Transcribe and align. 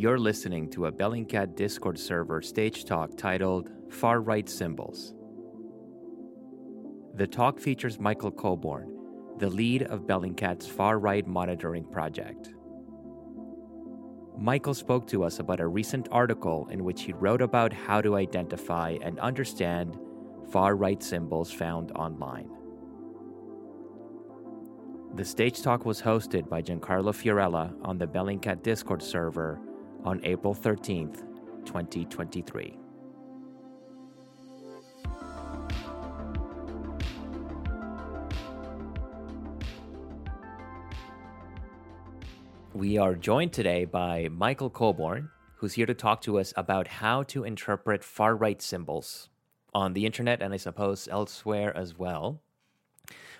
You're 0.00 0.20
listening 0.20 0.70
to 0.70 0.86
a 0.86 0.92
Bellingcat 0.92 1.56
Discord 1.56 1.98
server 1.98 2.40
stage 2.40 2.84
talk 2.84 3.16
titled 3.16 3.68
Far 3.90 4.20
Right 4.20 4.48
Symbols. 4.48 5.12
The 7.16 7.26
talk 7.26 7.58
features 7.58 7.98
Michael 7.98 8.30
Colborne, 8.30 8.96
the 9.38 9.50
lead 9.50 9.82
of 9.82 10.02
Bellingcat's 10.02 10.68
far 10.68 11.00
right 11.00 11.26
monitoring 11.26 11.84
project. 11.84 12.54
Michael 14.38 14.72
spoke 14.72 15.08
to 15.08 15.24
us 15.24 15.40
about 15.40 15.58
a 15.58 15.66
recent 15.66 16.06
article 16.12 16.68
in 16.70 16.84
which 16.84 17.02
he 17.02 17.12
wrote 17.12 17.42
about 17.42 17.72
how 17.72 18.00
to 18.00 18.14
identify 18.14 18.96
and 19.02 19.18
understand 19.18 19.98
far 20.52 20.76
right 20.76 21.02
symbols 21.02 21.50
found 21.50 21.90
online. 21.96 22.48
The 25.16 25.24
stage 25.24 25.60
talk 25.60 25.84
was 25.84 26.00
hosted 26.00 26.48
by 26.48 26.62
Giancarlo 26.62 27.12
Fiorella 27.12 27.74
on 27.82 27.98
the 27.98 28.06
Bellingcat 28.06 28.62
Discord 28.62 29.02
server 29.02 29.60
on 30.04 30.20
April 30.24 30.54
13th, 30.54 31.24
2023. 31.64 32.78
We 42.74 42.96
are 42.96 43.14
joined 43.14 43.52
today 43.52 43.86
by 43.86 44.28
Michael 44.30 44.70
Colborne, 44.70 45.30
who's 45.56 45.72
here 45.72 45.86
to 45.86 45.94
talk 45.94 46.20
to 46.22 46.38
us 46.38 46.52
about 46.56 46.86
how 46.86 47.24
to 47.24 47.42
interpret 47.42 48.04
far 48.04 48.36
right 48.36 48.62
symbols 48.62 49.28
on 49.74 49.94
the 49.94 50.06
internet 50.06 50.40
and 50.40 50.54
I 50.54 50.58
suppose 50.58 51.08
elsewhere 51.10 51.76
as 51.76 51.98
well. 51.98 52.40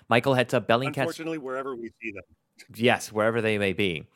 Michael 0.09 0.33
heads 0.33 0.53
up 0.53 0.67
Bellingcat. 0.67 0.97
Unfortunately, 0.97 1.37
wherever 1.37 1.75
we 1.75 1.91
see 2.01 2.11
them. 2.11 2.23
Yes, 2.75 3.11
wherever 3.13 3.41
they 3.41 3.57
may 3.57 3.71
be. 3.71 4.07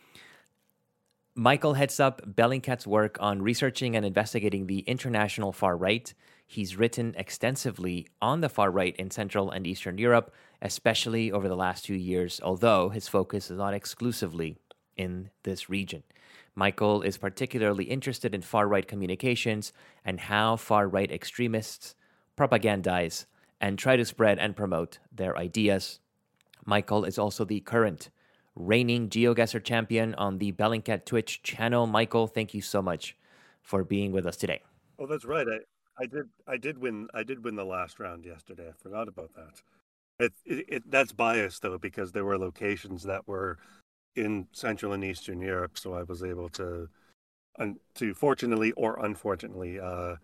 Michael 1.36 1.74
heads 1.74 2.00
up 2.00 2.22
Bellingcat's 2.36 2.86
work 2.86 3.18
on 3.20 3.42
researching 3.42 3.96
and 3.96 4.06
investigating 4.06 4.68
the 4.68 4.82
international 4.82 5.52
far 5.52 5.76
right. 5.76 6.14
He's 6.46 6.78
written 6.78 7.16
extensively 7.18 8.08
on 8.22 8.42
the 8.42 8.50
far 8.50 8.70
right 8.70 8.96
in 8.98 9.10
Central 9.10 9.50
and 9.50 9.66
Eastern 9.66 9.98
Europe, 9.98 10.32
especially 10.62 11.32
over 11.32 11.48
the 11.48 11.56
last 11.56 11.86
two 11.86 11.96
years, 11.96 12.40
although 12.44 12.90
his 12.90 13.08
focus 13.08 13.50
is 13.50 13.58
not 13.58 13.74
exclusively 13.74 14.58
in 14.96 15.32
this 15.42 15.72
region. 15.72 16.04
Michael 16.54 17.02
is 17.02 17.18
particularly 17.18 17.86
interested 17.86 18.36
in 18.36 18.44
far 18.44 18.68
right 18.68 18.88
communications 18.88 19.74
and 20.06 20.20
how 20.20 20.56
far 20.56 20.88
right 20.88 21.12
extremists 21.12 21.96
propagandize 22.38 23.26
and 23.60 23.80
try 23.80 23.96
to 23.96 24.06
spread 24.06 24.38
and 24.38 24.56
promote 24.56 25.00
their 25.12 25.36
ideas. 25.36 26.00
Michael 26.64 27.06
is 27.06 27.18
also 27.18 27.44
the 27.44 27.60
current 27.60 28.12
reigning 28.56 29.10
GeoGuessr 29.10 29.64
champion 29.64 30.14
on 30.16 30.38
the 30.38 30.52
Bellingcat 30.52 31.06
Twitch 31.06 31.42
channel. 31.44 31.88
Michael, 31.88 32.28
thank 32.28 32.54
you 32.54 32.62
so 32.62 32.82
much 32.82 33.16
for 33.62 33.84
being 33.84 34.12
with 34.12 34.26
us 34.26 34.38
today. 34.38 34.62
Oh, 35.00 35.08
that's 35.08 35.26
right. 35.26 35.48
I, 35.48 36.04
I 36.04 36.06
did 36.06 36.30
I 36.48 36.58
did 36.58 36.78
win 36.78 37.08
I 37.14 37.24
did 37.24 37.44
win 37.44 37.56
the 37.56 37.66
last 37.66 38.00
round 38.00 38.26
yesterday. 38.26 38.68
I 38.68 38.74
forgot 38.82 39.08
about 39.08 39.32
that. 39.36 39.62
It, 40.20 40.34
it, 40.46 40.66
it 40.68 40.92
that's 40.92 41.12
biased 41.12 41.62
though 41.62 41.78
because 41.78 42.12
there 42.12 42.26
were 42.26 42.38
locations 42.38 43.04
that 43.04 43.28
were 43.28 43.58
in 44.16 44.48
Central 44.52 44.94
and 44.94 45.04
Eastern 45.04 45.42
Europe, 45.42 45.78
so 45.78 45.94
I 45.94 46.04
was 46.04 46.24
able 46.24 46.50
to 46.50 46.88
un, 47.60 47.78
to 47.96 48.14
fortunately 48.14 48.72
or 48.74 49.04
unfortunately 49.06 49.80
uh, 49.80 50.16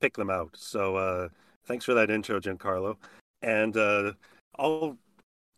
pick 0.00 0.16
them 0.16 0.30
out. 0.30 0.50
So 0.54 0.96
uh, 0.96 1.28
thanks 1.66 1.84
for 1.84 1.94
that 1.94 2.10
intro, 2.10 2.40
Giancarlo. 2.40 2.96
And 3.42 3.76
uh, 3.76 4.12
I'll 4.58 4.96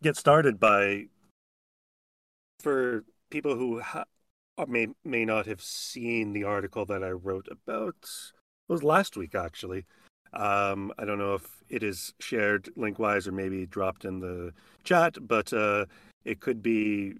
get 0.01 0.17
started 0.17 0.59
by 0.59 1.05
for 2.65 3.03
people 3.29 3.55
who 3.55 3.79
ha- 3.79 4.05
uh, 4.57 4.65
may 4.67 4.87
may 5.03 5.23
not 5.23 5.45
have 5.45 5.61
seen 5.61 6.33
the 6.33 6.43
article 6.43 6.83
that 6.83 7.03
I 7.03 7.11
wrote 7.11 7.47
about 7.51 7.95
it 8.01 8.09
was 8.67 8.81
last 8.81 9.15
week 9.15 9.35
actually. 9.35 9.85
Um, 10.33 10.91
I 10.97 11.05
don't 11.05 11.19
know 11.19 11.35
if 11.35 11.47
it 11.69 11.83
is 11.83 12.15
shared 12.19 12.69
link 12.75 12.97
wise 12.97 13.27
or 13.27 13.31
maybe 13.31 13.67
dropped 13.67 14.03
in 14.03 14.19
the 14.19 14.51
chat, 14.83 15.15
but 15.21 15.53
uh, 15.53 15.85
it 16.23 16.39
could 16.39 16.63
be 16.63 17.17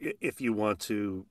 if 0.00 0.40
you 0.40 0.54
want 0.54 0.80
to 0.80 1.26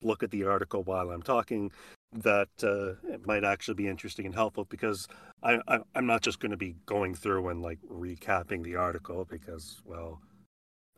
look 0.00 0.22
at 0.22 0.30
the 0.30 0.44
article 0.44 0.82
while 0.82 1.10
I'm 1.10 1.22
talking, 1.22 1.70
that 2.14 2.48
uh, 2.62 2.92
it 3.12 3.26
might 3.26 3.44
actually 3.44 3.74
be 3.74 3.86
interesting 3.86 4.24
and 4.24 4.34
helpful 4.34 4.64
because 4.64 5.06
I, 5.42 5.58
I 5.68 5.80
I'm 5.94 6.06
not 6.06 6.22
just 6.22 6.40
going 6.40 6.52
to 6.52 6.56
be 6.56 6.74
going 6.86 7.14
through 7.14 7.48
and 7.48 7.60
like 7.60 7.80
recapping 7.82 8.64
the 8.64 8.76
article 8.76 9.26
because 9.26 9.82
well 9.84 10.22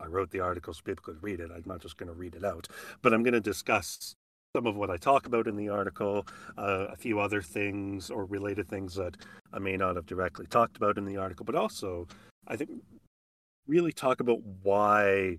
I 0.01 0.07
wrote 0.07 0.31
the 0.31 0.41
article 0.41 0.73
so 0.73 0.81
people 0.85 1.05
could 1.05 1.23
read 1.23 1.41
it. 1.41 1.51
I'm 1.55 1.63
not 1.67 1.81
just 1.81 1.97
going 1.97 2.09
to 2.09 2.15
read 2.15 2.35
it 2.35 2.45
out, 2.45 2.69
but 3.03 3.13
I'm 3.13 3.23
going 3.23 3.35
to 3.35 3.41
discuss 3.41 4.15
some 4.55 4.67
of 4.67 4.77
what 4.77 4.91
I 4.91 4.97
talk 4.97 5.27
about 5.27 5.47
in 5.47 5.57
the 5.57 5.69
article, 5.69 6.27
uh, 6.59 6.87
a 6.91 6.97
few 6.97 7.21
other 7.21 7.41
things 7.41 8.11
or 8.11 8.25
related 8.25 8.69
things 8.69 8.95
that 8.97 9.17
I 9.53 9.59
may 9.59 9.77
not 9.77 9.97
have 9.97 10.07
directly 10.07 10.47
talked 10.47 10.77
about 10.77 10.99
in 10.99 11.05
the 11.05 11.17
article, 11.17 11.45
but 11.45 11.55
also 11.55 12.09
I 12.49 12.57
think 12.57 12.71
really 13.67 13.93
talk 13.93 14.21
about 14.21 14.41
why 14.63 15.39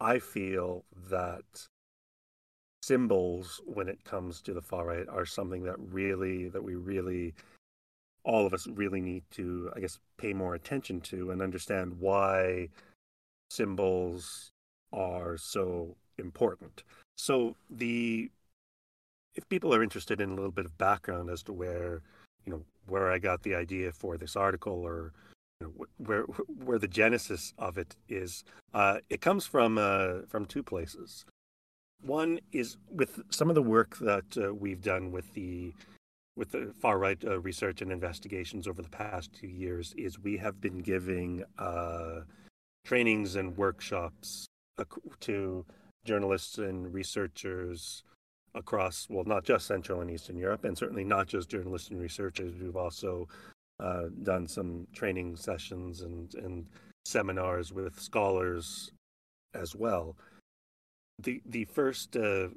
I 0.00 0.18
feel 0.18 0.84
that 1.10 1.44
symbols 2.82 3.60
when 3.66 3.88
it 3.88 4.02
comes 4.04 4.40
to 4.42 4.54
the 4.54 4.62
far 4.62 4.86
right 4.86 5.08
are 5.08 5.26
something 5.26 5.62
that 5.64 5.76
really 5.78 6.48
that 6.48 6.64
we 6.64 6.74
really 6.74 7.34
all 8.24 8.46
of 8.46 8.54
us 8.54 8.66
really 8.68 9.00
need 9.00 9.22
to 9.30 9.70
i 9.76 9.80
guess 9.80 9.98
pay 10.16 10.32
more 10.32 10.54
attention 10.54 11.00
to 11.00 11.30
and 11.30 11.42
understand 11.42 11.92
why 12.00 12.68
symbols 13.50 14.50
are 14.92 15.36
so 15.36 15.96
important. 16.18 16.82
So 17.18 17.56
the 17.68 18.30
if 19.34 19.48
people 19.48 19.74
are 19.74 19.82
interested 19.82 20.20
in 20.20 20.30
a 20.30 20.34
little 20.34 20.50
bit 20.50 20.66
of 20.66 20.76
background 20.78 21.30
as 21.30 21.42
to 21.44 21.52
where 21.52 22.02
you 22.44 22.52
know 22.52 22.62
where 22.86 23.10
I 23.10 23.18
got 23.18 23.42
the 23.42 23.54
idea 23.54 23.92
for 23.92 24.16
this 24.16 24.36
article 24.36 24.72
or 24.72 25.12
you 25.60 25.66
know, 25.66 25.86
where 25.98 26.22
where 26.64 26.78
the 26.78 26.88
genesis 26.88 27.52
of 27.58 27.78
it 27.78 27.96
is, 28.08 28.44
uh, 28.74 28.98
it 29.08 29.20
comes 29.20 29.46
from 29.46 29.78
uh, 29.78 30.22
from 30.28 30.46
two 30.46 30.62
places. 30.62 31.24
One 32.02 32.40
is 32.52 32.78
with 32.90 33.20
some 33.30 33.50
of 33.50 33.54
the 33.54 33.62
work 33.62 33.98
that 33.98 34.24
uh, 34.36 34.54
we've 34.54 34.80
done 34.80 35.12
with 35.12 35.34
the 35.34 35.74
with 36.36 36.52
the 36.52 36.72
far 36.80 36.98
right 36.98 37.22
uh, 37.24 37.38
research 37.40 37.82
and 37.82 37.92
investigations 37.92 38.66
over 38.66 38.80
the 38.80 38.88
past 38.88 39.32
two 39.34 39.48
years. 39.48 39.94
Is 39.98 40.18
we 40.18 40.38
have 40.38 40.60
been 40.60 40.78
giving 40.78 41.44
uh, 41.58 42.20
trainings 42.84 43.36
and 43.36 43.56
workshops 43.56 44.46
to 45.20 45.64
journalists 46.04 46.58
and 46.58 46.92
researchers 46.92 48.02
across, 48.54 49.06
well, 49.08 49.24
not 49.24 49.44
just 49.44 49.66
Central 49.66 50.00
and 50.00 50.10
Eastern 50.10 50.36
Europe, 50.36 50.64
and 50.64 50.76
certainly 50.76 51.04
not 51.04 51.26
just 51.26 51.48
journalists 51.48 51.90
and 51.90 52.00
researchers. 52.00 52.52
We've 52.60 52.76
also 52.76 53.28
uh, 53.78 54.06
done 54.22 54.48
some 54.48 54.86
training 54.92 55.36
sessions 55.36 56.00
and, 56.02 56.34
and 56.34 56.66
seminars 57.04 57.72
with 57.72 57.98
scholars 57.98 58.92
as 59.54 59.74
well. 59.74 60.16
The 61.22 61.42
the 61.46 61.64
first 61.66 62.16
uh, 62.16 62.48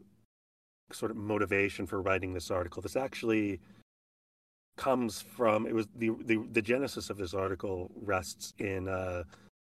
sort 0.92 1.12
of 1.12 1.18
motivation 1.18 1.86
for 1.86 2.02
writing 2.02 2.34
this 2.34 2.52
article, 2.52 2.82
this 2.82 2.96
actually 2.96 3.60
comes 4.78 5.22
from 5.22 5.68
it 5.68 5.76
was 5.76 5.88
the 5.96 6.12
the, 6.26 6.40
the 6.52 6.62
genesis 6.62 7.10
of 7.10 7.18
this 7.18 7.34
article 7.34 7.92
rests 8.02 8.54
in 8.58 8.88
uh, 8.88 9.24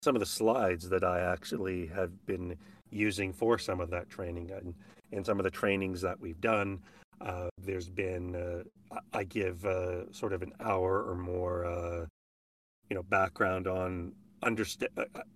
some 0.02 0.16
of 0.16 0.20
the 0.20 0.26
slides 0.26 0.88
that 0.88 1.04
I 1.04 1.20
actually 1.20 1.86
have 1.88 2.26
been 2.26 2.56
using 2.90 3.32
for 3.32 3.58
some 3.58 3.80
of 3.80 3.90
that 3.90 4.08
training 4.08 4.50
and, 4.50 4.74
and 5.12 5.24
some 5.24 5.38
of 5.38 5.44
the 5.44 5.50
trainings 5.50 6.00
that 6.00 6.18
we've 6.18 6.40
done. 6.40 6.80
Uh, 7.20 7.48
there's 7.58 7.88
been 7.88 8.34
uh, 8.34 8.98
I 9.12 9.24
give 9.24 9.64
uh, 9.64 10.10
sort 10.12 10.32
of 10.32 10.42
an 10.42 10.52
hour 10.60 11.02
or 11.02 11.14
more, 11.14 11.66
uh, 11.66 12.06
you 12.88 12.96
know, 12.96 13.02
background 13.02 13.66
on 13.66 14.12
understand. 14.42 14.90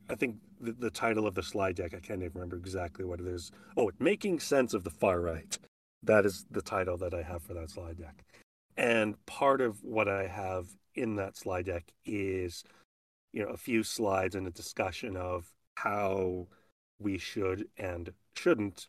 I 0.09 0.15
think 0.15 0.37
the, 0.61 0.73
the, 0.73 0.91
title 0.91 1.27
of 1.27 1.35
the 1.35 1.43
slide 1.43 1.77
deck 1.77 1.93
I 1.94 2.00
can't 2.00 2.21
even 2.21 2.33
remember 2.35 2.56
exactly 2.56 3.05
what 3.05 3.21
it 3.21 3.27
is. 3.27 3.53
Oh, 3.77 3.91
making 3.99 4.41
sense 4.41 4.73
of 4.73 4.83
the 4.83 4.91
far 4.91 5.21
right. 5.21 5.56
That 6.03 6.25
is 6.25 6.47
the 6.50 6.62
title 6.62 6.97
that 6.99 7.12
I 7.12 7.23
have 7.23 7.43
for 7.43 7.55
that 7.55 7.71
slide 7.71 7.99
deck. 7.99 8.25
And 8.77 9.15
part 9.27 9.61
of 9.61 9.83
what 9.85 10.09
I 10.09 10.27
have 10.27 10.69
in 10.94 11.17
that 11.17 11.37
slide 11.37 11.67
deck 11.67 11.93
is 12.05 12.65
you 13.35 13.45
know 13.45 13.51
a 13.51 13.57
few 13.57 13.83
slides 13.83 14.35
and 14.35 14.47
a 14.47 14.51
discussion 14.51 15.17
of 15.17 15.53
how 15.75 16.47
we 17.01 17.19
should 17.19 17.67
and 17.77 18.13
shouldn't 18.37 18.87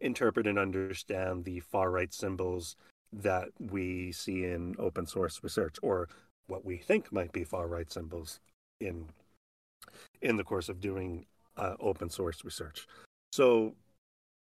interpret 0.00 0.46
and 0.46 0.58
understand 0.58 1.44
the 1.44 1.58
far 1.58 1.90
right 1.90 2.14
symbols 2.14 2.76
that 3.12 3.48
we 3.58 4.12
see 4.12 4.44
in 4.44 4.76
open 4.78 5.06
source 5.06 5.40
research 5.42 5.76
or 5.82 6.08
what 6.46 6.64
we 6.64 6.76
think 6.76 7.12
might 7.12 7.32
be 7.32 7.42
far 7.42 7.66
right 7.66 7.90
symbols 7.90 8.38
in 8.80 9.08
in 10.22 10.36
the 10.36 10.44
course 10.44 10.68
of 10.68 10.80
doing 10.80 11.26
uh, 11.56 11.74
open 11.80 12.08
source 12.10 12.44
research. 12.44 12.86
So 13.32 13.74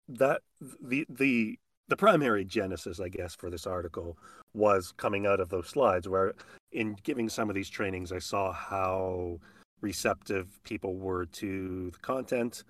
that 0.08 0.42
the 0.60 1.06
the 1.08 1.58
the 1.88 1.96
primary 1.96 2.44
genesis, 2.44 3.00
I 3.00 3.08
guess, 3.08 3.34
for 3.34 3.48
this 3.48 3.66
article 3.66 4.18
was 4.52 4.92
coming 4.98 5.26
out 5.26 5.40
of 5.40 5.48
those 5.48 5.68
slides 5.68 6.06
where, 6.06 6.34
in 6.72 6.96
giving 7.02 7.28
some 7.28 7.48
of 7.48 7.54
these 7.54 7.70
trainings, 7.70 8.12
I 8.12 8.18
saw 8.18 8.52
how 8.52 9.38
receptive 9.80 10.60
people 10.64 10.96
were 10.96 11.26
to 11.26 11.90
the 11.90 11.98
content 11.98 12.64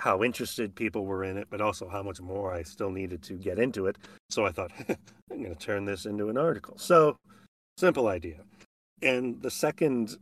how 0.00 0.22
interested 0.22 0.74
people 0.74 1.06
were 1.06 1.24
in 1.24 1.36
it, 1.36 1.48
but 1.50 1.60
also 1.60 1.88
how 1.88 2.02
much 2.02 2.20
more 2.20 2.52
I 2.52 2.62
still 2.62 2.90
needed 2.90 3.22
to 3.24 3.34
get 3.34 3.58
into 3.58 3.86
it. 3.86 3.96
So 4.30 4.44
I 4.44 4.50
thought, 4.50 4.72
I'm 4.88 5.42
going 5.42 5.54
to 5.54 5.54
turn 5.54 5.84
this 5.84 6.06
into 6.06 6.28
an 6.28 6.36
article. 6.36 6.76
So, 6.78 7.16
simple 7.76 8.08
idea. 8.08 8.40
And 9.02 9.40
the 9.40 9.50
second, 9.50 10.16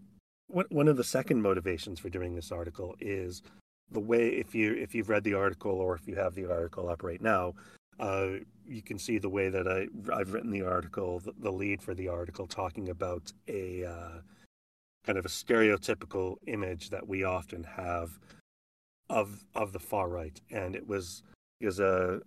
one 0.49 0.89
of 0.89 0.97
the 0.97 1.05
second 1.05 1.41
motivations 1.43 1.99
for 1.99 2.11
doing 2.11 2.35
this 2.35 2.53
article 2.53 2.95
is 3.01 3.43
the 3.91 4.01
way 4.01 4.29
if 4.29 4.55
you 4.55 4.75
if 4.75 4.95
you've 4.95 5.09
read 5.09 5.25
the 5.25 5.35
article 5.35 5.73
or 5.73 5.95
if 5.95 6.09
you 6.09 6.15
have 6.15 6.35
the 6.35 6.51
article 6.51 6.89
up 6.89 7.03
right 7.03 7.21
now, 7.21 7.55
uh, 8.01 8.29
you 8.67 8.83
can 8.83 8.99
see 8.99 9.19
the 9.19 9.29
way 9.29 9.49
that 9.49 9.69
I 9.69 9.87
I've 10.15 10.33
written 10.33 10.51
the 10.51 10.63
article, 10.63 11.21
the, 11.21 11.33
the 11.39 11.53
lead 11.53 11.83
for 11.83 11.95
the 11.95 12.09
article, 12.09 12.47
talking 12.47 12.89
about 12.89 13.33
a 13.49 13.85
uh, 13.85 14.21
kind 15.05 15.19
of 15.19 15.27
a 15.27 15.29
stereotypical 15.29 16.37
image 16.47 16.91
that 16.91 17.07
we 17.07 17.25
often 17.25 17.65
have 17.65 18.19
of 19.11 19.45
of 19.55 19.73
the 19.73 19.79
far 19.79 20.09
right, 20.09 20.41
and 20.51 20.75
it 20.75 20.87
was 20.87 21.23
because 21.61 21.81
uh, 21.81 22.19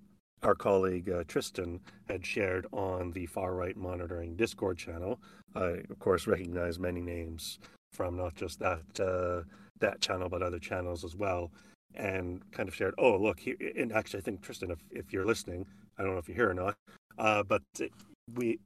our 0.43 0.55
colleague 0.55 1.09
uh, 1.09 1.23
Tristan 1.27 1.79
had 2.07 2.25
shared 2.25 2.67
on 2.71 3.11
the 3.11 3.25
far 3.25 3.53
right 3.53 3.75
monitoring 3.75 4.35
Discord 4.35 4.77
channel. 4.77 5.19
I 5.55 5.81
of 5.89 5.99
course 5.99 6.27
recognize 6.27 6.79
many 6.79 7.01
names 7.01 7.59
from 7.93 8.17
not 8.17 8.35
just 8.35 8.59
that 8.59 8.99
uh, 8.99 9.47
that 9.79 10.01
channel 10.01 10.29
but 10.29 10.43
other 10.43 10.59
channels 10.59 11.03
as 11.03 11.15
well, 11.15 11.51
and 11.95 12.41
kind 12.51 12.69
of 12.69 12.75
shared. 12.75 12.95
Oh 12.97 13.17
look, 13.17 13.39
here, 13.39 13.55
and 13.77 13.91
actually 13.91 14.19
I 14.19 14.23
think 14.23 14.41
Tristan, 14.41 14.71
if 14.71 14.79
if 14.91 15.13
you're 15.13 15.25
listening, 15.25 15.65
I 15.97 16.03
don't 16.03 16.13
know 16.13 16.19
if 16.19 16.27
you're 16.27 16.35
here 16.37 16.49
or 16.49 16.53
not, 16.53 16.75
uh, 17.17 17.43
but 17.43 17.63
we 18.33 18.59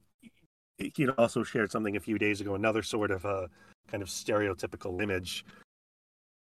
he 0.78 1.08
also 1.08 1.42
shared 1.42 1.70
something 1.70 1.96
a 1.96 2.00
few 2.00 2.18
days 2.18 2.40
ago, 2.40 2.54
another 2.54 2.82
sort 2.82 3.10
of 3.10 3.24
a 3.24 3.48
kind 3.90 4.02
of 4.02 4.08
stereotypical 4.08 5.02
image 5.02 5.44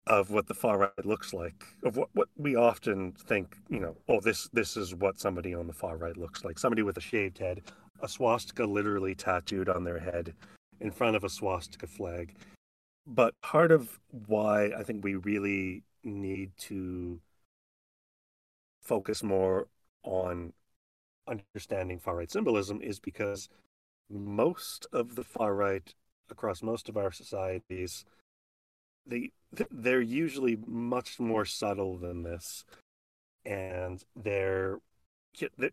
of 0.07 0.31
what 0.31 0.47
the 0.47 0.53
far 0.53 0.77
right 0.77 1.05
looks 1.05 1.33
like, 1.33 1.63
of 1.83 1.97
what, 1.97 2.09
what 2.13 2.27
we 2.37 2.55
often 2.55 3.11
think, 3.27 3.57
you 3.69 3.79
know, 3.79 3.95
oh, 4.07 4.19
this 4.19 4.49
this 4.53 4.77
is 4.77 4.95
what 4.95 5.19
somebody 5.19 5.53
on 5.53 5.67
the 5.67 5.73
far 5.73 5.97
right 5.97 6.17
looks 6.17 6.43
like. 6.43 6.57
Somebody 6.57 6.81
with 6.81 6.97
a 6.97 7.01
shaved 7.01 7.37
head, 7.37 7.61
a 8.01 8.07
swastika 8.07 8.65
literally 8.65 9.15
tattooed 9.15 9.69
on 9.69 9.83
their 9.83 9.99
head 9.99 10.33
in 10.79 10.91
front 10.91 11.15
of 11.15 11.23
a 11.23 11.29
swastika 11.29 11.87
flag. 11.87 12.35
But 13.05 13.33
part 13.41 13.71
of 13.71 13.99
why 14.27 14.71
I 14.77 14.83
think 14.83 15.03
we 15.03 15.15
really 15.15 15.83
need 16.03 16.51
to 16.57 17.19
focus 18.81 19.23
more 19.23 19.67
on 20.03 20.53
understanding 21.27 21.99
far 21.99 22.15
right 22.15 22.31
symbolism 22.31 22.81
is 22.81 22.99
because 22.99 23.49
most 24.09 24.87
of 24.91 25.15
the 25.15 25.23
far 25.23 25.53
right 25.53 25.93
across 26.31 26.63
most 26.63 26.89
of 26.89 26.97
our 26.97 27.11
societies 27.11 28.05
they 29.09 29.31
they're 29.71 30.01
usually 30.01 30.57
much 30.67 31.19
more 31.19 31.45
subtle 31.45 31.97
than 31.97 32.23
this, 32.23 32.63
and 33.45 34.03
they're 34.15 34.79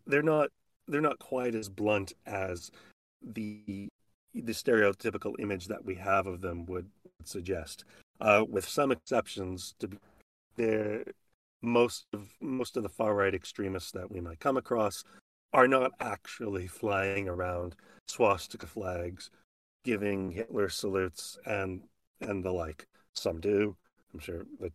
they're 0.05 0.23
not 0.23 0.49
they're 0.87 1.01
not 1.01 1.19
quite 1.19 1.55
as 1.55 1.69
blunt 1.69 2.13
as 2.25 2.71
the 3.21 3.87
the 4.33 4.53
stereotypical 4.53 5.33
image 5.39 5.67
that 5.67 5.85
we 5.85 5.95
have 5.95 6.27
of 6.27 6.41
them 6.41 6.65
would 6.65 6.89
suggest. 7.23 7.85
Uh, 8.19 8.43
with 8.47 8.67
some 8.67 8.91
exceptions, 8.91 9.75
to 9.79 9.87
be, 9.87 9.97
there 10.57 11.03
most 11.61 12.05
of 12.13 12.29
most 12.41 12.77
of 12.77 12.83
the 12.83 12.89
far 12.89 13.15
right 13.15 13.33
extremists 13.33 13.91
that 13.91 14.11
we 14.11 14.19
might 14.19 14.39
come 14.39 14.57
across 14.57 15.03
are 15.53 15.67
not 15.67 15.91
actually 15.99 16.67
flying 16.67 17.27
around 17.27 17.75
swastika 18.07 18.67
flags, 18.67 19.29
giving 19.83 20.31
Hitler 20.31 20.69
salutes 20.69 21.37
and 21.45 21.83
and 22.21 22.43
the 22.43 22.51
like. 22.51 22.85
Some 23.13 23.39
do. 23.39 23.75
I'm 24.13 24.19
sure 24.19 24.45
that 24.59 24.73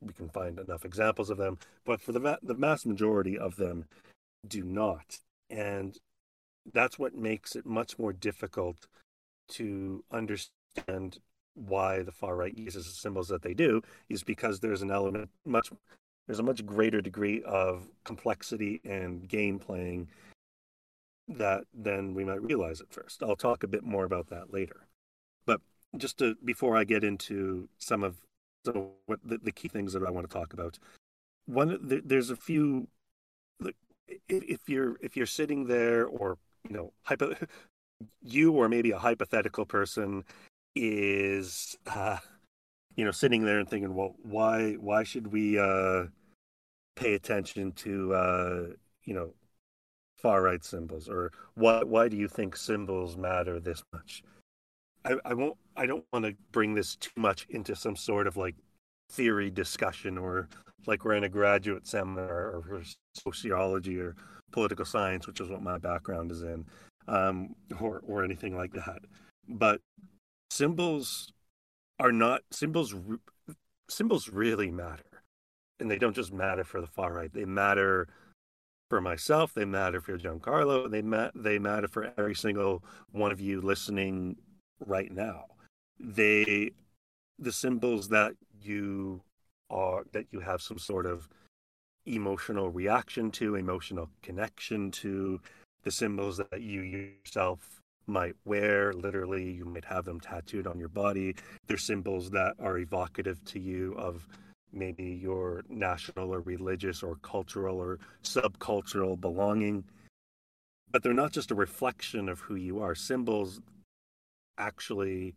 we 0.00 0.12
can 0.12 0.28
find 0.28 0.58
enough 0.58 0.84
examples 0.84 1.30
of 1.30 1.38
them, 1.38 1.58
but 1.84 2.00
for 2.00 2.12
the 2.12 2.20
va- 2.20 2.38
the 2.42 2.54
mass 2.54 2.84
majority 2.86 3.38
of 3.38 3.56
them, 3.56 3.84
do 4.46 4.64
not, 4.64 5.18
and 5.50 5.96
that's 6.72 6.98
what 6.98 7.14
makes 7.14 7.54
it 7.54 7.66
much 7.66 7.98
more 7.98 8.12
difficult 8.12 8.86
to 9.48 10.04
understand 10.10 11.18
why 11.56 12.02
the 12.02 12.12
far 12.12 12.36
right 12.36 12.56
uses 12.56 12.86
the 12.86 12.92
symbols 12.92 13.28
that 13.28 13.42
they 13.42 13.54
do. 13.54 13.82
Is 14.08 14.22
because 14.22 14.60
there's 14.60 14.82
an 14.82 14.90
element 14.90 15.30
much 15.44 15.70
there's 16.26 16.38
a 16.38 16.44
much 16.44 16.64
greater 16.66 17.00
degree 17.00 17.42
of 17.42 17.88
complexity 18.04 18.80
and 18.84 19.28
game 19.28 19.58
playing 19.58 20.08
that 21.28 21.64
than 21.74 22.14
we 22.14 22.24
might 22.24 22.42
realize 22.42 22.80
at 22.80 22.92
first. 22.92 23.22
I'll 23.22 23.36
talk 23.36 23.62
a 23.62 23.68
bit 23.68 23.82
more 23.82 24.04
about 24.04 24.28
that 24.28 24.52
later 24.52 24.86
But 25.46 25.60
just 25.96 26.18
to 26.18 26.36
before 26.44 26.76
I 26.76 26.84
get 26.84 27.04
into 27.04 27.68
some 27.78 28.04
of 28.04 28.16
so 28.66 28.90
what 29.06 29.20
the, 29.24 29.38
the 29.38 29.52
key 29.52 29.68
things 29.68 29.92
that 29.92 30.02
I 30.02 30.10
want 30.10 30.28
to 30.28 30.36
talk 30.36 30.52
about. 30.52 30.78
One, 31.46 31.78
there's 31.82 32.30
a 32.30 32.36
few. 32.36 32.88
If 34.28 34.68
you're 34.68 34.96
if 35.00 35.16
you're 35.16 35.26
sitting 35.26 35.66
there, 35.66 36.06
or 36.06 36.38
you 36.68 36.76
know, 36.76 36.92
hypo, 37.02 37.34
you 38.22 38.52
or 38.52 38.68
maybe 38.68 38.90
a 38.90 38.98
hypothetical 38.98 39.64
person 39.64 40.24
is, 40.76 41.76
uh, 41.86 42.18
you 42.94 43.04
know, 43.04 43.10
sitting 43.10 43.44
there 43.44 43.58
and 43.58 43.68
thinking, 43.68 43.94
well, 43.94 44.14
why 44.22 44.74
why 44.74 45.02
should 45.02 45.32
we 45.32 45.58
uh, 45.58 46.04
pay 46.94 47.14
attention 47.14 47.72
to 47.72 48.14
uh, 48.14 48.66
you 49.04 49.14
know 49.14 49.32
far 50.18 50.42
right 50.42 50.64
symbols, 50.64 51.08
or 51.08 51.32
why 51.54 51.82
why 51.82 52.08
do 52.08 52.16
you 52.16 52.28
think 52.28 52.56
symbols 52.56 53.16
matter 53.16 53.58
this 53.58 53.82
much? 53.92 54.22
I, 55.04 55.16
I 55.24 55.34
won't 55.34 55.56
I 55.76 55.86
don't 55.86 56.04
want 56.12 56.26
to 56.26 56.34
bring 56.52 56.74
this 56.74 56.96
too 56.96 57.10
much 57.16 57.46
into 57.50 57.74
some 57.74 57.96
sort 57.96 58.26
of 58.26 58.36
like 58.36 58.54
theory 59.10 59.50
discussion 59.50 60.18
or 60.18 60.48
like 60.86 61.04
we're 61.04 61.14
in 61.14 61.24
a 61.24 61.28
graduate 61.28 61.86
seminar 61.86 62.62
or 62.68 62.82
sociology 63.14 63.98
or 63.98 64.14
political 64.52 64.84
science, 64.84 65.26
which 65.26 65.40
is 65.40 65.48
what 65.48 65.62
my 65.62 65.78
background 65.78 66.30
is 66.30 66.42
in, 66.42 66.64
um, 67.08 67.54
or 67.80 68.00
or 68.06 68.24
anything 68.24 68.56
like 68.56 68.72
that. 68.72 69.00
But 69.48 69.80
symbols 70.56 71.32
are 71.98 72.12
not 72.12 72.42
symbols. 72.50 72.94
Symbols 73.88 74.28
really 74.28 74.70
matter, 74.70 75.22
and 75.78 75.90
they 75.90 75.98
don't 75.98 76.16
just 76.16 76.32
matter 76.32 76.64
for 76.64 76.80
the 76.80 76.86
far 76.86 77.12
right. 77.12 77.32
They 77.32 77.44
matter 77.44 78.08
for 78.90 79.00
myself. 79.00 79.54
They 79.54 79.64
matter 79.64 80.00
for 80.00 80.18
Giancarlo. 80.18 80.90
They 80.90 81.02
ma- 81.02 81.30
they 81.34 81.58
matter 81.58 81.88
for 81.88 82.12
every 82.16 82.34
single 82.34 82.82
one 83.12 83.32
of 83.32 83.40
you 83.40 83.60
listening 83.60 84.36
right 84.80 85.12
now. 85.12 85.44
They, 86.00 86.72
the 87.38 87.52
symbols 87.52 88.08
that 88.08 88.32
you 88.60 89.22
are, 89.70 90.04
that 90.12 90.26
you 90.30 90.40
have 90.40 90.60
some 90.60 90.78
sort 90.78 91.06
of 91.06 91.28
emotional 92.06 92.70
reaction 92.70 93.30
to, 93.32 93.54
emotional 93.54 94.10
connection 94.22 94.90
to, 94.90 95.40
the 95.82 95.90
symbols 95.90 96.38
that 96.38 96.60
you 96.60 96.80
yourself 96.82 97.75
might 98.06 98.34
wear. 98.44 98.92
Literally, 98.92 99.50
you 99.50 99.64
might 99.64 99.84
have 99.84 100.04
them 100.04 100.20
tattooed 100.20 100.66
on 100.66 100.78
your 100.78 100.88
body. 100.88 101.34
They're 101.66 101.76
symbols 101.76 102.30
that 102.30 102.54
are 102.58 102.78
evocative 102.78 103.44
to 103.46 103.58
you 103.58 103.94
of 103.94 104.26
maybe 104.72 105.04
your 105.04 105.62
national 105.68 106.32
or 106.32 106.40
religious 106.40 107.02
or 107.02 107.16
cultural 107.16 107.78
or 107.78 107.98
subcultural 108.22 109.20
belonging. 109.20 109.84
But 110.90 111.02
they're 111.02 111.12
not 111.12 111.32
just 111.32 111.50
a 111.50 111.54
reflection 111.54 112.28
of 112.28 112.40
who 112.40 112.54
you 112.54 112.80
are. 112.80 112.94
Symbols 112.94 113.60
actually 114.58 115.34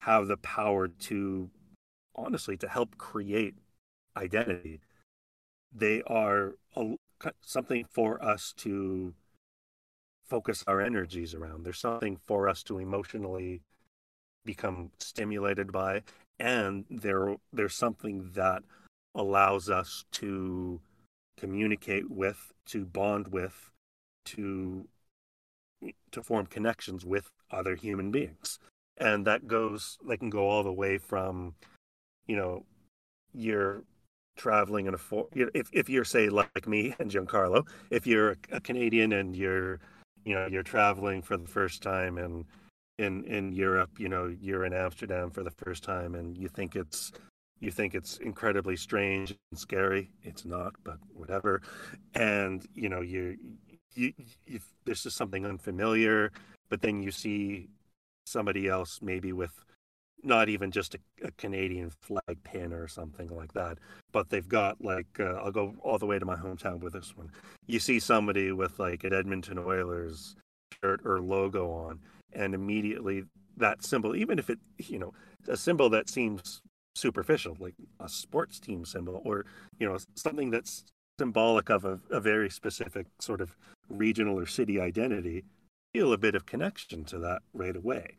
have 0.00 0.28
the 0.28 0.36
power 0.36 0.88
to 0.88 1.50
honestly 2.14 2.56
to 2.56 2.68
help 2.68 2.96
create 2.98 3.54
identity 4.16 4.80
they 5.72 6.02
are 6.06 6.54
a, 6.76 6.94
something 7.40 7.84
for 7.84 8.22
us 8.22 8.52
to 8.58 9.14
focus 10.30 10.64
our 10.66 10.80
energies 10.80 11.34
around 11.34 11.64
there's 11.64 11.78
something 11.78 12.16
for 12.26 12.48
us 12.48 12.62
to 12.62 12.78
emotionally 12.78 13.60
become 14.44 14.90
stimulated 14.98 15.70
by 15.70 16.02
and 16.38 16.84
there 16.88 17.36
there's 17.52 17.74
something 17.74 18.30
that 18.32 18.62
allows 19.14 19.68
us 19.68 20.04
to 20.12 20.80
communicate 21.36 22.08
with 22.10 22.52
to 22.66 22.84
bond 22.84 23.28
with 23.28 23.70
to 24.24 24.86
to 26.12 26.22
form 26.22 26.46
connections 26.46 27.04
with 27.04 27.30
other 27.50 27.74
human 27.74 28.10
beings. 28.10 28.58
And 28.98 29.26
that 29.26 29.46
goes, 29.46 29.98
they 30.06 30.16
can 30.16 30.30
go 30.30 30.48
all 30.48 30.62
the 30.62 30.72
way 30.72 30.98
from, 30.98 31.54
you 32.26 32.36
know, 32.36 32.64
you're 33.32 33.84
traveling 34.36 34.86
in 34.86 34.94
a 34.94 34.98
for 34.98 35.26
if 35.34 35.68
if 35.72 35.88
you're 35.88 36.04
say 36.04 36.28
like 36.28 36.66
me 36.66 36.94
and 36.98 37.10
Giancarlo, 37.10 37.66
if 37.90 38.06
you're 38.06 38.36
a 38.50 38.60
Canadian 38.60 39.12
and 39.12 39.36
you're 39.36 39.80
you 40.24 40.34
know 40.34 40.46
you're 40.46 40.62
traveling 40.62 41.22
for 41.22 41.36
the 41.36 41.46
first 41.46 41.82
time 41.82 42.18
and 42.18 42.44
in 42.98 43.24
in 43.24 43.52
Europe, 43.52 43.98
you 43.98 44.08
know 44.08 44.34
you're 44.40 44.64
in 44.64 44.72
Amsterdam 44.72 45.30
for 45.30 45.42
the 45.42 45.50
first 45.50 45.82
time 45.82 46.14
and 46.14 46.36
you 46.36 46.48
think 46.48 46.76
it's 46.76 47.12
you 47.60 47.70
think 47.70 47.94
it's 47.94 48.16
incredibly 48.18 48.76
strange 48.76 49.36
and 49.50 49.60
scary. 49.60 50.10
It's 50.22 50.44
not, 50.44 50.74
but 50.82 50.98
whatever. 51.12 51.62
And 52.14 52.66
you 52.74 52.88
know 52.88 53.00
you 53.00 53.36
you, 53.94 54.12
this 54.84 55.06
is 55.06 55.14
something 55.14 55.44
unfamiliar, 55.44 56.32
but 56.68 56.80
then 56.80 57.02
you 57.02 57.10
see 57.10 57.68
somebody 58.26 58.68
else 58.68 59.00
maybe 59.02 59.32
with 59.32 59.52
not 60.22 60.48
even 60.48 60.70
just 60.70 60.94
a, 60.94 60.98
a, 61.24 61.30
Canadian 61.32 61.90
flag 61.90 62.42
pin 62.44 62.72
or 62.72 62.88
something 62.88 63.28
like 63.34 63.52
that, 63.54 63.78
but 64.12 64.30
they've 64.30 64.48
got 64.48 64.82
like 64.82 65.06
uh, 65.18 65.34
I'll 65.34 65.50
go 65.50 65.74
all 65.82 65.98
the 65.98 66.06
way 66.06 66.18
to 66.18 66.24
my 66.24 66.36
hometown 66.36 66.80
with 66.80 66.92
this 66.92 67.16
one. 67.16 67.30
You 67.66 67.78
see 67.78 67.98
somebody 67.98 68.52
with 68.52 68.78
like 68.78 69.04
an 69.04 69.12
Edmonton 69.12 69.58
Oilers 69.58 70.36
shirt 70.82 71.00
or 71.04 71.20
logo 71.20 71.70
on, 71.70 72.00
and 72.32 72.54
immediately 72.54 73.24
that 73.56 73.84
symbol, 73.84 74.16
even 74.16 74.38
if 74.38 74.50
it 74.50 74.58
you 74.78 74.98
know 74.98 75.12
a 75.48 75.56
symbol 75.56 75.88
that 75.90 76.08
seems 76.08 76.60
superficial, 76.94 77.56
like 77.58 77.74
a 78.00 78.08
sports 78.08 78.60
team 78.60 78.84
symbol, 78.84 79.22
or 79.24 79.46
you 79.78 79.88
know 79.88 79.98
something 80.16 80.50
that's 80.50 80.84
symbolic 81.18 81.68
of 81.68 81.84
a, 81.84 82.00
a 82.10 82.20
very 82.20 82.48
specific 82.50 83.06
sort 83.20 83.40
of 83.40 83.54
regional 83.88 84.38
or 84.38 84.46
city 84.46 84.80
identity, 84.80 85.44
feel 85.92 86.12
a 86.12 86.18
bit 86.18 86.34
of 86.34 86.46
connection 86.46 87.04
to 87.04 87.18
that 87.18 87.42
right 87.52 87.76
away. 87.76 88.16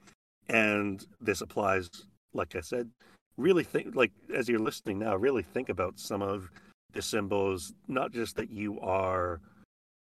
And 0.52 1.06
this 1.22 1.40
applies, 1.40 1.90
like 2.34 2.56
I 2.56 2.60
said, 2.60 2.90
really 3.38 3.64
think 3.64 3.96
like 3.96 4.12
as 4.36 4.50
you're 4.50 4.60
listening 4.60 5.00
now, 5.00 5.16
really 5.16 5.44
think 5.44 5.70
about 5.70 5.98
some 5.98 6.22
of 6.22 6.52
the 6.92 7.02
symbols, 7.02 7.74
not 7.88 8.12
just 8.12 8.36
that 8.36 8.52
you 8.52 8.80
are 8.82 9.40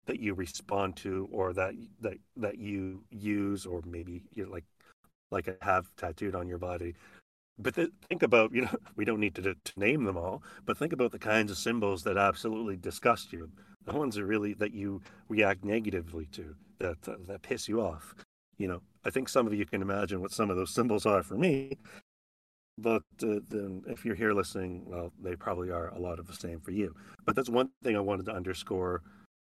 that 0.05 0.19
you 0.19 0.35
respond 0.35 0.95
to 0.97 1.27
or 1.31 1.51
that 1.53 1.73
that 1.99 2.17
that 2.37 2.59
you 2.59 3.03
use 3.09 3.65
or 3.65 3.81
maybe 3.87 4.23
you're 4.35 4.47
like 4.47 4.65
like 5.31 5.57
have 5.63 5.87
tattooed 5.97 6.35
on 6.35 6.47
your 6.47 6.59
body. 6.59 6.93
But 7.57 7.75
th- 7.75 7.89
think 8.09 8.21
about, 8.21 8.53
you 8.53 8.63
know, 8.63 8.75
we 8.95 9.05
don't 9.05 9.19
need 9.19 9.33
to, 9.35 9.41
to 9.41 9.71
name 9.77 10.03
them 10.03 10.17
all, 10.17 10.43
but 10.65 10.77
think 10.77 10.93
about 10.93 11.11
the 11.11 11.19
kinds 11.19 11.49
of 11.49 11.57
symbols 11.57 12.03
that 12.03 12.17
absolutely 12.17 12.75
disgust 12.75 13.33
you, 13.33 13.49
the 13.85 13.93
ones 13.93 14.13
that 14.15 14.25
really 14.25 14.53
that 14.55 14.73
you 14.73 15.01
react 15.27 15.63
negatively 15.63 16.27
to, 16.33 16.55
that 16.77 16.97
that 17.01 17.41
piss 17.41 17.67
you 17.67 17.81
off 17.81 18.13
you 18.57 18.67
know, 18.67 18.81
I 19.05 19.11
think 19.11 19.29
some 19.29 19.45
of 19.45 19.53
you 19.53 19.65
can 19.65 19.81
imagine 19.81 20.19
what 20.19 20.31
some 20.31 20.49
of 20.49 20.57
those 20.57 20.73
symbols 20.73 21.05
are 21.05 21.23
for 21.23 21.35
me. 21.35 21.77
But 22.77 23.03
uh, 23.23 23.39
then, 23.47 23.83
if 23.87 24.03
you're 24.03 24.15
here 24.15 24.33
listening, 24.33 24.83
well, 24.85 25.13
they 25.21 25.35
probably 25.35 25.71
are 25.71 25.89
a 25.89 25.99
lot 25.99 26.19
of 26.19 26.27
the 26.27 26.33
same 26.33 26.59
for 26.59 26.71
you. 26.71 26.93
But 27.25 27.35
that's 27.35 27.49
one 27.49 27.69
thing 27.83 27.95
I 27.95 28.01
wanted 28.01 28.25
to 28.25 28.33
underscore 28.33 29.01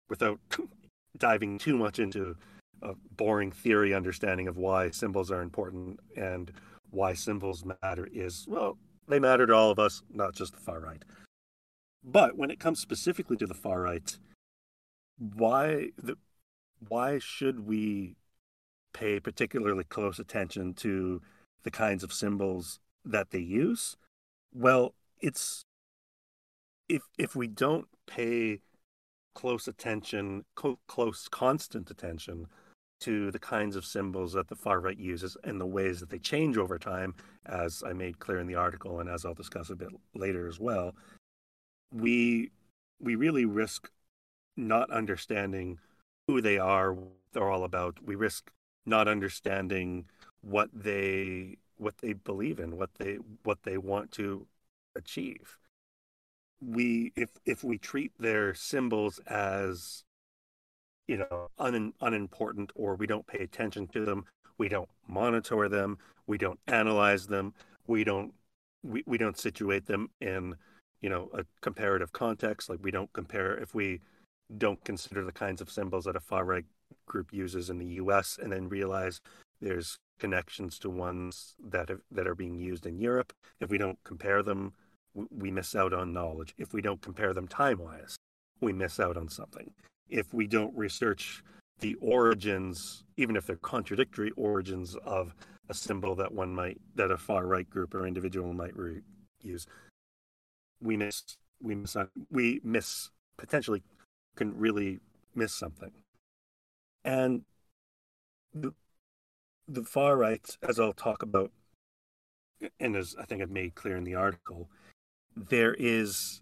without 0.10 0.40
diving 1.18 1.58
too 1.58 1.78
much 1.78 2.00
into 2.00 2.36
a 2.82 2.94
boring 3.16 3.52
theory 3.52 3.94
understanding 3.94 4.48
of 4.48 4.58
why 4.58 4.90
symbols 4.90 5.32
are 5.32 5.42
important 5.42 6.00
and 6.18 6.52
why 6.90 7.14
symbols 7.14 7.64
matter 7.82 8.08
is 8.12 8.46
well, 8.50 8.78
they 9.08 9.20
matter 9.20 9.46
to 9.46 9.54
all 9.54 9.72
of 9.72 9.80
us, 9.80 10.02
not 10.12 10.36
just 10.36 10.54
the 10.54 10.60
far 10.60 10.80
right. 10.80 11.04
But 12.04 12.36
when 12.36 12.50
it 12.52 12.60
comes 12.60 12.80
specifically 12.80 13.38
to 13.38 13.46
the 13.46 13.54
far 13.54 13.82
right, 13.82 14.18
why 15.18 15.90
the 15.98 16.18
why 16.88 17.20
should 17.20 17.66
we 17.68 18.16
pay 18.94 19.20
particularly 19.20 19.84
close 19.84 20.20
attention 20.20 20.74
to 20.76 21.22
the 21.64 21.72
kinds 21.72 22.04
of 22.04 22.14
symbols 22.14 22.80
that 23.06 23.32
they 23.32 23.40
use, 23.40 23.96
well, 24.54 24.94
it's 25.20 25.64
if 26.90 27.04
if 27.18 27.36
we 27.36 27.48
don't 27.48 27.88
pay 28.08 28.60
close 29.34 29.68
attention, 29.68 30.44
co- 30.56 30.80
close 30.88 31.28
constant 31.30 31.90
attention 31.90 32.48
to 33.00 33.32
the 33.32 33.40
kinds 33.40 33.76
of 33.76 33.86
symbols 33.86 34.34
that 34.34 34.48
the 34.48 34.56
far 34.56 34.80
right 34.80 34.98
uses 34.98 35.36
and 35.44 35.60
the 35.60 35.66
ways 35.66 36.00
that 36.00 36.10
they 36.10 36.20
change 36.20 36.58
over 36.58 36.78
time, 36.78 37.16
as 37.46 37.84
I 37.86 37.94
made 37.94 38.20
clear 38.20 38.40
in 38.40 38.48
the 38.48 38.56
article 38.56 39.00
and 39.00 39.10
as 39.10 39.26
I'll 39.26 39.34
discuss 39.34 39.70
a 39.70 39.76
bit 39.76 39.90
later 40.14 40.48
as 40.48 40.60
well, 40.60 40.96
we 41.94 42.52
we 43.00 43.16
really 43.16 43.46
risk 43.46 43.90
not 44.56 44.92
understanding 44.92 45.80
who 46.28 46.42
they 46.42 46.58
are, 46.58 46.94
what 46.94 47.12
they're 47.34 47.50
all 47.50 47.64
about. 47.64 47.98
We 48.04 48.16
risk 48.16 48.52
not 48.86 49.08
understanding 49.08 50.06
what 50.42 50.70
they 50.74 51.58
what 51.78 51.98
they 51.98 52.14
believe 52.14 52.60
in, 52.60 52.78
what 52.78 52.92
they 52.98 53.18
what 53.44 53.64
they 53.64 53.78
want 53.78 54.12
to 54.14 54.48
achieve. 54.96 55.58
We 56.62 57.12
if 57.16 57.30
if 57.46 57.64
we 57.64 57.78
treat 57.78 58.12
their 58.20 58.54
symbols 58.54 59.20
as 59.28 60.04
you 61.08 61.18
know 61.18 61.50
un, 61.58 61.94
unimportant 62.02 62.72
or 62.76 62.96
we 62.96 63.08
don't 63.08 63.28
pay 63.28 63.40
attention 63.40 63.88
to 63.88 64.06
them, 64.06 64.26
we 64.58 64.70
don't 64.70 64.90
monitor 65.08 65.68
them, 65.68 65.98
we 66.28 66.38
don't 66.38 66.60
analyze 66.68 67.28
them, 67.28 67.54
we 67.88 68.04
don't 68.04 68.34
we, 68.84 69.04
we 69.06 69.18
don't 69.18 69.38
situate 69.38 69.86
them 69.86 70.10
in 70.22 70.56
you 71.02 71.10
know 71.10 71.30
a 71.34 71.44
comparative 71.62 72.12
context 72.14 72.70
like 72.70 72.80
we 72.82 72.92
don't 72.92 73.12
compare 73.14 73.58
if 73.58 73.74
we 73.74 74.02
don't 74.58 74.84
consider 74.84 75.24
the 75.24 75.32
kinds 75.32 75.62
of 75.62 75.72
symbols 75.72 76.06
that 76.06 76.16
a 76.16 76.20
far 76.20 76.46
right 76.46 76.66
group 77.06 77.34
uses 77.34 77.70
in 77.70 77.78
the 77.78 77.94
US 77.96 78.38
and 78.42 78.52
then 78.52 78.70
realize 78.70 79.22
there's 79.62 79.98
connections 80.20 80.78
to 80.80 80.90
ones 80.90 81.56
that 81.64 81.90
have, 81.90 82.02
that 82.12 82.28
are 82.28 82.36
being 82.36 82.60
used 82.60 82.86
in 82.86 83.00
Europe. 83.00 83.34
If 83.60 83.70
we 83.70 83.78
don't 83.78 84.00
compare 84.04 84.44
them, 84.44 84.74
we 85.14 85.52
miss 85.52 85.76
out 85.76 85.94
on 85.94 86.14
knowledge. 86.14 86.54
If 86.58 86.74
we 86.74 86.82
don't 86.82 87.02
compare 87.02 87.34
them 87.34 87.48
time 87.48 87.80
wise, 87.80 88.16
we 88.60 88.74
miss 88.74 89.00
out 89.00 89.18
on 89.18 89.30
something. 89.30 89.72
If 90.10 90.34
we 90.34 90.48
don't 90.48 90.76
research 90.76 91.44
the 91.80 91.96
origins, 91.96 93.04
even 93.18 93.36
if 93.36 93.46
they're 93.46 93.56
contradictory 93.58 94.32
origins 94.38 94.96
of 95.04 95.34
a 95.70 95.74
symbol 95.74 96.16
that 96.16 96.34
one 96.34 96.54
might, 96.54 96.80
that 96.96 97.12
a 97.12 97.18
far 97.18 97.46
right 97.46 97.70
group 97.70 97.94
or 97.96 98.06
individual 98.06 98.54
might 98.54 98.76
re- 98.78 99.02
use, 99.42 99.66
we 100.82 100.98
miss, 100.98 101.24
we 101.62 101.76
miss, 101.76 101.96
we 102.30 102.62
miss 102.64 103.10
potentially 103.38 103.82
can 104.36 104.58
really 104.58 105.00
miss 105.36 105.54
something. 105.54 105.92
And 107.04 107.44
the, 108.54 108.74
the 109.68 109.84
far 109.84 110.18
right, 110.18 110.46
as 110.62 110.80
I'll 110.80 110.94
talk 110.94 111.24
about, 111.24 111.52
and 112.80 112.96
as 112.96 113.16
I 113.20 113.26
think 113.26 113.42
I've 113.42 113.50
made 113.50 113.76
clear 113.76 113.98
in 113.98 114.04
the 114.04 114.16
article, 114.16 114.70
there 115.36 115.74
is 115.74 116.42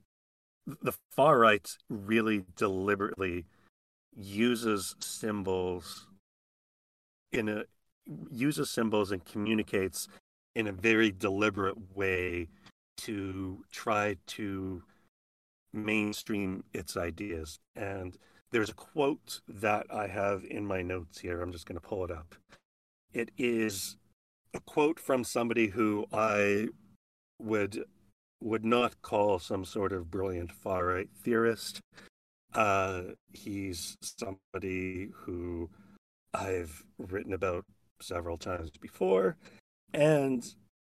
the 0.65 0.93
far 1.11 1.39
right 1.39 1.67
really 1.89 2.45
deliberately 2.55 3.45
uses 4.15 4.95
symbols 4.99 6.07
in 7.31 7.47
a 7.47 7.63
uses 8.31 8.69
symbols 8.69 9.11
and 9.11 9.23
communicates 9.23 10.07
in 10.55 10.67
a 10.67 10.71
very 10.71 11.11
deliberate 11.11 11.95
way 11.95 12.49
to 12.97 13.63
try 13.71 14.15
to 14.25 14.83
mainstream 15.71 16.63
its 16.73 16.97
ideas. 16.97 17.59
And 17.75 18.17
there's 18.51 18.69
a 18.69 18.73
quote 18.73 19.41
that 19.47 19.85
I 19.93 20.07
have 20.07 20.43
in 20.43 20.65
my 20.65 20.81
notes 20.81 21.19
here. 21.19 21.41
I'm 21.41 21.51
just 21.51 21.65
going 21.65 21.79
to 21.79 21.87
pull 21.87 22.03
it 22.05 22.11
up. 22.11 22.35
It 23.13 23.31
is 23.37 23.97
a 24.53 24.59
quote 24.59 24.99
from 24.99 25.23
somebody 25.23 25.67
who 25.67 26.05
I 26.11 26.67
would 27.39 27.83
would 28.41 28.63
not 28.63 29.01
call 29.01 29.37
some 29.37 29.65
sort 29.65 29.91
of 29.91 30.09
brilliant 30.09 30.51
far 30.51 30.85
right 30.85 31.09
theorist. 31.23 31.81
Uh, 32.53 33.01
he's 33.33 33.97
somebody 34.01 35.09
who 35.13 35.69
I've 36.33 36.83
written 36.97 37.33
about 37.33 37.65
several 38.01 38.37
times 38.37 38.71
before, 38.79 39.35
and 39.93 40.45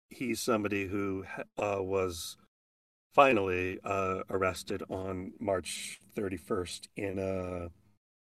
he's 0.09 0.41
somebody 0.41 0.87
who 0.87 1.25
uh, 1.59 1.79
was 1.81 2.37
finally 3.13 3.79
uh, 3.85 4.21
arrested 4.31 4.83
on 4.89 5.33
March 5.39 6.01
31st 6.17 6.89
in 6.97 7.19
uh, 7.19 7.69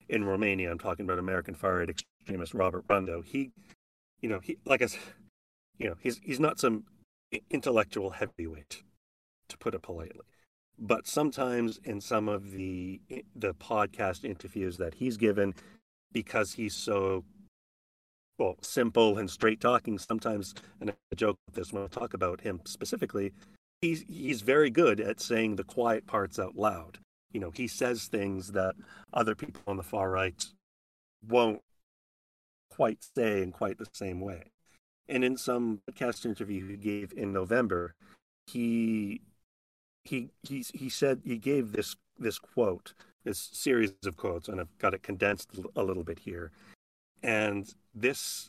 in 0.09 0.25
Romania. 0.25 0.71
I'm 0.71 0.79
talking 0.79 1.05
about 1.05 1.19
American 1.19 1.55
far 1.55 1.77
right 1.77 1.91
extremist 1.91 2.55
Robert 2.55 2.87
Rundo. 2.89 3.25
He, 3.25 3.53
you 4.21 4.29
know, 4.29 4.41
he 4.41 4.59
like 4.65 4.83
I 4.83 4.87
said, 4.87 5.01
you 5.79 5.89
know, 5.89 5.97
he's 6.01 6.19
he's 6.19 6.41
not 6.41 6.59
some 6.59 6.85
intellectual 7.51 8.11
heavyweight, 8.11 8.83
to 9.49 9.59
put 9.59 9.75
it 9.75 9.83
politely. 9.83 10.25
But 10.79 11.07
sometimes 11.07 11.81
in 11.85 12.01
some 12.01 12.29
of 12.29 12.51
the 12.53 13.01
the 13.35 13.55
podcast 13.55 14.25
interviews 14.25 14.77
that 14.77 14.95
he's 14.95 15.17
given, 15.17 15.55
because 16.13 16.55
he's 16.55 16.75
so 16.75 17.25
well 18.39 18.57
simple 18.61 19.17
and 19.17 19.31
straight 19.31 19.61
talking, 19.61 19.99
sometimes 19.99 20.55
and 20.81 20.91
I 20.91 21.15
joke 21.15 21.39
with 21.47 21.57
this 21.57 21.73
when 21.73 21.85
I 21.85 21.87
talk 21.87 22.13
about 22.13 22.43
him 22.43 22.61
specifically, 22.67 23.33
he's 23.81 24.05
he's 24.09 24.43
very 24.43 24.71
good 24.71 25.01
at 25.01 25.21
saying 25.21 25.57
the 25.57 25.65
quiet 25.65 26.07
parts 26.07 26.39
out 26.39 26.57
loud. 26.57 26.99
You 27.33 27.41
know, 27.41 27.51
he 27.51 27.69
says 27.69 28.07
things 28.07 28.53
that 28.53 28.75
other 29.13 29.35
people 29.35 29.63
on 29.67 29.77
the 29.77 29.83
far 29.83 30.11
right 30.11 30.45
won't 31.27 31.61
quite 32.71 32.99
say 33.17 33.43
in 33.43 33.53
quite 33.53 33.79
the 33.79 33.89
same 33.93 34.21
way. 34.21 34.45
And 35.09 35.25
in 35.25 35.37
some 35.37 35.81
podcast 35.91 36.27
interview 36.27 36.69
he 36.69 36.77
gave 36.77 37.13
in 37.17 37.33
November, 37.33 37.95
he 38.47 39.21
he 40.05 40.31
he 40.43 40.65
he 40.73 40.89
said 40.89 41.23
he 41.25 41.39
gave 41.39 41.73
this 41.73 41.97
this 42.19 42.39
quote, 42.39 42.95
this 43.25 43.51
series 43.53 43.93
of 44.05 44.17
quotes, 44.17 44.49
and 44.49 44.61
I've 44.61 44.79
got 44.79 44.95
it 44.95 45.03
condensed 45.03 45.51
a 45.75 45.83
little 45.83 46.05
bit 46.05 46.21
here. 46.21 46.51
And 47.23 47.73
this 47.95 48.49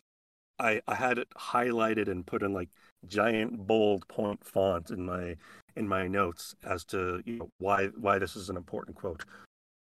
I, 0.59 0.81
I 0.87 0.95
had 0.95 1.17
it 1.17 1.29
highlighted 1.37 2.07
and 2.07 2.25
put 2.25 2.41
in 2.41 2.53
like 2.53 2.69
giant 3.07 3.67
bold 3.67 4.07
point 4.07 4.43
font 4.43 4.89
in 4.89 5.05
my 5.05 5.35
in 5.75 5.87
my 5.87 6.07
notes 6.07 6.55
as 6.63 6.83
to 6.85 7.21
you 7.25 7.37
know, 7.37 7.51
why 7.59 7.87
why 7.87 8.17
this 8.17 8.35
is 8.35 8.49
an 8.49 8.57
important 8.57 8.95
quote. 8.95 9.25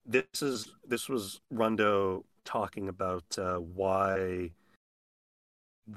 This 0.06 0.42
is 0.42 0.74
this 0.88 1.10
was 1.10 1.42
Rundo 1.54 2.24
talking 2.46 2.90
about 2.90 3.26
uh, 3.38 3.58
why 3.58 4.52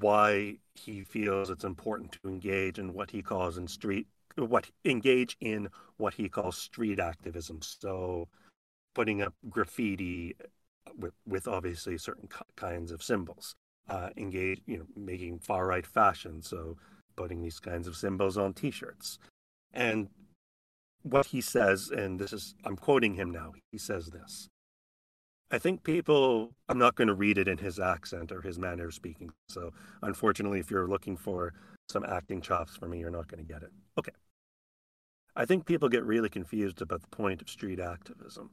why 0.01 0.57
he 0.75 1.05
feels 1.05 1.51
it's 1.51 1.65
important 1.65 2.13
to 2.13 2.29
engage 2.29 2.79
in 2.79 2.95
what 2.95 3.11
he 3.11 3.21
calls 3.23 3.59
in 3.59 3.69
street 3.69 4.07
what 4.37 4.71
engage 4.85 5.37
in 5.41 5.69
what 5.99 6.15
he 6.15 6.29
calls 6.29 6.57
street 6.57 6.99
activism. 6.99 7.61
So 7.63 8.29
putting 8.95 9.23
up 9.23 9.35
graffiti 9.49 10.35
with, 10.99 11.13
with 11.27 11.49
obviously 11.49 11.99
certain 11.99 12.29
kinds 12.57 12.93
of 12.93 13.03
symbols. 13.03 13.55
Uh, 13.89 14.11
engage, 14.17 14.63
you 14.67 14.79
know, 14.79 14.87
making 14.97 15.41
far 15.41 15.67
right 15.67 15.87
fashion. 15.87 16.41
So 16.41 16.77
putting 17.17 17.43
these 17.43 17.61
kinds 17.61 17.87
of 17.87 17.97
symbols 17.97 18.37
on 18.37 18.53
T-shirts. 18.55 19.19
And 19.73 20.09
what 21.03 21.27
he 21.27 21.41
says, 21.41 21.91
and 21.91 22.19
this 22.19 22.33
is 22.33 22.55
I'm 22.65 22.77
quoting 22.77 23.15
him 23.15 23.31
now. 23.31 23.53
He 23.71 23.79
says 23.79 24.07
this. 24.07 24.49
I 25.51 25.59
think 25.59 25.83
people, 25.83 26.53
I'm 26.69 26.79
not 26.79 26.95
going 26.95 27.09
to 27.09 27.15
read 27.15 27.37
it 27.37 27.47
in 27.47 27.59
his 27.59 27.79
accent 27.79 28.33
or 28.33 28.41
his 28.41 28.59
manner 28.59 28.87
of 28.87 28.95
speaking. 28.95 29.31
So, 29.51 29.73
unfortunately, 30.01 30.61
if 30.61 30.71
you're 30.71 30.89
looking 30.89 31.15
for 31.17 31.53
some 31.91 32.05
acting 32.05 32.41
chops 32.41 32.75
for 32.75 32.89
me, 32.89 33.01
you're 33.01 33.11
not 33.11 33.29
going 33.29 33.45
to 33.45 33.53
get 33.53 33.63
it. 33.63 33.71
Okay. 33.99 34.13
I 35.37 35.45
think 35.45 35.67
people 35.67 35.91
get 35.91 36.05
really 36.05 36.31
confused 36.31 36.81
about 36.81 37.03
the 37.03 37.09
point 37.09 37.43
of 37.43 37.51
street 37.51 37.81
activism. 37.81 38.51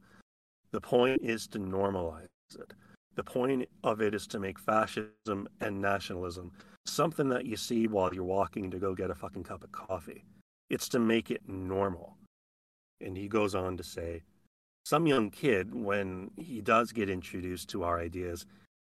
The 0.71 0.81
point 0.81 1.21
is 1.23 1.47
to 1.47 1.59
normalize 1.59 2.27
it. 2.53 2.73
The 3.15 3.23
point 3.23 3.67
of 3.83 4.01
it 4.01 4.13
is 4.13 4.27
to 4.27 4.39
make 4.39 4.59
fascism 4.59 5.47
and 5.61 5.81
nationalism 5.81 6.51
something 6.91 7.29
that 7.29 7.45
you 7.45 7.57
see 7.57 7.87
while 7.87 8.13
you're 8.13 8.23
walking 8.23 8.71
to 8.71 8.79
go 8.79 8.95
get 8.95 9.11
a 9.11 9.15
fucking 9.15 9.43
cup 9.43 9.63
of 9.63 9.71
coffee. 9.71 10.23
It's 10.69 10.89
to 10.89 10.99
make 10.99 11.31
it 11.31 11.47
normal. 11.47 12.17
And 13.01 13.17
he 13.17 13.27
goes 13.27 13.55
on 13.55 13.77
to 13.77 13.83
say, 13.83 14.23
some 14.85 15.07
young 15.07 15.29
kid, 15.29 15.75
when 15.75 16.31
he 16.37 16.61
does 16.61 16.91
get 16.91 17.09
introduced 17.09 17.69
to 17.69 17.83
our 17.83 17.99
ideas, 17.99 18.45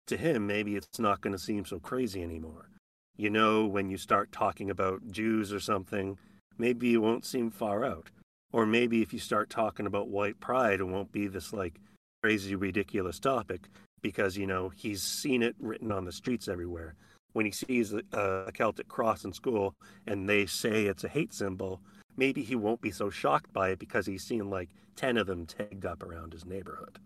to 0.09 0.16
him, 0.16 0.47
maybe 0.47 0.75
it's 0.76 0.99
not 0.99 1.21
going 1.21 1.32
to 1.32 1.38
seem 1.38 1.64
so 1.64 1.78
crazy 1.78 2.23
anymore. 2.23 2.68
You 3.16 3.30
know, 3.30 3.66
when 3.66 3.88
you 3.88 3.97
start 3.97 4.32
talking 4.32 4.71
about 4.71 5.11
Jews 5.11 5.52
or 5.52 5.61
something, 5.61 6.18
maybe 6.59 6.94
it 6.94 6.99
won't 6.99 7.25
seem 7.25 7.50
far 7.50 7.85
out. 7.85 8.11
Or 8.52 8.66
maybe 8.66 9.00
if 9.00 9.12
you 9.12 9.18
start 9.18 9.49
talking 9.49 9.87
about 9.87 10.09
white 10.09 10.40
pride, 10.40 10.80
it 10.80 10.85
won't 10.85 11.12
be 11.12 11.26
this 11.26 11.52
like 11.52 11.78
crazy, 12.23 12.54
ridiculous 12.54 13.18
topic 13.18 13.68
because, 14.00 14.37
you 14.37 14.47
know, 14.47 14.71
he's 14.71 15.02
seen 15.02 15.42
it 15.42 15.54
written 15.61 15.92
on 15.92 16.04
the 16.04 16.12
streets 16.12 16.49
everywhere. 16.49 16.94
When 17.32 17.46
he 17.46 17.52
sees 17.52 17.92
a, 17.92 18.02
a 18.12 18.52
Celtic 18.52 18.88
cross 18.88 19.24
in 19.24 19.32
school 19.32 19.74
and 20.06 20.28
they 20.28 20.46
say 20.46 20.86
it's 20.86 21.04
a 21.04 21.08
hate 21.08 21.32
symbol, 21.32 21.80
maybe 22.16 22.42
he 22.42 22.56
won't 22.56 22.80
be 22.80 22.90
so 22.90 23.10
shocked 23.10 23.52
by 23.52 23.70
it 23.70 23.78
because 23.78 24.06
he's 24.06 24.24
seen 24.24 24.50
like 24.50 24.68
10 24.96 25.16
of 25.16 25.26
them 25.26 25.46
tagged 25.46 25.86
up 25.86 26.02
around 26.02 26.32
his 26.32 26.44
neighborhood. 26.44 26.98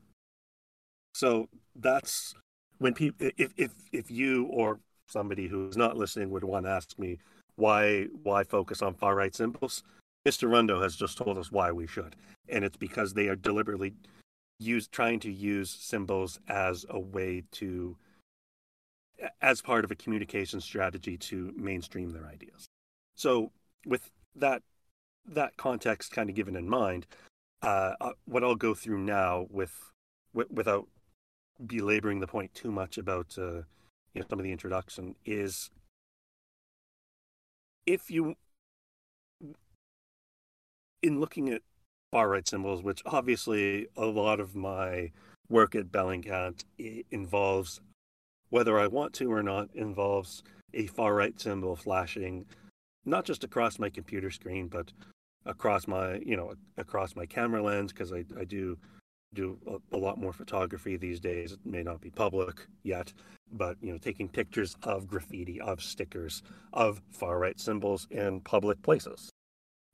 So 1.14 1.48
that's 1.74 2.34
when 2.78 2.94
people, 2.94 3.30
if, 3.36 3.52
if, 3.56 3.72
if 3.92 4.10
you 4.10 4.44
or 4.46 4.80
somebody 5.08 5.46
who's 5.46 5.76
not 5.76 5.96
listening 5.96 6.30
would 6.30 6.44
want 6.44 6.66
to 6.66 6.72
ask 6.72 6.98
me 6.98 7.18
why, 7.54 8.06
why 8.22 8.44
focus 8.44 8.82
on 8.82 8.94
far 8.94 9.14
right 9.14 9.34
symbols, 9.34 9.82
Mr. 10.26 10.48
Rundo 10.48 10.82
has 10.82 10.96
just 10.96 11.16
told 11.16 11.38
us 11.38 11.52
why 11.52 11.70
we 11.72 11.86
should. 11.86 12.16
And 12.48 12.64
it's 12.64 12.76
because 12.76 13.14
they 13.14 13.28
are 13.28 13.36
deliberately 13.36 13.94
use, 14.58 14.88
trying 14.88 15.20
to 15.20 15.32
use 15.32 15.70
symbols 15.70 16.40
as 16.48 16.84
a 16.90 16.98
way 16.98 17.44
to, 17.52 17.96
as 19.40 19.62
part 19.62 19.84
of 19.84 19.90
a 19.90 19.94
communication 19.94 20.60
strategy 20.60 21.16
to 21.16 21.52
mainstream 21.56 22.12
their 22.12 22.26
ideas. 22.26 22.66
So 23.14 23.52
with 23.84 24.10
that 24.34 24.62
that 25.28 25.56
context 25.56 26.12
kind 26.12 26.30
of 26.30 26.36
given 26.36 26.54
in 26.54 26.68
mind, 26.68 27.06
uh, 27.62 27.94
uh, 28.00 28.12
what 28.26 28.44
I'll 28.44 28.54
go 28.54 28.74
through 28.74 28.98
now 28.98 29.46
with, 29.50 29.92
with 30.32 30.50
without 30.50 30.88
belaboring 31.64 32.20
the 32.20 32.26
point 32.26 32.54
too 32.54 32.70
much 32.70 32.98
about 32.98 33.36
uh, 33.38 33.62
you 34.12 34.20
know 34.20 34.26
some 34.28 34.38
of 34.38 34.44
the 34.44 34.52
introduction 34.52 35.16
is 35.24 35.70
if 37.86 38.10
you 38.10 38.36
in 41.02 41.20
looking 41.20 41.48
at 41.48 41.62
far 42.12 42.28
right 42.28 42.46
symbols, 42.46 42.82
which 42.82 43.02
obviously 43.06 43.86
a 43.96 44.06
lot 44.06 44.40
of 44.40 44.54
my 44.54 45.12
work 45.48 45.74
at 45.74 45.92
Bellingcat 45.92 46.64
involves, 47.10 47.80
whether 48.56 48.78
I 48.78 48.86
want 48.86 49.12
to 49.14 49.30
or 49.30 49.42
not, 49.42 49.68
involves 49.74 50.42
a 50.72 50.86
far 50.86 51.14
right 51.14 51.38
symbol 51.38 51.76
flashing 51.76 52.46
not 53.04 53.26
just 53.26 53.44
across 53.44 53.78
my 53.78 53.90
computer 53.90 54.30
screen, 54.30 54.66
but 54.66 54.90
across 55.44 55.86
my 55.86 56.14
you 56.24 56.38
know 56.38 56.54
across 56.78 57.14
my 57.14 57.26
camera 57.26 57.62
lens 57.62 57.92
because 57.92 58.14
I, 58.14 58.24
I 58.40 58.44
do 58.44 58.78
do 59.34 59.58
a, 59.66 59.96
a, 59.96 59.98
lot 59.98 60.18
more 60.18 60.32
photography 60.32 60.96
these 60.96 61.20
days. 61.20 61.52
It 61.52 61.60
may 61.66 61.82
not 61.82 62.00
be 62.00 62.08
public 62.08 62.66
yet 62.82 63.12
but 63.52 63.76
you 63.82 63.92
know 63.92 63.98
taking 63.98 64.26
pictures 64.26 64.74
of 64.82 65.06
graffiti 65.06 65.60
of 65.60 65.82
stickers 65.82 66.42
of 66.72 67.02
far 67.10 67.38
right 67.38 67.60
symbols 67.60 68.08
in 68.10 68.40
public 68.40 68.80
places. 68.82 69.30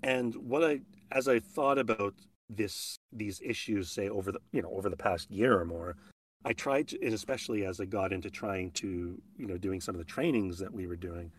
And 0.04 0.34
what 0.36 0.62
i 0.64 0.80
as 1.10 1.26
i 1.26 1.40
thought 1.40 1.78
about 1.78 2.14
this 2.48 2.96
these 3.12 3.40
issues 3.44 3.90
say 3.90 4.08
over 4.08 4.30
the 4.30 4.40
you 4.52 4.62
know 4.62 4.70
over 4.70 4.88
the 4.88 4.96
past 5.08 5.30
year 5.30 5.58
or 5.60 5.64
more 5.64 5.96
i 6.44 6.52
tried 6.52 6.88
to 6.88 6.98
and 7.04 7.14
especially 7.14 7.64
as 7.64 7.80
i 7.80 7.84
got 7.84 8.12
into 8.12 8.30
trying 8.30 8.70
to 8.70 9.20
you 9.36 9.46
know 9.46 9.56
doing 9.56 9.80
some 9.80 9.94
of 9.94 9.98
the 9.98 10.04
trainings 10.04 10.58
that 10.58 10.72
we 10.72 10.86
were 10.86 10.96
doing 10.96 11.30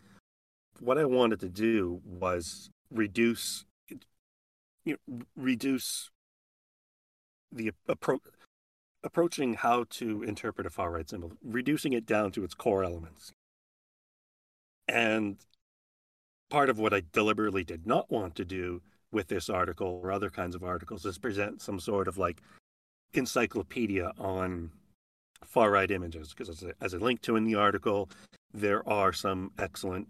what 0.80 0.98
i 0.98 1.06
wanted 1.06 1.40
to 1.40 1.50
do 1.50 2.02
was 2.06 2.70
reduce 2.92 3.66
you 4.86 4.98
know, 5.08 5.20
reduce 5.36 6.10
the 7.52 7.72
approach 7.88 8.22
approaching 9.04 9.56
how 9.56 9.86
to 9.90 10.24
interpret 10.24 10.66
a 10.66 10.70
far 10.70 10.92
right 10.92 11.10
symbol, 11.10 11.34
reducing 11.44 11.92
it 11.94 12.06
down 12.06 12.32
to 12.32 12.44
its 12.44 12.54
core 12.54 12.84
elements. 12.84 13.34
And 14.88 15.38
part 16.50 16.70
of 16.70 16.80
what 16.80 16.94
I 16.94 17.04
deliberately 17.12 17.64
did 17.64 17.86
not 17.86 18.10
want 18.10 18.36
to 18.36 18.46
do 18.46 18.82
with 19.12 19.28
this 19.28 19.50
article 19.50 20.00
or 20.02 20.12
other 20.12 20.30
kinds 20.30 20.56
of 20.56 20.64
articles 20.64 21.06
is 21.06 21.18
present 21.18 21.62
some 21.62 21.80
sort 21.80 22.08
of 22.08 22.18
like 22.18 22.42
encyclopedia 23.14 24.12
on 24.18 24.72
far 25.46 25.72
right 25.72 25.90
images. 25.90 26.30
Because 26.30 26.50
as, 26.50 26.64
as 26.82 26.94
I 26.94 26.98
linked 26.98 27.24
to 27.24 27.36
in 27.36 27.46
the 27.46 27.56
article, 27.56 28.10
there 28.54 28.88
are 28.88 29.14
some 29.14 29.52
excellent 29.58 30.08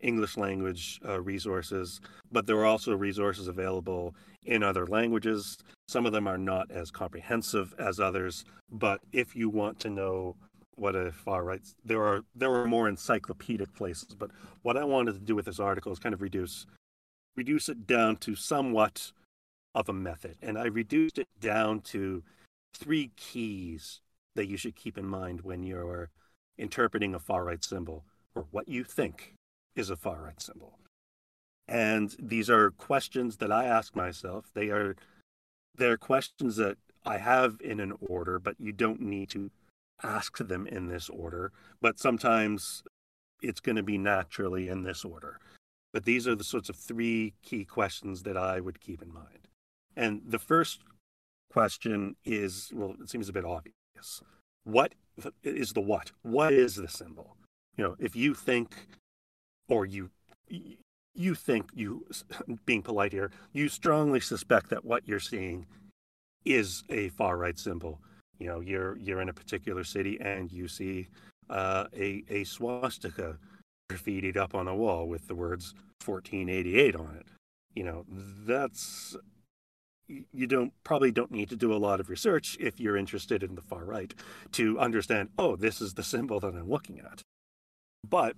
English 0.00 0.36
language 0.36 1.00
uh, 1.06 1.20
resources, 1.20 2.00
but 2.30 2.46
there 2.46 2.58
are 2.58 2.66
also 2.66 2.94
resources 2.94 3.48
available 3.48 4.14
in 4.44 4.62
other 4.62 4.86
languages. 4.86 5.58
Some 5.88 6.06
of 6.06 6.12
them 6.12 6.26
are 6.26 6.38
not 6.38 6.70
as 6.70 6.90
comprehensive 6.90 7.74
as 7.78 8.00
others, 8.00 8.44
but 8.70 9.00
if 9.12 9.36
you 9.36 9.48
want 9.48 9.78
to 9.80 9.90
know 9.90 10.36
what 10.74 10.96
a 10.96 11.12
far 11.12 11.44
right, 11.44 11.60
there 11.84 12.02
are 12.02 12.22
there 12.34 12.52
are 12.52 12.66
more 12.66 12.88
encyclopedic 12.88 13.72
places. 13.74 14.14
But 14.18 14.30
what 14.62 14.76
I 14.76 14.84
wanted 14.84 15.14
to 15.14 15.20
do 15.20 15.36
with 15.36 15.46
this 15.46 15.60
article 15.60 15.92
is 15.92 15.98
kind 15.98 16.14
of 16.14 16.22
reduce 16.22 16.66
reduce 17.36 17.68
it 17.68 17.86
down 17.86 18.16
to 18.16 18.34
somewhat 18.34 19.12
of 19.74 19.88
a 19.88 19.92
method, 19.92 20.36
and 20.42 20.58
I 20.58 20.66
reduced 20.66 21.18
it 21.18 21.28
down 21.40 21.80
to 21.80 22.22
three 22.74 23.10
keys 23.16 24.00
that 24.34 24.48
you 24.48 24.56
should 24.56 24.76
keep 24.76 24.96
in 24.98 25.06
mind 25.06 25.42
when 25.42 25.62
you're 25.62 26.10
interpreting 26.58 27.14
a 27.14 27.18
far 27.18 27.44
right 27.44 27.64
symbol 27.64 28.04
or 28.34 28.46
what 28.50 28.68
you 28.68 28.84
think 28.84 29.34
is 29.74 29.90
a 29.90 29.96
far 29.96 30.22
right 30.22 30.40
symbol. 30.40 30.78
And 31.68 32.14
these 32.18 32.50
are 32.50 32.70
questions 32.70 33.38
that 33.38 33.52
I 33.52 33.64
ask 33.64 33.94
myself. 33.94 34.50
They 34.54 34.68
are 34.70 34.96
they're 35.74 35.96
questions 35.96 36.56
that 36.56 36.76
I 37.04 37.18
have 37.18 37.56
in 37.60 37.80
an 37.80 37.94
order, 38.00 38.38
but 38.38 38.56
you 38.58 38.72
don't 38.72 39.00
need 39.00 39.30
to 39.30 39.50
ask 40.02 40.36
them 40.38 40.66
in 40.66 40.88
this 40.88 41.08
order. 41.08 41.52
But 41.80 41.98
sometimes 41.98 42.82
it's 43.40 43.60
going 43.60 43.76
to 43.76 43.82
be 43.82 43.98
naturally 43.98 44.68
in 44.68 44.82
this 44.82 45.04
order. 45.04 45.38
But 45.92 46.04
these 46.04 46.26
are 46.26 46.34
the 46.34 46.44
sorts 46.44 46.68
of 46.68 46.76
three 46.76 47.34
key 47.42 47.64
questions 47.64 48.22
that 48.22 48.36
I 48.36 48.60
would 48.60 48.80
keep 48.80 49.02
in 49.02 49.12
mind. 49.12 49.48
And 49.96 50.22
the 50.26 50.38
first 50.38 50.80
question 51.50 52.16
is 52.24 52.70
well, 52.74 52.94
it 53.00 53.10
seems 53.10 53.28
a 53.28 53.32
bit 53.32 53.44
obvious. 53.44 53.74
What 54.64 54.94
is 55.42 55.72
the 55.72 55.80
what? 55.80 56.12
What 56.22 56.52
is 56.52 56.76
the 56.76 56.88
symbol? 56.88 57.36
You 57.76 57.84
know, 57.84 57.96
if 57.98 58.14
you 58.14 58.34
think 58.34 58.74
or 59.68 59.86
you 59.86 60.10
you 61.14 61.34
think 61.34 61.70
you 61.74 62.06
being 62.66 62.82
polite 62.82 63.12
here 63.12 63.30
you 63.52 63.68
strongly 63.68 64.20
suspect 64.20 64.70
that 64.70 64.84
what 64.84 65.06
you're 65.06 65.20
seeing 65.20 65.66
is 66.44 66.82
a 66.88 67.08
far 67.10 67.36
right 67.36 67.58
symbol 67.58 68.00
you 68.38 68.46
know 68.46 68.60
you're 68.60 68.96
you're 68.98 69.20
in 69.20 69.28
a 69.28 69.32
particular 69.32 69.84
city 69.84 70.18
and 70.20 70.52
you 70.52 70.68
see 70.68 71.08
uh, 71.50 71.86
a 71.96 72.22
a 72.30 72.44
swastika 72.44 73.38
graffitied 73.90 74.36
up 74.36 74.54
on 74.54 74.68
a 74.68 74.74
wall 74.74 75.06
with 75.06 75.26
the 75.28 75.34
words 75.34 75.74
1488 76.04 76.96
on 76.96 77.16
it 77.18 77.26
you 77.74 77.84
know 77.84 78.04
that's 78.46 79.16
you 80.08 80.46
don't 80.46 80.72
probably 80.84 81.10
don't 81.10 81.30
need 81.30 81.48
to 81.48 81.56
do 81.56 81.72
a 81.72 81.78
lot 81.78 82.00
of 82.00 82.10
research 82.10 82.56
if 82.60 82.78
you're 82.78 82.96
interested 82.96 83.42
in 83.42 83.54
the 83.54 83.62
far 83.62 83.84
right 83.84 84.14
to 84.50 84.78
understand 84.78 85.28
oh 85.38 85.56
this 85.56 85.80
is 85.80 85.94
the 85.94 86.02
symbol 86.02 86.40
that 86.40 86.54
i'm 86.54 86.68
looking 86.68 86.98
at 87.00 87.22
but 88.08 88.36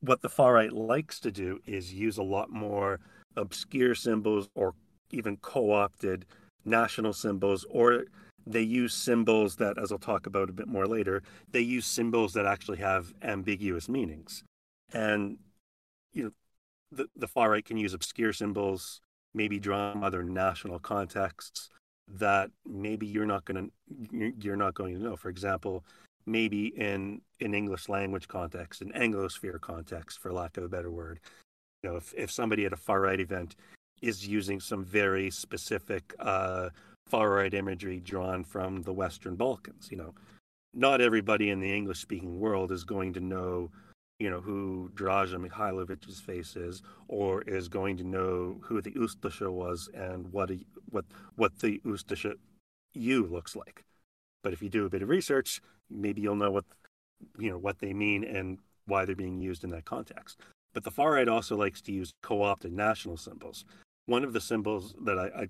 what 0.00 0.20
the 0.22 0.28
far 0.28 0.54
right 0.54 0.72
likes 0.72 1.20
to 1.20 1.30
do 1.30 1.60
is 1.66 1.94
use 1.94 2.18
a 2.18 2.22
lot 2.22 2.50
more 2.50 3.00
obscure 3.36 3.94
symbols 3.94 4.48
or 4.54 4.74
even 5.10 5.36
co 5.38 5.72
opted 5.72 6.24
national 6.64 7.12
symbols 7.12 7.64
or 7.70 8.04
they 8.46 8.62
use 8.62 8.92
symbols 8.94 9.56
that, 9.56 9.78
as 9.78 9.92
I'll 9.92 9.98
talk 9.98 10.26
about 10.26 10.50
a 10.50 10.52
bit 10.52 10.68
more 10.68 10.86
later, 10.86 11.22
they 11.50 11.60
use 11.60 11.86
symbols 11.86 12.32
that 12.34 12.46
actually 12.46 12.78
have 12.78 13.14
ambiguous 13.22 13.88
meanings. 13.88 14.42
And, 14.92 15.38
you 16.12 16.24
know, 16.24 16.30
the, 16.90 17.06
the 17.16 17.28
far 17.28 17.50
right 17.50 17.64
can 17.64 17.76
use 17.76 17.94
obscure 17.94 18.32
symbols, 18.32 19.00
maybe 19.34 19.58
draw 19.58 19.92
from 19.92 20.04
other 20.04 20.22
national 20.22 20.78
contexts 20.78 21.70
that 22.08 22.50
maybe 22.66 23.06
you're 23.06 23.26
not 23.26 23.44
going 23.44 23.70
to 23.70 24.32
you're 24.38 24.56
not 24.56 24.74
going 24.74 24.94
to 24.94 25.02
know. 25.02 25.16
For 25.16 25.28
example, 25.28 25.84
maybe 26.26 26.66
in 26.66 27.20
an 27.40 27.54
English 27.54 27.88
language 27.88 28.28
context, 28.28 28.82
an 28.82 28.92
Anglosphere 28.92 29.60
context, 29.60 30.20
for 30.20 30.32
lack 30.32 30.56
of 30.56 30.64
a 30.64 30.68
better 30.68 30.90
word, 30.90 31.20
you 31.82 31.90
know, 31.90 31.96
if 31.96 32.12
if 32.16 32.30
somebody 32.30 32.64
at 32.64 32.72
a 32.72 32.76
far 32.76 33.00
right 33.00 33.20
event 33.20 33.56
is 34.02 34.26
using 34.26 34.60
some 34.60 34.84
very 34.84 35.30
specific 35.30 36.14
uh, 36.18 36.68
far 37.06 37.30
right 37.30 37.54
imagery 37.54 38.00
drawn 38.00 38.44
from 38.44 38.82
the 38.82 38.92
Western 38.92 39.36
Balkans. 39.36 39.88
You 39.90 39.98
know, 39.98 40.14
not 40.74 41.00
everybody 41.00 41.50
in 41.50 41.60
the 41.60 41.72
English 41.72 42.00
speaking 42.00 42.40
world 42.40 42.72
is 42.72 42.84
going 42.84 43.12
to 43.14 43.20
know, 43.20 43.70
you 44.22 44.30
know, 44.30 44.40
who 44.40 44.90
Draža 44.94 45.38
Mihailovic's 45.44 46.20
face 46.20 46.56
is, 46.56 46.82
or 47.08 47.42
is 47.42 47.68
going 47.68 47.96
to 47.98 48.04
know 48.04 48.60
who 48.62 48.80
the 48.80 48.92
Ustasha 48.92 49.50
was 49.50 49.88
and 49.94 50.32
what 50.32 50.50
a, 50.50 50.58
what 50.90 51.04
what 51.36 51.58
the 51.58 51.80
Ustasha 51.84 52.34
you 52.94 53.26
looks 53.26 53.56
like. 53.56 53.84
But 54.42 54.52
if 54.52 54.62
you 54.62 54.68
do 54.68 54.86
a 54.86 54.90
bit 54.90 55.02
of 55.02 55.08
research, 55.08 55.60
maybe 55.90 56.20
you'll 56.22 56.36
know 56.36 56.50
what 56.50 56.64
you 57.38 57.50
know 57.50 57.58
what 57.58 57.78
they 57.80 57.92
mean 57.92 58.24
and 58.24 58.58
why 58.86 59.04
they're 59.04 59.16
being 59.16 59.40
used 59.40 59.64
in 59.64 59.70
that 59.70 59.84
context. 59.84 60.38
But 60.74 60.84
the 60.84 60.90
far 60.90 61.12
right 61.12 61.28
also 61.28 61.56
likes 61.56 61.80
to 61.82 61.92
use 61.92 62.12
co-opted 62.22 62.72
national 62.72 63.16
symbols 63.16 63.64
one 64.06 64.24
of 64.24 64.32
the 64.32 64.40
symbols 64.40 64.94
that 65.02 65.18
I, 65.18 65.26
I 65.42 65.48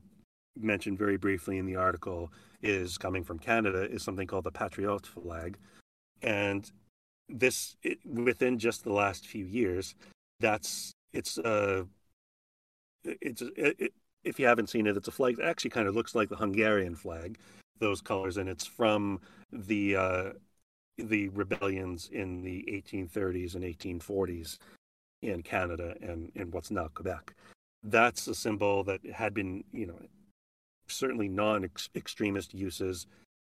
mentioned 0.59 0.99
very 0.99 1.17
briefly 1.17 1.59
in 1.59 1.67
the 1.67 1.77
article 1.77 2.33
is 2.63 2.99
coming 2.99 3.25
from 3.25 3.39
Canada 3.39 3.91
is 3.91 4.03
something 4.03 4.27
called 4.27 4.45
the 4.45 4.53
Patriot 4.53 5.07
flag, 5.07 5.59
and 6.23 6.71
this 7.33 7.77
it, 7.83 7.99
within 8.05 8.59
just 8.59 8.85
the 8.85 8.93
last 8.93 9.27
few 9.27 9.45
years, 9.45 9.95
that's 10.41 10.93
it's 11.13 11.39
uh 11.39 11.85
it's 13.05 13.43
it, 13.43 13.77
it, 13.79 13.93
if 14.25 14.39
you 14.39 14.47
haven't 14.47 14.71
seen 14.71 14.87
it, 14.87 14.97
it's 14.97 15.09
a 15.09 15.13
flag 15.13 15.37
that 15.37 15.47
actually 15.47 15.71
kind 15.71 15.89
of 15.89 15.95
looks 15.95 16.15
like 16.15 16.29
the 16.29 16.37
Hungarian 16.37 16.95
flag, 16.95 17.39
those 17.79 18.01
colors, 18.01 18.37
and 18.37 18.49
it's 18.49 18.67
from 18.67 19.21
the 19.53 19.97
uh, 19.97 20.31
the 20.99 21.29
rebellions 21.31 22.09
in 22.13 22.43
the 22.43 22.65
1830s 22.69 23.55
and 23.55 23.65
1840s 23.65 24.59
in 25.23 25.43
Canada 25.43 25.95
and 26.03 26.31
in 26.35 26.51
what's 26.51 26.71
now 26.71 26.89
Quebec 26.95 27.35
that's 27.83 28.29
a 28.29 28.35
symbol 28.35 28.85
that 28.85 29.01
had 29.13 29.35
been, 29.35 29.65
you 29.73 29.87
know, 29.87 29.99
certainly 30.87 31.29
non-extremist 31.29 32.55
uses 32.55 33.07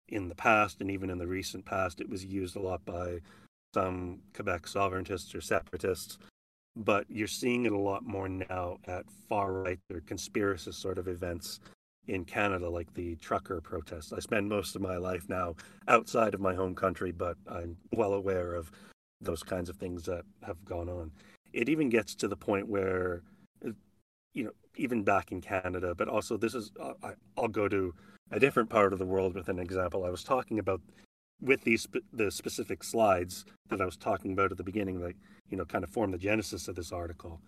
in 0.07 0.27
the 0.27 0.35
past 0.35 0.81
and 0.81 0.89
even 0.89 1.09
in 1.09 1.17
the 1.17 1.27
recent 1.27 1.65
past. 1.65 2.01
It 2.01 2.09
was 2.09 2.25
used 2.25 2.55
a 2.55 2.61
lot 2.61 2.83
by 2.85 3.19
some 3.73 4.19
Quebec 4.33 4.63
sovereigntists 4.63 5.33
or 5.35 5.41
separatists, 5.41 6.17
but 6.75 7.05
you're 7.09 7.27
seeing 7.27 7.65
it 7.65 7.71
a 7.71 7.77
lot 7.77 8.05
more 8.05 8.27
now 8.27 8.77
at 8.85 9.05
far 9.29 9.53
right 9.53 9.79
or 9.91 10.01
conspiracist 10.01 10.75
sort 10.75 10.97
of 10.97 11.07
events 11.07 11.59
in 12.07 12.25
Canada, 12.25 12.69
like 12.69 12.93
the 12.93 13.15
trucker 13.15 13.61
protests. 13.61 14.11
I 14.11 14.19
spend 14.19 14.49
most 14.49 14.75
of 14.75 14.81
my 14.81 14.97
life 14.97 15.29
now 15.29 15.55
outside 15.87 16.33
of 16.33 16.41
my 16.41 16.53
home 16.53 16.75
country, 16.75 17.11
but 17.11 17.37
I'm 17.47 17.77
well 17.93 18.13
aware 18.13 18.55
of 18.55 18.71
those 19.21 19.43
kinds 19.43 19.69
of 19.69 19.77
things 19.77 20.03
that 20.03 20.23
have 20.45 20.63
gone 20.65 20.89
on. 20.89 21.11
It 21.53 21.69
even 21.69 21.89
gets 21.89 22.15
to 22.15 22.27
the 22.27 22.35
point 22.35 22.67
where 22.67 23.21
you 24.33 24.43
know, 24.43 24.51
even 24.75 25.03
back 25.03 25.31
in 25.31 25.41
Canada, 25.41 25.93
but 25.95 26.07
also 26.07 26.37
this 26.37 26.55
is, 26.55 26.71
uh, 26.81 26.93
I'll 27.37 27.47
go 27.47 27.67
to 27.67 27.93
a 28.31 28.39
different 28.39 28.69
part 28.69 28.91
of 28.91 28.99
the 28.99 29.05
world 29.05 29.35
with 29.35 29.49
an 29.49 29.59
example. 29.59 30.05
I 30.05 30.09
was 30.09 30.23
talking 30.23 30.59
about 30.59 30.81
with 31.43 31.61
these 31.63 31.87
the 32.11 32.31
specific 32.31 32.83
slides 32.83 33.45
that 33.69 33.81
I 33.81 33.85
was 33.85 33.97
talking 33.97 34.33
about 34.33 34.51
at 34.51 34.57
the 34.57 34.63
beginning, 34.63 34.99
that 35.01 35.15
you 35.49 35.57
know, 35.57 35.65
kind 35.65 35.83
of 35.83 35.89
form 35.89 36.11
the 36.11 36.17
genesis 36.17 36.67
of 36.67 36.75
this 36.75 36.91
article. 36.91 37.41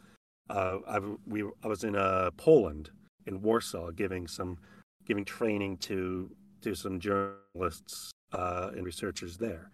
Uh, 0.49 0.77
I 0.87 0.99
we 1.25 1.43
I 1.63 1.67
was 1.67 1.83
in 1.83 1.95
uh, 1.95 2.31
Poland 2.37 2.91
in 3.25 3.41
Warsaw 3.41 3.91
giving 3.91 4.27
some 4.27 4.57
giving 5.05 5.25
training 5.25 5.77
to 5.77 6.29
to 6.61 6.75
some 6.75 6.99
journalists 6.99 8.11
uh, 8.33 8.71
and 8.75 8.85
researchers 8.85 9.37
there, 9.37 9.71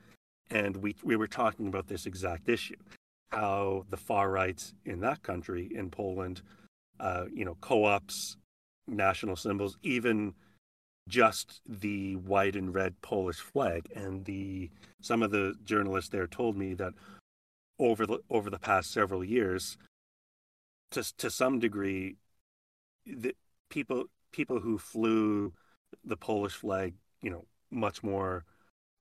and 0.50 0.78
we 0.78 0.96
we 1.04 1.16
were 1.16 1.28
talking 1.28 1.68
about 1.68 1.88
this 1.88 2.06
exact 2.06 2.48
issue, 2.48 2.82
how 3.32 3.86
the 3.90 3.98
far 3.98 4.30
right 4.30 4.64
in 4.86 5.02
that 5.02 5.24
country 5.24 5.70
in 5.76 5.90
Poland 5.90 6.42
uh, 7.02 7.26
you 7.34 7.44
know, 7.44 7.58
co-ops, 7.62 8.38
national 8.88 9.36
symbols, 9.36 9.78
even 9.82 10.34
just 11.08 11.62
the 11.68 12.16
white 12.16 12.56
and 12.56 12.74
red 12.74 13.02
Polish 13.02 13.40
flag. 13.40 13.88
And 13.96 14.26
the 14.26 14.70
some 15.02 15.24
of 15.24 15.32
the 15.32 15.56
journalists 15.64 16.10
there 16.10 16.28
told 16.28 16.56
me 16.58 16.74
that 16.76 16.94
over 17.80 18.06
the 18.06 18.20
over 18.30 18.50
the 18.50 18.60
past 18.60 18.92
several 18.92 19.24
years, 19.24 19.78
to 20.92 21.18
to 21.18 21.30
some 21.30 21.60
degree, 21.60 22.18
the 23.06 23.36
people 23.70 24.06
people 24.32 24.60
who 24.60 24.78
flew 24.78 25.54
the 26.06 26.18
Polish 26.18 26.54
flag, 26.54 26.94
you 27.22 27.30
know, 27.30 27.46
much 27.70 28.04
more 28.04 28.46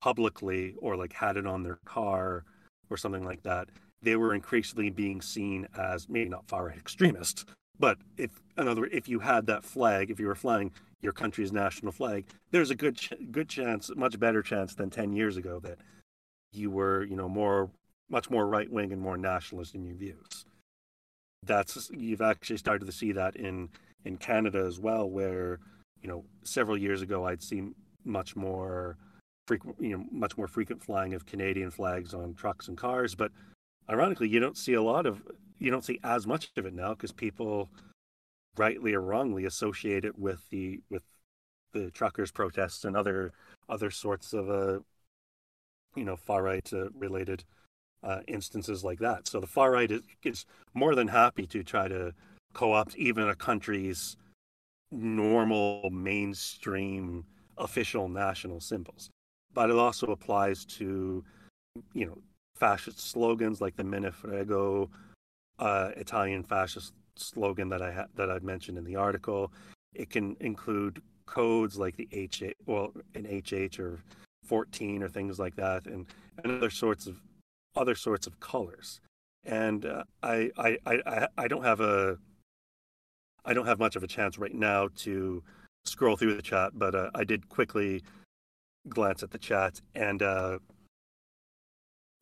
publicly 0.00 0.74
or 0.78 0.96
like 0.96 1.12
had 1.12 1.36
it 1.36 1.46
on 1.46 1.62
their 1.62 1.78
car 1.84 2.44
or 2.88 2.96
something 2.96 3.24
like 3.24 3.42
that, 3.42 3.68
they 4.02 4.16
were 4.16 4.34
increasingly 4.34 4.90
being 4.90 5.20
seen 5.20 5.68
as 5.78 6.08
maybe 6.08 6.30
not 6.30 6.48
far 6.48 6.66
right 6.66 6.78
extremists, 6.78 7.44
but 7.78 7.98
if, 8.16 8.30
in 8.58 8.68
other 8.68 8.82
words, 8.82 8.94
if 8.94 9.08
you 9.08 9.20
had 9.20 9.46
that 9.46 9.64
flag, 9.64 10.10
if 10.10 10.18
you 10.18 10.26
were 10.26 10.34
flying 10.34 10.72
your 11.00 11.12
country's 11.12 11.52
national 11.52 11.92
flag, 11.92 12.26
there's 12.50 12.70
a 12.70 12.74
good 12.74 12.96
ch- 12.96 13.12
good 13.30 13.48
chance, 13.48 13.90
much 13.96 14.18
better 14.18 14.42
chance 14.42 14.74
than 14.74 14.90
ten 14.90 15.12
years 15.12 15.36
ago 15.36 15.60
that 15.60 15.78
you 16.52 16.70
were, 16.70 17.04
you 17.04 17.16
know, 17.16 17.28
more, 17.28 17.70
much 18.08 18.30
more 18.30 18.46
right 18.46 18.70
wing 18.70 18.92
and 18.92 19.00
more 19.00 19.16
nationalist 19.16 19.74
in 19.74 19.84
your 19.84 19.96
views. 19.96 20.44
That's 21.44 21.90
you've 21.92 22.20
actually 22.20 22.58
started 22.58 22.84
to 22.86 22.92
see 22.92 23.12
that 23.12 23.36
in 23.36 23.70
in 24.04 24.16
Canada 24.16 24.64
as 24.66 24.78
well, 24.78 25.08
where 25.08 25.60
you 26.02 26.08
know 26.08 26.24
several 26.44 26.76
years 26.76 27.02
ago 27.02 27.24
I'd 27.24 27.42
seen 27.42 27.74
much 28.04 28.36
more 28.36 28.96
frequent, 29.46 29.76
you 29.80 29.96
know, 29.96 30.04
much 30.12 30.36
more 30.36 30.46
frequent 30.46 30.82
flying 30.82 31.14
of 31.14 31.26
Canadian 31.26 31.70
flags 31.70 32.14
on 32.14 32.34
trucks 32.34 32.68
and 32.68 32.76
cars, 32.76 33.14
but 33.14 33.32
ironically, 33.88 34.28
you 34.28 34.38
don't 34.38 34.56
see 34.56 34.74
a 34.74 34.82
lot 34.82 35.06
of 35.06 35.22
you 35.58 35.70
don't 35.70 35.84
see 35.84 35.98
as 36.04 36.26
much 36.26 36.50
of 36.56 36.66
it 36.66 36.74
now 36.74 36.90
because 36.90 37.12
people 37.12 37.68
rightly 38.56 38.94
or 38.94 39.00
wrongly 39.00 39.44
associate 39.44 40.04
it 40.04 40.18
with 40.18 40.48
the 40.50 40.80
with 40.90 41.02
the 41.72 41.90
truckers 41.90 42.30
protests 42.30 42.84
and 42.84 42.96
other 42.96 43.32
other 43.68 43.90
sorts 43.90 44.32
of 44.32 44.50
uh 44.50 44.78
you 45.94 46.04
know 46.04 46.16
far 46.16 46.42
right 46.42 46.72
uh, 46.72 46.90
related 46.90 47.44
uh, 48.02 48.20
instances 48.28 48.82
like 48.82 48.98
that. 48.98 49.28
So 49.28 49.40
the 49.40 49.46
far 49.46 49.72
right 49.72 49.90
is, 49.90 50.00
is 50.24 50.46
more 50.74 50.94
than 50.94 51.08
happy 51.08 51.46
to 51.48 51.62
try 51.62 51.88
to 51.88 52.14
co-opt 52.54 52.96
even 52.96 53.28
a 53.28 53.34
country's 53.34 54.16
normal 54.90 55.88
mainstream 55.90 57.24
official 57.58 58.08
national 58.08 58.60
symbols. 58.60 59.10
But 59.52 59.70
it 59.70 59.76
also 59.76 60.08
applies 60.08 60.64
to 60.66 61.24
you 61.92 62.06
know 62.06 62.18
fascist 62.56 63.00
slogans 63.10 63.60
like 63.60 63.76
the 63.76 63.84
Me 63.84 64.00
ne 64.00 64.10
frego 64.10 64.88
uh, 65.58 65.90
Italian 65.96 66.42
fascist 66.42 66.94
slogan 67.20 67.68
that 67.68 67.83
I 67.83 67.92
ha- 67.92 68.06
that 68.16 68.30
I've 68.30 68.42
mentioned 68.42 68.78
in 68.78 68.85
the 68.85 68.96
article. 68.96 69.52
It 69.94 70.11
can 70.11 70.37
include 70.40 71.02
codes 71.26 71.78
like 71.78 71.96
the 71.96 72.09
H, 72.12 72.42
well, 72.66 72.92
an 73.14 73.24
HH 73.24 73.78
or 73.78 73.98
14 74.44 75.02
or 75.02 75.09
things 75.09 75.38
like 75.38 75.56
that, 75.56 75.87
and, 75.87 76.06
and 76.42 76.52
other 76.56 76.70
sorts 76.70 77.06
of 77.06 77.20
other 77.76 77.94
sorts 77.94 78.26
of 78.26 78.40
colors. 78.40 79.00
And 79.44 79.87
uh, 79.87 80.04
I, 80.22 80.50
I, 80.59 80.78
I, 80.87 81.28
I 81.38 81.48
don't 81.48 81.64
have 81.64 81.80
a 81.80 82.18
I 83.44 83.54
don't 83.54 83.66
have 83.66 83.78
much 83.78 83.96
of 83.96 84.02
a 84.02 84.06
chance 84.06 84.38
right 84.38 84.54
now 84.54 84.88
to 84.98 85.42
scroll 85.85 86.16
through 86.16 86.35
the 86.35 86.42
chat, 86.42 86.72
but 86.74 86.94
uh, 86.94 87.11
I 87.14 87.24
did 87.24 87.48
quickly 87.48 88.02
glance 88.88 89.22
at 89.22 89.30
the 89.30 89.38
chat, 89.38 89.80
and 89.94 90.22
uh, 90.22 90.59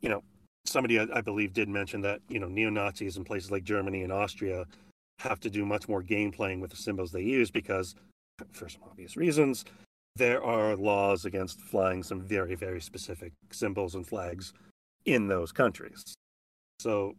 you 0.01 0.09
know, 0.09 0.23
somebody 0.65 0.99
I, 1.01 1.07
I 1.13 1.21
believe 1.21 1.53
did 1.53 1.69
mention 1.69 2.01
that 2.03 2.21
you 2.29 2.39
know 2.39 2.49
neo 2.49 2.71
Nazis 2.71 3.17
in 3.17 3.25
places 3.25 3.51
like 3.51 3.65
Germany 3.65 4.03
and 4.03 4.13
Austria 4.13 4.65
have 5.19 5.41
to 5.41 5.51
do 5.51 5.65
much 5.65 5.89
more 5.89 6.03
game 6.03 6.31
playing 6.31 6.61
with 6.61 6.71
the 6.71 6.77
symbols 6.77 7.13
they 7.13 7.23
use 7.23 7.51
because, 7.51 7.95
for 8.53 8.69
some 8.69 8.83
obvious 8.89 9.17
reasons, 9.17 9.65
there 10.17 10.43
are 10.43 10.77
laws 10.77 11.25
against 11.25 11.61
flying 11.61 12.03
some 12.03 12.21
very 12.21 12.55
very 12.55 12.81
specific 12.81 13.33
symbols 13.51 13.95
and 13.95 14.07
flags 14.07 14.53
in 15.05 15.29
those 15.29 15.53
countries. 15.53 16.03
So 16.81 17.17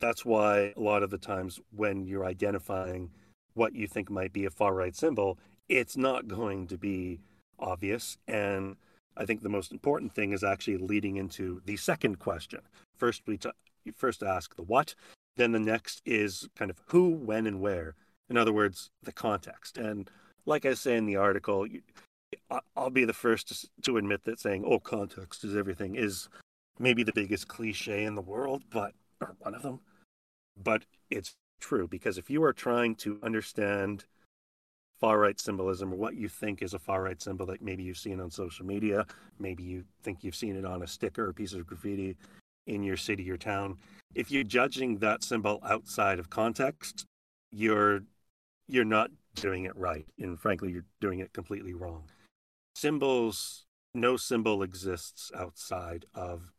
that's 0.00 0.24
why 0.24 0.72
a 0.76 0.80
lot 0.80 1.02
of 1.02 1.10
the 1.10 1.18
times 1.18 1.60
when 1.74 2.04
you're 2.06 2.26
identifying 2.26 3.10
what 3.54 3.74
you 3.74 3.88
think 3.88 4.10
might 4.10 4.32
be 4.32 4.44
a 4.44 4.50
far 4.50 4.74
right 4.74 4.94
symbol, 4.94 5.38
it's 5.68 5.96
not 5.96 6.28
going 6.28 6.68
to 6.68 6.78
be 6.78 7.20
obvious 7.58 8.16
and 8.28 8.76
I 9.18 9.26
think 9.26 9.42
the 9.42 9.48
most 9.48 9.72
important 9.72 10.14
thing 10.14 10.32
is 10.32 10.44
actually 10.44 10.76
leading 10.76 11.16
into 11.16 11.60
the 11.66 11.76
second 11.76 12.20
question. 12.20 12.60
First, 12.96 13.22
we 13.26 13.36
t- 13.36 13.50
first 13.96 14.22
ask 14.22 14.54
the 14.54 14.62
what, 14.62 14.94
then 15.38 15.52
the 15.52 15.58
next 15.58 16.02
is 16.04 16.48
kind 16.56 16.70
of 16.70 16.78
who, 16.88 17.08
when, 17.08 17.46
and 17.46 17.60
where. 17.60 17.94
In 18.28 18.36
other 18.36 18.52
words, 18.52 18.90
the 19.02 19.12
context. 19.12 19.78
And 19.78 20.10
like 20.44 20.66
I 20.66 20.74
say 20.74 20.96
in 20.96 21.06
the 21.06 21.16
article, 21.16 21.66
I'll 22.76 22.90
be 22.90 23.06
the 23.06 23.14
first 23.14 23.68
to, 23.84 23.96
admit 23.96 24.24
that 24.24 24.40
saying 24.40 24.64
"oh, 24.66 24.80
context 24.80 25.44
is 25.44 25.56
everything" 25.56 25.94
is 25.94 26.28
maybe 26.78 27.02
the 27.02 27.12
biggest 27.12 27.48
cliche 27.48 28.04
in 28.04 28.14
the 28.14 28.20
world, 28.20 28.64
but 28.70 28.92
or 29.20 29.34
one 29.38 29.54
of 29.54 29.62
them. 29.62 29.80
But 30.62 30.84
it's 31.10 31.34
true 31.60 31.88
because 31.88 32.18
if 32.18 32.28
you 32.28 32.42
are 32.44 32.52
trying 32.52 32.94
to 32.96 33.18
understand 33.22 34.04
far 35.00 35.18
right 35.18 35.38
symbolism 35.38 35.92
or 35.92 35.96
what 35.96 36.16
you 36.16 36.28
think 36.28 36.60
is 36.60 36.74
a 36.74 36.78
far 36.78 37.04
right 37.04 37.22
symbol 37.22 37.46
that 37.46 37.62
maybe 37.62 37.84
you've 37.84 37.96
seen 37.98 38.20
on 38.20 38.30
social 38.30 38.66
media, 38.66 39.06
maybe 39.38 39.62
you 39.62 39.84
think 40.02 40.24
you've 40.24 40.34
seen 40.34 40.56
it 40.56 40.64
on 40.64 40.82
a 40.82 40.86
sticker 40.86 41.28
or 41.28 41.32
piece 41.32 41.52
of 41.52 41.66
graffiti 41.66 42.16
in 42.68 42.82
your 42.82 42.96
city 42.96 43.30
or 43.30 43.36
town, 43.36 43.78
if 44.14 44.30
you're 44.30 44.44
judging 44.44 44.98
that 44.98 45.24
symbol 45.24 45.60
outside 45.64 46.18
of 46.18 46.30
context, 46.30 47.04
you're 47.50 48.02
you're 48.68 48.84
not 48.84 49.10
doing 49.34 49.64
it 49.64 49.76
right. 49.76 50.06
And 50.18 50.38
frankly, 50.38 50.70
you're 50.70 50.84
doing 51.00 51.20
it 51.20 51.32
completely 51.32 51.74
wrong. 51.74 52.04
Symbols, 52.74 53.64
no 53.94 54.16
symbol 54.16 54.62
exists 54.62 55.32
outside 55.34 56.04
of 56.14 56.52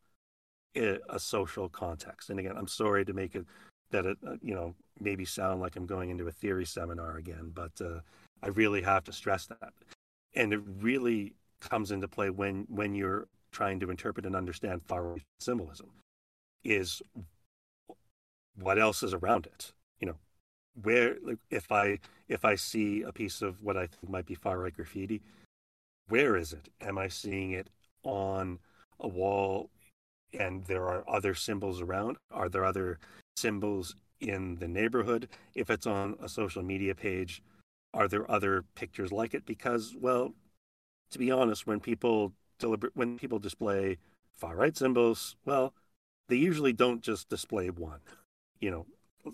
a 0.75 1.19
social 1.19 1.69
context. 1.69 2.29
And 2.29 2.39
again, 2.39 2.55
I'm 2.57 2.67
sorry 2.67 3.05
to 3.05 3.13
make 3.13 3.35
it 3.35 3.45
that 3.91 4.05
it, 4.05 4.17
uh, 4.25 4.35
you 4.41 4.53
know, 4.53 4.75
maybe 4.99 5.25
sound 5.25 5.61
like 5.61 5.75
I'm 5.75 5.85
going 5.85 6.09
into 6.09 6.27
a 6.27 6.31
theory 6.31 6.65
seminar 6.65 7.17
again, 7.17 7.51
but 7.53 7.71
uh, 7.81 7.99
I 8.43 8.47
really 8.49 8.81
have 8.81 9.03
to 9.05 9.11
stress 9.11 9.47
that. 9.47 9.73
And 10.35 10.53
it 10.53 10.61
really 10.79 11.33
comes 11.59 11.91
into 11.91 12.07
play 12.07 12.29
when 12.29 12.65
when 12.69 12.95
you're 12.95 13.27
trying 13.51 13.79
to 13.79 13.89
interpret 13.89 14.25
and 14.25 14.35
understand 14.35 14.81
far 14.85 15.03
right 15.03 15.21
symbolism 15.39 15.89
is 16.63 17.01
what 18.55 18.77
else 18.77 19.03
is 19.03 19.13
around 19.13 19.45
it? 19.45 19.71
You 19.99 20.07
know 20.07 20.15
where 20.81 21.15
like 21.23 21.39
if 21.49 21.71
i 21.71 21.99
if 22.27 22.45
i 22.45 22.55
see 22.55 23.01
a 23.01 23.11
piece 23.11 23.41
of 23.41 23.61
what 23.61 23.75
i 23.75 23.87
think 23.87 24.09
might 24.09 24.25
be 24.25 24.35
far 24.35 24.59
right 24.59 24.73
graffiti 24.73 25.21
where 26.07 26.35
is 26.35 26.53
it? 26.53 26.69
Am 26.81 26.97
i 26.97 27.07
seeing 27.07 27.51
it 27.51 27.69
on 28.03 28.59
a 28.99 29.07
wall 29.07 29.69
and 30.33 30.63
there 30.65 30.87
are 30.87 31.03
other 31.07 31.33
symbols 31.33 31.81
around? 31.81 32.17
Are 32.31 32.49
there 32.49 32.65
other 32.65 32.99
symbols 33.35 33.95
in 34.19 34.55
the 34.57 34.67
neighborhood? 34.67 35.27
If 35.55 35.69
it's 35.69 35.87
on 35.87 36.15
a 36.21 36.29
social 36.29 36.63
media 36.63 36.95
page 36.95 37.41
are 37.93 38.07
there 38.07 38.29
other 38.29 38.63
pictures 38.75 39.11
like 39.11 39.33
it? 39.33 39.45
Because 39.45 39.95
well 39.99 40.33
to 41.11 41.19
be 41.19 41.31
honest 41.31 41.67
when 41.67 41.79
people 41.79 42.33
deliberate 42.59 42.95
when 42.95 43.17
people 43.17 43.39
display 43.39 43.97
far 44.35 44.55
right 44.55 44.77
symbols 44.77 45.35
well 45.45 45.73
they 46.27 46.35
usually 46.35 46.73
don't 46.73 47.01
just 47.01 47.27
display 47.29 47.69
one. 47.69 47.99
You 48.59 48.71
know 48.71 48.85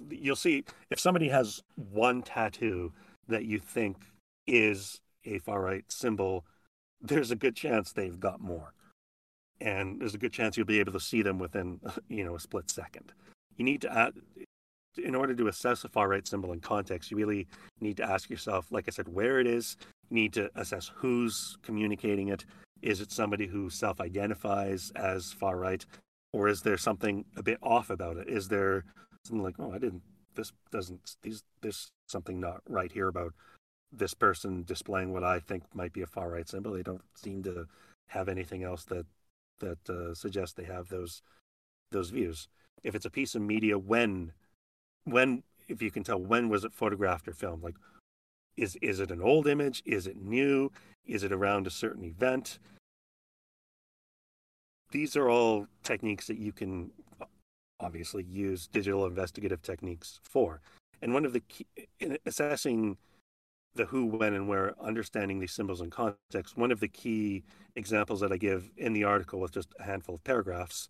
you'll 0.10 0.36
see 0.36 0.66
if 0.90 1.00
somebody 1.00 1.30
has 1.30 1.62
one 1.76 2.22
tattoo 2.22 2.92
that 3.28 3.46
you 3.46 3.60
think 3.60 3.98
is 4.48 5.00
a 5.26 5.40
far 5.40 5.62
right 5.62 5.86
symbol 5.92 6.46
there's 7.02 7.32
a 7.32 7.36
good 7.36 7.56
chance 7.56 7.92
they've 7.92 8.20
got 8.20 8.42
more. 8.42 8.74
And 9.62 10.02
there's 10.02 10.16
a 10.16 10.20
good 10.20 10.34
chance 10.34 10.58
you'll 10.58 10.66
be 10.66 10.80
able 10.80 10.94
to 10.94 11.00
see 11.00 11.22
them 11.22 11.40
within 11.40 11.80
you 12.08 12.24
know 12.24 12.36
a 12.36 12.40
split 12.40 12.70
second. 12.70 13.14
You 13.58 13.66
need 13.66 13.82
to 13.82 13.94
add 13.94 14.14
in 14.98 15.14
order 15.14 15.36
to 15.36 15.48
assess 15.48 15.84
a 15.84 15.90
far 15.90 16.08
right 16.08 16.26
symbol 16.26 16.54
in 16.54 16.62
context 16.62 17.12
you 17.12 17.18
really 17.18 17.46
need 17.82 17.98
to 17.98 18.10
ask 18.10 18.30
yourself 18.30 18.72
like 18.72 18.86
i 18.88 18.92
said 18.92 19.10
where 19.10 19.40
it 19.40 19.48
is. 19.48 19.78
You 20.10 20.16
need 20.16 20.34
to 20.34 20.50
assess 20.56 20.90
who's 20.96 21.58
communicating 21.64 22.30
it 22.30 22.46
is 22.82 23.02
it 23.02 23.12
somebody 23.12 23.48
who 23.48 23.70
self-identifies 23.70 24.92
as 24.96 25.32
far 25.32 25.58
right 25.58 25.86
or 26.34 26.48
is 26.48 26.62
there 26.62 26.78
something 26.78 27.26
a 27.36 27.44
bit 27.44 27.58
off 27.62 27.90
about 27.90 28.18
it 28.18 28.28
is 28.28 28.48
there 28.48 28.84
something 29.26 29.44
like 29.44 29.56
oh 29.60 29.72
i 29.72 29.78
didn't 29.78 30.04
this 30.36 30.52
doesn't 30.72 31.16
these 31.22 31.44
there's 31.62 31.92
something 32.08 32.40
not 32.40 32.62
right 32.68 32.92
here 32.92 33.08
about 33.08 33.34
this 33.92 34.14
person 34.14 34.64
displaying 34.64 35.14
what 35.14 35.24
i 35.24 35.40
think 35.40 35.64
might 35.74 35.94
be 35.94 36.02
a 36.02 36.08
far 36.08 36.30
right 36.30 36.50
symbol 36.50 36.74
they 36.74 36.84
don't 36.84 37.04
seem 37.16 37.42
to 37.42 37.66
have 38.08 38.28
anything 38.28 38.64
else 38.64 38.84
that 38.86 39.06
that 39.60 39.90
uh, 39.90 40.14
suggests 40.14 40.54
they 40.54 40.66
have 40.66 40.90
those 40.90 41.22
those 41.92 42.10
views. 42.10 42.48
If 42.84 42.96
it's 42.96 43.06
a 43.06 43.10
piece 43.10 43.36
of 43.36 43.42
media, 43.42 43.78
when 43.78 44.34
when 45.06 45.44
if 45.68 45.82
you 45.82 45.92
can 45.92 46.04
tell 46.04 46.20
when 46.20 46.50
was 46.50 46.64
it 46.64 46.74
photographed 46.74 47.28
or 47.28 47.34
filmed, 47.34 47.64
like 47.64 47.76
is 48.58 48.78
is 48.82 49.00
it 49.00 49.12
an 49.12 49.22
old 49.22 49.48
image? 49.48 49.82
Is 49.86 50.08
it 50.08 50.18
new? 50.18 50.72
Is 51.08 51.24
it 51.24 51.32
around 51.32 51.68
a 51.68 51.72
certain 51.72 52.04
event? 52.04 52.60
These 54.91 55.15
are 55.15 55.30
all 55.30 55.68
techniques 55.84 56.28
that 56.28 56.38
you 56.38 56.52
can 56.52 56.91
uh, 57.22 57.26
obviously 57.80 58.24
use 58.24 58.68
digital 58.68 59.06
investigative 59.06 59.62
techniques 59.62 60.20
for. 60.24 60.62
And 61.02 61.13
one 61.13 61.26
of 61.26 61.34
the 61.34 61.41
key 61.41 61.65
in 62.00 62.18
assessing 62.26 62.98
the 63.76 63.86
who, 63.86 64.06
when, 64.06 64.34
and 64.34 64.48
where, 64.48 64.74
understanding 64.82 65.39
these 65.39 65.52
symbols 65.52 65.82
and 65.82 65.91
context. 65.91 66.58
One 66.58 66.72
of 66.72 66.80
the 66.80 66.88
key 66.88 67.44
examples 67.76 68.22
that 68.22 68.32
I 68.32 68.38
give 68.38 68.72
in 68.78 68.94
the 68.94 69.04
article 69.04 69.39
with 69.39 69.52
just 69.52 69.74
a 69.80 69.84
handful 69.84 70.15
of 70.15 70.24
paragraphs, 70.24 70.89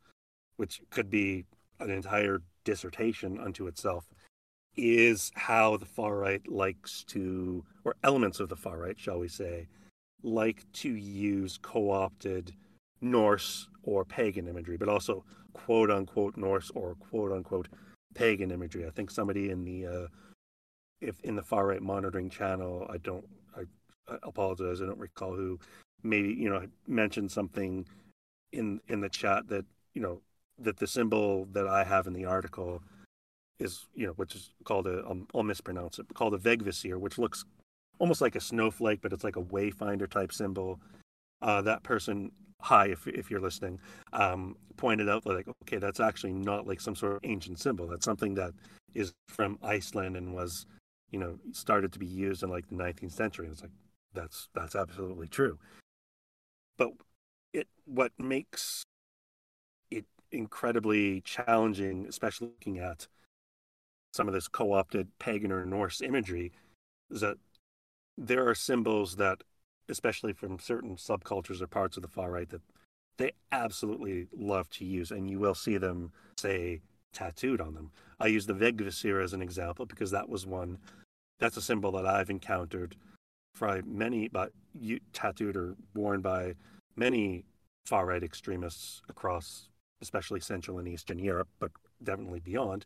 which 0.58 0.82
could 0.92 1.10
be 1.10 1.46
an 1.80 1.90
entire 1.90 2.42
dissertation 2.64 3.40
unto 3.40 3.68
itself, 3.68 4.06
is 4.78 5.32
how 5.36 5.78
the 5.78 5.86
far 5.86 6.16
right 6.18 6.48
likes 6.48 7.04
to, 7.06 7.64
or 7.84 7.96
elements 8.04 8.40
of 8.40 8.50
the 8.50 8.56
far 8.56 8.78
right, 8.78 9.00
shall 9.00 9.20
we 9.20 9.28
say, 9.28 9.68
like 10.24 10.70
to 10.74 10.90
use 10.90 11.58
co 11.62 11.92
opted 11.92 12.54
Norse 13.02 13.68
or 13.84 14.06
pagan 14.06 14.48
imagery, 14.48 14.78
but 14.78 14.90
also 14.90 15.24
quote 15.54 15.92
unquote 15.92 16.38
Norse 16.38 16.72
or 16.76 16.96
quote 16.96 17.32
unquote 17.32 17.68
pagan 18.14 18.52
imagery. 18.52 18.86
I 18.86 18.90
think 18.90 19.12
somebody 19.12 19.50
in 19.50 19.64
the 19.64 19.86
uh, 19.86 20.08
if 21.02 21.20
in 21.22 21.36
the 21.36 21.44
far 21.44 21.68
right 21.68 21.82
monitoring 21.82 22.30
channel, 22.30 22.88
I 22.90 22.98
don't, 22.98 23.28
I, 23.56 23.62
I 24.12 24.18
apologize, 24.24 24.82
I 24.82 24.86
don't 24.86 25.00
recall 25.00 25.36
who, 25.36 25.60
maybe 26.04 26.34
you 26.34 26.50
know 26.50 26.66
mentioned 26.88 27.32
something 27.32 27.86
in 28.52 28.80
in 28.88 29.02
the 29.02 29.10
chat 29.10 29.48
that 29.50 29.66
you 29.94 30.02
know 30.02 30.22
that 30.60 30.78
the 30.78 30.88
symbol 30.88 31.46
that 31.52 31.68
I 31.68 31.84
have 31.84 32.08
in 32.08 32.14
the 32.14 32.26
article 32.26 32.82
is 33.60 33.86
you 33.94 34.06
know 34.08 34.14
which 34.14 34.36
is 34.36 34.52
called 34.64 34.88
a 34.88 35.06
um, 35.08 35.28
I'll 35.34 35.44
mispronounce 35.44 36.00
it 36.00 36.08
called 36.14 36.34
a 36.34 36.38
Vegvisir, 36.38 36.98
which 36.98 37.18
looks 37.18 37.46
almost 38.00 38.22
like 38.22 38.36
a 38.36 38.42
snowflake, 38.42 39.02
but 39.02 39.14
it's 39.14 39.24
like 39.24 39.36
a 39.36 39.44
wayfinder 39.44 40.10
type 40.10 40.34
symbol. 40.34 40.80
Uh, 41.42 41.62
that 41.62 41.84
person, 41.84 42.32
hi, 42.62 42.88
if 42.88 43.08
if 43.08 43.30
you're 43.30 43.42
listening, 43.42 43.80
um, 44.14 44.56
pointed 44.78 45.10
out 45.10 45.26
like 45.26 45.48
okay, 45.64 45.78
that's 45.78 46.00
actually 46.00 46.34
not 46.34 46.68
like 46.68 46.82
some 46.82 46.96
sort 46.96 47.14
of 47.14 47.20
ancient 47.24 47.60
symbol. 47.60 47.88
That's 47.88 48.06
something 48.06 48.36
that 48.36 48.54
is 48.94 49.14
from 49.30 49.60
Iceland 49.62 50.16
and 50.16 50.34
was 50.34 50.66
you 51.12 51.20
know, 51.20 51.40
started 51.52 51.94
to 51.94 52.00
be 52.00 52.06
used 52.06 52.44
in 52.44 52.50
like 52.50 52.68
the 52.68 52.76
19th 52.76 53.14
century. 53.14 53.46
And 53.46 53.54
it's 53.54 53.62
like, 53.62 53.72
that's, 54.14 54.50
that's 54.54 54.76
absolutely 54.76 55.28
true. 55.28 55.58
But 56.78 56.90
it, 57.54 57.68
what 57.86 58.12
makes 58.20 58.84
it 59.92 60.06
incredibly 60.32 61.22
challenging, 61.22 62.06
especially 62.08 62.48
looking 62.48 62.80
at 62.80 63.08
some 64.14 64.28
of 64.28 64.34
this 64.34 64.48
co-opted 64.48 65.08
pagan 65.20 65.52
or 65.52 65.66
Norse 65.66 66.02
imagery, 66.02 66.52
is 67.12 67.22
that 67.22 67.38
there 68.18 68.48
are 68.48 68.56
symbols 68.56 69.16
that, 69.18 69.44
especially 69.90 70.34
from 70.34 70.60
certain 70.60 70.96
subcultures 70.96 71.62
or 71.62 71.68
parts 71.68 71.98
of 71.98 72.04
the 72.04 72.10
far 72.10 72.32
right, 72.32 72.50
that 72.50 72.62
they 73.18 73.32
absolutely 73.52 74.28
love 74.36 74.70
to 74.72 74.86
use, 74.86 75.12
and 75.12 75.30
you 75.30 75.40
will 75.40 75.56
see 75.56 75.78
them 75.78 76.12
say 76.38 76.82
tattooed 77.14 77.62
on 77.62 77.74
them. 77.74 77.92
I 78.20 78.28
use 78.28 78.46
the 78.46 78.54
Vegvisir 78.54 79.24
as 79.24 79.34
an 79.34 79.42
example 79.42 79.86
because 79.86 80.12
that 80.12 80.30
was 80.30 80.46
one 80.46 80.78
that's 81.40 81.58
a 81.58 81.62
symbol 81.62 81.92
that 81.92 82.06
I've 82.06 82.30
encountered 82.30 82.96
by 83.60 83.82
many, 83.86 84.28
but 84.28 84.52
tattooed 85.14 85.56
or 85.56 85.76
worn 85.94 86.22
by 86.22 86.56
many 86.96 87.46
far 87.86 88.06
right 88.06 88.24
extremists 88.24 89.02
across, 89.10 89.70
especially 90.02 90.40
Central 90.40 90.80
and 90.80 90.88
Eastern 90.88 91.20
Europe, 91.20 91.50
but 91.60 91.72
definitely 92.04 92.40
beyond. 92.40 92.86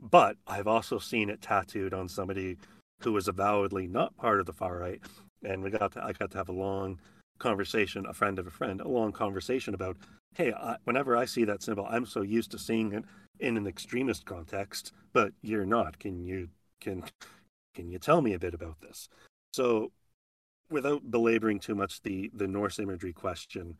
But 0.00 0.36
I've 0.46 0.66
also 0.66 0.98
seen 0.98 1.30
it 1.30 1.40
tattooed 1.40 1.94
on 1.94 2.08
somebody 2.08 2.58
who 3.04 3.12
was 3.12 3.28
avowedly 3.28 3.86
not 3.86 4.16
part 4.16 4.40
of 4.40 4.46
the 4.46 4.52
far 4.52 4.78
right, 4.78 5.00
and 5.44 5.62
we 5.62 5.70
got 5.70 5.92
to, 5.92 6.04
I 6.04 6.12
got 6.12 6.30
to 6.32 6.38
have 6.38 6.48
a 6.48 6.52
long 6.52 6.98
conversation, 7.38 8.06
a 8.06 8.14
friend 8.14 8.38
of 8.38 8.46
a 8.46 8.50
friend, 8.50 8.80
a 8.80 8.88
long 8.88 9.12
conversation 9.12 9.74
about, 9.74 9.96
hey, 10.34 10.52
I, 10.52 10.76
whenever 10.84 11.16
I 11.16 11.24
see 11.24 11.44
that 11.44 11.62
symbol, 11.62 11.86
I'm 11.88 12.06
so 12.06 12.22
used 12.22 12.50
to 12.52 12.58
seeing 12.58 12.92
it 12.92 13.04
in 13.40 13.56
an 13.56 13.66
extremist 13.66 14.24
context, 14.24 14.92
but 15.12 15.32
you're 15.42 15.66
not. 15.66 15.98
Can 15.98 16.24
you 16.24 16.48
can 16.80 17.04
can 17.74 17.90
you 17.90 17.98
tell 17.98 18.22
me 18.22 18.34
a 18.34 18.38
bit 18.38 18.54
about 18.54 18.80
this? 18.80 19.08
So, 19.52 19.92
without 20.70 21.10
belaboring 21.10 21.58
too 21.58 21.74
much 21.74 22.02
the 22.02 22.30
the 22.34 22.48
Norse 22.48 22.78
imagery 22.78 23.12
question, 23.12 23.76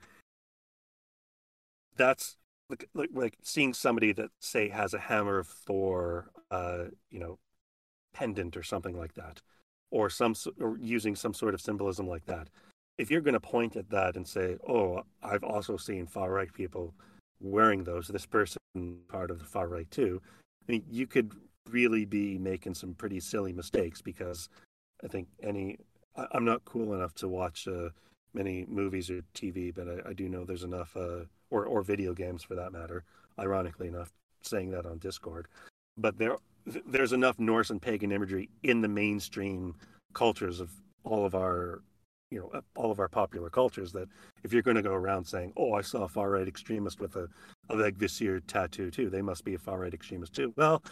that's 1.97 2.37
like, 2.71 2.89
like, 2.95 3.11
like 3.13 3.37
seeing 3.43 3.75
somebody 3.75 4.13
that 4.13 4.31
say 4.41 4.69
has 4.69 4.95
a 4.95 4.99
hammer 4.99 5.39
of 5.39 5.47
Thor, 5.47 6.31
uh, 6.51 6.85
you 7.11 7.21
know, 7.21 7.39
pendant 8.15 8.57
or 8.57 8.63
something 8.63 8.97
like 8.97 9.15
that, 9.15 9.43
or 9.91 10.09
some 10.09 10.35
or 10.59 10.79
using 10.79 11.15
some 11.15 11.35
sort 11.35 11.53
of 11.53 11.61
symbolism 11.61 12.07
like 12.09 12.25
that. 12.27 12.49
If 12.97 13.11
you're 13.11 13.21
going 13.21 13.35
to 13.35 13.41
point 13.41 13.77
at 13.77 13.91
that 13.91 14.17
and 14.17 14.27
say, 14.27 14.57
"Oh, 14.67 15.03
I've 15.23 15.45
also 15.45 15.77
seen 15.77 16.07
far 16.07 16.31
right 16.33 16.53
people 16.53 16.95
wearing 17.41 17.85
those," 17.85 18.09
this 18.09 18.27
person 18.27 18.59
part 19.09 19.31
of 19.31 19.39
the 19.39 19.45
far 19.45 19.69
right 19.69 19.91
too. 19.91 20.23
I 20.67 20.73
mean, 20.73 20.85
you 20.91 21.07
could 21.07 21.33
really 21.71 22.05
be 22.05 22.39
making 22.39 22.75
some 22.75 22.95
pretty 22.95 23.21
silly 23.21 23.53
mistakes 23.53 24.01
because 24.01 24.49
I 25.05 25.09
think 25.09 25.29
any 25.43 25.79
I'm 26.17 26.45
not 26.45 26.65
cool 26.65 26.95
enough 26.95 27.15
to 27.17 27.29
watch 27.29 27.67
a 27.67 27.93
many 28.35 28.67
movies 28.69 29.11
or 29.11 29.23
TV, 29.35 29.75
but 29.75 29.89
I, 29.89 30.11
I 30.11 30.13
do 30.13 30.29
know 30.29 30.45
there's 30.45 30.65
enough, 30.65 30.97
uh, 30.97 31.25
or 31.51 31.67
or 31.67 31.83
video 31.83 32.15
games 32.15 32.43
for 32.43 32.55
that 32.55 32.73
matter. 32.73 33.05
Ironically 33.39 33.89
enough, 33.89 34.13
saying 34.43 34.71
that 34.71 34.87
on 34.87 34.99
Discord, 34.99 35.49
but 35.97 36.19
there 36.19 36.37
there's 36.67 37.13
enough 37.13 37.39
Norse 37.39 37.71
and 37.71 37.81
pagan 37.81 38.13
imagery 38.13 38.49
in 38.63 38.81
the 38.81 38.89
mainstream 38.89 39.75
cultures 40.13 40.61
of 40.61 40.71
all 41.05 41.25
of 41.27 41.35
our 41.35 41.83
you 42.31 42.41
know 42.41 42.61
all 42.75 42.91
of 42.91 42.99
our 42.99 43.09
popular 43.09 43.51
cultures 43.51 43.93
that 43.93 44.09
if 44.43 44.53
you're 44.53 44.63
going 44.63 44.77
to 44.77 44.83
go 44.83 44.95
around 44.95 45.25
saying 45.25 45.53
oh 45.57 45.75
i 45.75 45.83
saw 45.83 46.05
a 46.05 46.09
far 46.09 46.31
right 46.31 46.49
extremist 46.49 46.99
with 47.01 47.17
a, 47.17 47.29
a 47.69 47.77
Vegvisir 47.77 48.41
tattoo 48.47 48.91
too 48.91 49.11
they 49.11 49.23
must 49.23 49.45
be 49.45 49.55
a 49.55 49.59
far 49.59 49.81
right 49.81 49.95
extremist 49.95 50.35
too. 50.35 50.53
Well 50.57 50.83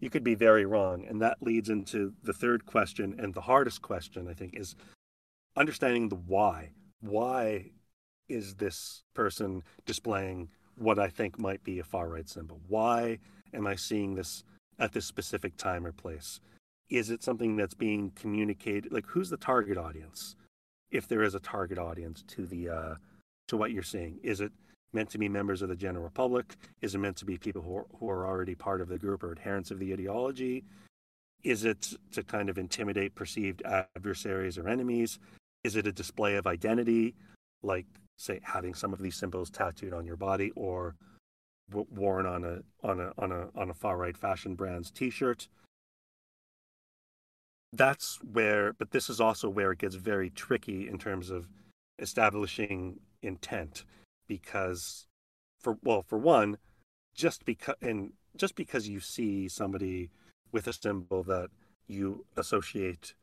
you 0.00 0.10
could 0.10 0.24
be 0.24 0.34
very 0.34 0.64
wrong 0.64 1.06
and 1.08 1.20
that 1.22 1.42
leads 1.42 1.68
into 1.68 2.12
the 2.22 2.32
third 2.32 2.66
question 2.66 3.14
and 3.18 3.34
the 3.34 3.40
hardest 3.42 3.82
question 3.82 4.28
i 4.28 4.34
think 4.34 4.54
is 4.54 4.74
understanding 5.56 6.08
the 6.08 6.16
why. 6.16 6.70
Why 7.00 7.70
is 8.28 8.54
this 8.54 9.02
person 9.14 9.62
displaying 9.86 10.48
what 10.76 10.98
i 10.98 11.08
think 11.08 11.38
might 11.38 11.62
be 11.64 11.78
a 11.78 11.84
far 11.84 12.08
right 12.08 12.28
symbol? 12.28 12.60
Why 12.68 13.18
am 13.54 13.66
i 13.66 13.74
seeing 13.74 14.14
this 14.14 14.44
at 14.80 14.92
this 14.92 15.06
specific 15.06 15.56
time 15.56 15.86
or 15.86 15.92
place? 15.92 16.40
Is 16.88 17.10
it 17.10 17.22
something 17.22 17.54
that's 17.54 17.74
being 17.74 18.10
communicated 18.16 18.92
like 18.92 19.06
who's 19.06 19.30
the 19.30 19.36
target 19.36 19.78
audience? 19.78 20.34
If 20.90 21.06
there 21.06 21.22
is 21.22 21.36
a 21.36 21.40
target 21.40 21.78
audience 21.78 22.24
to 22.28 22.46
the 22.46 22.68
uh, 22.68 22.94
to 23.48 23.56
what 23.56 23.70
you're 23.70 23.82
seeing 23.82 24.18
is 24.22 24.40
it 24.40 24.52
meant 24.92 25.10
to 25.10 25.18
be 25.18 25.28
members 25.28 25.62
of 25.62 25.68
the 25.68 25.76
general 25.76 26.10
public? 26.10 26.56
Is 26.80 26.94
it 26.94 26.98
meant 26.98 27.16
to 27.18 27.24
be 27.24 27.38
people 27.38 27.62
who 27.62 27.76
are, 27.76 27.86
who 27.98 28.08
are 28.08 28.26
already 28.26 28.56
part 28.56 28.80
of 28.80 28.88
the 28.88 28.98
group 28.98 29.22
or 29.22 29.30
adherents 29.30 29.70
of 29.70 29.78
the 29.78 29.92
ideology? 29.92 30.64
Is 31.44 31.64
it 31.64 31.94
to 32.12 32.24
kind 32.24 32.50
of 32.50 32.58
intimidate 32.58 33.14
perceived 33.14 33.62
adversaries 33.96 34.58
or 34.58 34.68
enemies? 34.68 35.20
Is 35.62 35.76
it 35.76 35.86
a 35.86 35.92
display 35.92 36.34
of 36.34 36.46
identity 36.46 37.14
like 37.62 37.86
say 38.16 38.40
having 38.42 38.74
some 38.74 38.92
of 38.92 39.00
these 39.00 39.16
symbols 39.16 39.50
tattooed 39.50 39.92
on 39.92 40.06
your 40.06 40.16
body 40.16 40.52
or 40.56 40.94
worn 41.72 42.26
on 42.26 42.44
a 42.44 42.58
on 42.86 43.00
a 43.00 43.12
on 43.18 43.32
a 43.32 43.48
on 43.54 43.70
a 43.70 43.74
far 43.74 43.96
right 43.96 44.16
fashion 44.16 44.54
brand's 44.54 44.90
t-shirt 44.90 45.48
that's 47.72 48.18
where, 48.22 48.72
but 48.72 48.90
this 48.90 49.08
is 49.08 49.20
also 49.20 49.48
where 49.48 49.72
it 49.72 49.78
gets 49.78 49.94
very 49.94 50.30
tricky 50.30 50.88
in 50.88 50.98
terms 50.98 51.30
of 51.30 51.48
establishing 51.98 52.98
intent, 53.22 53.84
because 54.26 55.06
for 55.60 55.78
well, 55.82 56.02
for 56.02 56.18
one, 56.18 56.58
just 57.14 57.44
because 57.44 57.76
and 57.80 58.12
just 58.36 58.56
because 58.56 58.88
you 58.88 59.00
see 59.00 59.48
somebody 59.48 60.10
with 60.52 60.66
a 60.66 60.72
symbol 60.72 61.22
that 61.24 61.50
you 61.86 62.24
associate 62.36 63.14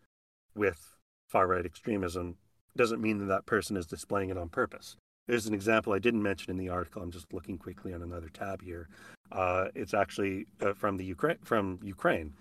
with 0.55 0.95
far 1.27 1.47
right 1.47 1.65
extremism 1.65 2.37
doesn't 2.75 3.01
mean 3.01 3.17
that 3.19 3.25
that 3.25 3.45
person 3.45 3.75
is 3.75 3.85
displaying 3.85 4.29
it 4.29 4.37
on 4.37 4.49
purpose. 4.49 4.95
There's 5.27 5.45
an 5.45 5.53
example 5.53 5.93
I 5.93 5.99
didn't 5.99 6.23
mention 6.23 6.51
in 6.51 6.57
the 6.57 6.69
article. 6.69 7.01
I'm 7.01 7.11
just 7.11 7.33
looking 7.33 7.57
quickly 7.57 7.93
on 7.93 8.01
another 8.01 8.29
tab 8.29 8.61
here. 8.61 8.87
Uh, 9.31 9.65
it's 9.75 9.93
actually 9.93 10.47
uh, 10.61 10.73
from 10.73 10.97
the 10.97 11.03
Ukraine 11.03 11.37
from 11.43 11.79
Ukraine, 11.83 12.33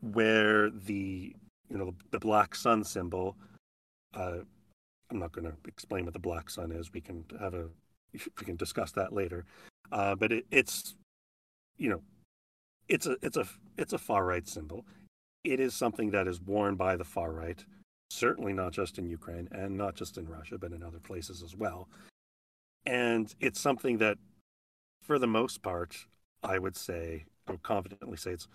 where 0.00 0.70
the 0.70 1.34
you 1.70 1.78
know, 1.78 1.94
the, 2.10 2.18
black 2.18 2.54
sun 2.54 2.84
symbol. 2.84 3.36
Uh, 4.14 4.38
I'm 5.10 5.18
not 5.18 5.32
going 5.32 5.46
to 5.46 5.54
explain 5.66 6.04
what 6.04 6.12
the 6.12 6.20
black 6.20 6.50
sun 6.50 6.72
is. 6.72 6.92
We 6.92 7.00
can 7.00 7.24
have 7.40 7.54
a 7.54 7.68
we 8.12 8.44
can 8.44 8.56
discuss 8.56 8.92
that 8.92 9.12
later. 9.12 9.44
Uh, 9.90 10.14
but 10.14 10.32
it, 10.32 10.46
it's 10.50 10.94
you 11.78 11.88
know, 11.88 12.02
it's 12.88 13.06
a 13.06 13.16
it's 13.22 13.36
a 13.36 13.46
it's 13.78 13.92
a 13.92 13.98
far 13.98 14.24
right 14.24 14.46
symbol. 14.46 14.84
It 15.44 15.60
is 15.60 15.74
something 15.74 16.10
that 16.10 16.26
is 16.26 16.40
worn 16.40 16.74
by 16.76 16.96
the 16.96 17.04
far 17.04 17.32
right, 17.32 17.62
certainly 18.10 18.52
not 18.52 18.72
just 18.72 18.98
in 18.98 19.06
Ukraine 19.06 19.48
and 19.52 19.76
not 19.76 19.94
just 19.94 20.16
in 20.16 20.28
Russia, 20.28 20.56
but 20.58 20.72
in 20.72 20.82
other 20.82 21.00
places 21.00 21.42
as 21.42 21.54
well. 21.54 21.88
And 22.86 23.34
it's 23.40 23.60
something 23.60 23.98
that, 23.98 24.18
for 25.02 25.18
the 25.18 25.26
most 25.26 25.62
part, 25.62 26.06
I 26.42 26.58
would 26.58 26.76
say, 26.76 27.24
I 27.48 27.52
would 27.52 27.62
confidently 27.62 28.16
say, 28.16 28.32
it's 28.32 28.48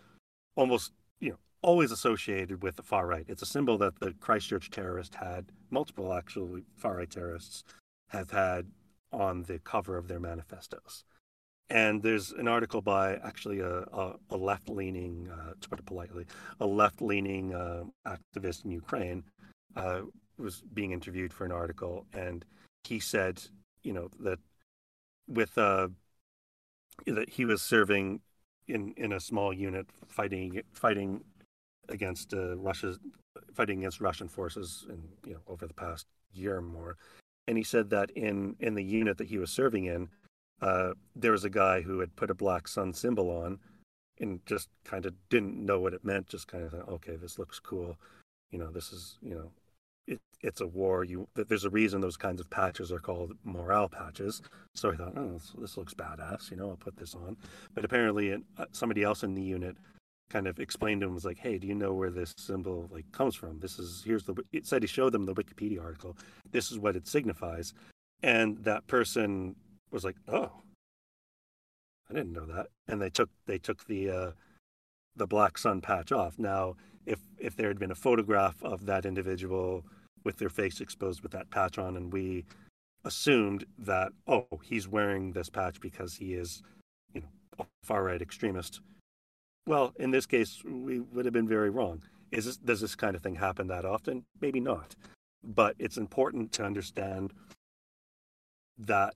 almost 0.56 0.92
you 1.20 1.32
know 1.32 1.38
always 1.62 1.92
associated 1.92 2.64
with 2.64 2.76
the 2.76 2.84
far 2.84 3.08
right. 3.08 3.26
It's 3.28 3.42
a 3.42 3.48
symbol 3.48 3.78
that 3.80 4.00
the 4.00 4.14
Christchurch 4.20 4.70
terrorist 4.70 5.16
had, 5.16 5.52
multiple 5.70 6.14
actually 6.14 6.64
far 6.76 6.98
right 6.98 7.10
terrorists 7.10 7.64
have 8.10 8.32
had 8.32 8.68
on 9.12 9.44
the 9.44 9.60
cover 9.60 9.98
of 9.98 10.08
their 10.08 10.20
manifestos. 10.20 11.04
And 11.70 12.02
there's 12.02 12.32
an 12.32 12.48
article 12.48 12.82
by 12.82 13.16
actually 13.18 13.60
a, 13.60 13.82
a, 13.82 14.16
a 14.32 14.38
left 14.38 14.70
leaning, 14.70 15.30
uh, 15.30 15.54
to 15.60 15.70
put 15.70 15.80
it 15.80 15.86
politely, 15.86 16.26
a 16.60 16.66
left 16.66 17.02
leaning 17.02 17.54
uh, 17.54 17.84
activist 18.08 18.66
in 18.66 18.72
Ukraine 18.72 19.24
uh, 19.76 20.02
was 20.38 20.64
being 20.74 20.92
interviewed 20.92 21.32
for 21.32 21.46
an 21.46 21.52
article. 21.52 22.06
And 22.14 22.44
he 22.86 23.00
said, 23.00 23.42
you 23.84 23.94
know, 23.94 24.10
that 24.20 24.40
with 25.28 25.58
uh, 25.58 25.88
that 27.06 27.30
he 27.30 27.46
was 27.46 27.62
serving 27.62 28.22
in, 28.68 28.94
in 28.98 29.14
a 29.14 29.20
small 29.20 29.54
unit 29.54 29.88
fighting 30.08 30.62
fighting 30.74 31.24
against 31.88 32.34
uh, 32.34 32.58
Russia's 32.58 33.00
fighting 33.54 33.80
against 33.80 34.02
Russian 34.02 34.28
forces 34.28 34.86
in 34.90 35.02
you 35.26 35.34
know 35.34 35.42
over 35.48 35.68
the 35.68 35.74
past 35.74 36.08
year 36.34 36.58
or 36.58 36.62
more, 36.62 36.98
and 37.48 37.58
he 37.58 37.64
said 37.64 37.90
that 37.92 38.12
in 38.12 38.56
in 38.60 38.76
the 38.76 38.84
unit 38.84 39.18
that 39.18 39.28
he 39.28 39.38
was 39.38 39.52
serving 39.52 39.86
in, 39.86 40.10
uh, 40.62 40.94
there 41.16 41.32
was 41.32 41.44
a 41.44 41.50
guy 41.50 41.82
who 41.82 42.00
had 42.00 42.16
put 42.16 42.30
a 42.30 42.36
black 42.36 42.68
sun 42.68 42.94
symbol 42.94 43.30
on, 43.30 43.60
and 44.20 44.46
just 44.46 44.70
kind 44.84 45.06
of 45.06 45.14
didn't 45.30 45.64
know 45.64 45.80
what 45.80 45.94
it 45.94 46.06
meant. 46.06 46.28
Just 46.28 46.48
kind 46.48 46.64
of 46.64 46.72
thought, 46.72 46.90
okay, 46.90 47.16
this 47.16 47.40
looks 47.40 47.60
cool, 47.60 47.98
you 48.52 48.60
know, 48.60 48.72
this 48.72 48.92
is 48.92 49.18
you 49.22 49.36
know. 49.36 49.52
It, 50.10 50.20
it's 50.42 50.60
a 50.60 50.68
war. 50.68 51.04
You 51.04 51.28
there's 51.36 51.66
a 51.66 51.70
reason 51.70 52.02
those 52.02 52.18
kinds 52.18 52.42
of 52.42 52.50
patches 52.50 52.92
are 52.92 53.00
called 53.00 53.34
morale 53.44 53.90
patches. 53.90 54.42
So 54.74 54.92
I 54.92 54.96
thought, 54.96 55.14
oh, 55.16 55.34
this, 55.34 55.54
this 55.58 55.78
looks 55.78 55.94
badass. 55.94 56.50
You 56.50 56.58
know, 56.58 56.70
I'll 56.70 56.78
put 56.78 56.98
this 56.98 57.14
on. 57.14 57.38
But 57.76 57.86
apparently, 57.86 58.30
it, 58.30 58.42
uh, 58.58 58.66
somebody 58.72 59.04
else 59.04 59.24
in 59.24 59.36
the 59.36 59.42
unit 59.42 59.78
kind 60.30 60.48
of 60.48 60.60
explained 60.60 61.02
to 61.02 61.08
him 61.08 61.14
was 61.14 61.26
like, 61.26 61.38
"Hey, 61.38 61.60
do 61.60 61.68
you 61.68 61.76
know 61.76 61.94
where 61.94 62.10
this 62.10 62.34
symbol 62.38 62.90
like 62.92 63.12
comes 63.12 63.36
from? 63.36 63.60
This 63.60 63.78
is 63.78 64.04
here's 64.04 64.24
the." 64.24 64.36
It 64.52 64.66
said 64.66 64.82
he 64.82 64.88
showed 64.88 65.12
them 65.12 65.26
the 65.26 65.36
Wikipedia 65.36 65.84
article. 65.84 66.18
This 66.52 66.72
is 66.72 66.80
what 66.80 66.96
it 66.96 67.08
signifies, 67.08 67.74
and 68.24 68.58
that 68.64 68.88
person 68.88 69.56
was 69.92 70.04
like, 70.04 70.16
"Oh, 70.28 70.52
I 72.10 72.14
didn't 72.14 72.34
know 72.34 72.46
that." 72.48 72.68
And 72.88 73.00
they 73.00 73.10
took 73.12 73.30
they 73.46 73.60
took 73.60 73.86
the 73.86 74.10
uh, 74.10 74.32
the 75.16 75.28
black 75.28 75.58
sun 75.58 75.82
patch 75.82 76.12
off. 76.12 76.40
Now, 76.40 76.76
if 77.06 77.20
if 77.38 77.56
there 77.56 77.68
had 77.68 77.80
been 77.80 77.92
a 77.92 77.96
photograph 77.96 78.64
of 78.64 78.86
that 78.86 79.06
individual 79.06 79.86
with 80.24 80.38
their 80.38 80.50
face 80.50 80.82
exposed 80.82 81.22
with 81.22 81.32
that 81.32 81.50
patch 81.50 81.78
on, 81.78 81.96
and 81.98 82.12
we 82.12 82.46
assumed 83.06 83.66
that 83.78 84.12
oh, 84.28 84.48
he's 84.64 84.88
wearing 84.88 85.32
this 85.32 85.50
patch 85.50 85.80
because 85.80 86.16
he 86.16 86.34
is, 86.34 86.62
you 87.14 87.22
know, 87.22 87.66
far 87.84 88.04
right 88.04 88.22
extremist 88.22 88.82
well, 89.70 89.94
in 90.00 90.10
this 90.10 90.26
case, 90.26 90.64
we 90.66 91.00
would 91.00 91.26
have 91.26 91.34
been 91.34 91.48
very 91.48 91.70
wrong. 91.70 92.02
Is 92.32 92.46
this, 92.46 92.58
does 92.58 92.82
this 92.82 92.96
kind 92.96 93.16
of 93.16 93.22
thing 93.22 93.36
happen 93.36 93.68
that 93.68 93.86
often? 93.86 94.26
Maybe 94.42 94.60
not. 94.60 94.96
But 95.44 95.76
it's 95.78 95.96
important 95.96 96.52
to 96.54 96.66
understand 96.66 97.34
that 98.80 99.14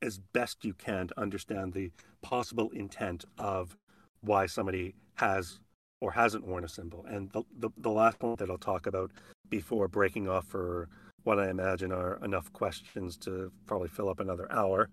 as 0.00 0.20
best 0.32 0.64
you 0.64 0.74
can 0.74 1.08
to 1.08 1.20
understand 1.20 1.72
the 1.72 1.90
possible 2.22 2.70
intent 2.70 3.24
of 3.36 3.76
why 4.20 4.46
somebody 4.46 4.94
has 5.14 5.58
or 6.00 6.12
hasn't 6.12 6.46
worn 6.46 6.62
a 6.62 6.68
symbol. 6.68 7.04
And 7.08 7.28
the, 7.32 7.42
the, 7.58 7.70
the 7.76 7.90
last 7.90 8.20
point 8.20 8.38
that 8.38 8.48
I'll 8.48 8.58
talk 8.58 8.86
about 8.86 9.10
before 9.50 9.88
breaking 9.88 10.28
off 10.28 10.46
for 10.46 10.88
what 11.24 11.38
I 11.38 11.50
imagine 11.50 11.92
are 11.92 12.18
enough 12.24 12.52
questions 12.52 13.16
to 13.18 13.50
probably 13.66 13.88
fill 13.88 14.08
up 14.08 14.20
another 14.20 14.50
hour. 14.50 14.88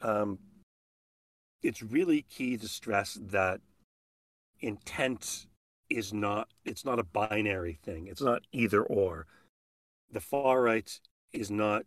Um, 0.00 0.38
it's 1.62 1.82
really 1.82 2.22
key 2.22 2.56
to 2.56 2.68
stress 2.68 3.18
that 3.20 3.60
intent 4.60 5.46
is 5.88 6.12
not 6.12 6.48
it's 6.64 6.84
not 6.84 6.98
a 6.98 7.04
binary 7.04 7.78
thing 7.84 8.08
it's 8.08 8.22
not 8.22 8.42
either 8.50 8.82
or 8.82 9.26
the 10.10 10.20
far 10.20 10.62
right 10.62 10.98
is 11.32 11.50
not 11.50 11.84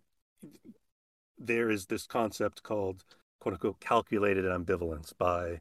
there 1.38 1.70
is 1.70 1.88
this 1.88 2.06
concept 2.06 2.64
called 2.64 3.04
quote 3.40 3.54
unquote 3.54 3.80
calculated 3.80 4.46
ambivalence 4.46 5.12
by 5.18 5.60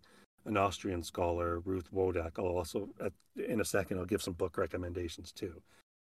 an 0.49 0.57
Austrian 0.57 1.03
scholar, 1.03 1.61
Ruth 1.61 1.89
Wodak. 1.95 2.39
I'll 2.39 2.47
also, 2.47 2.89
in 3.37 3.61
a 3.61 3.65
second, 3.65 3.99
I'll 3.99 4.07
give 4.07 4.23
some 4.23 4.33
book 4.33 4.57
recommendations 4.57 5.31
too. 5.31 5.63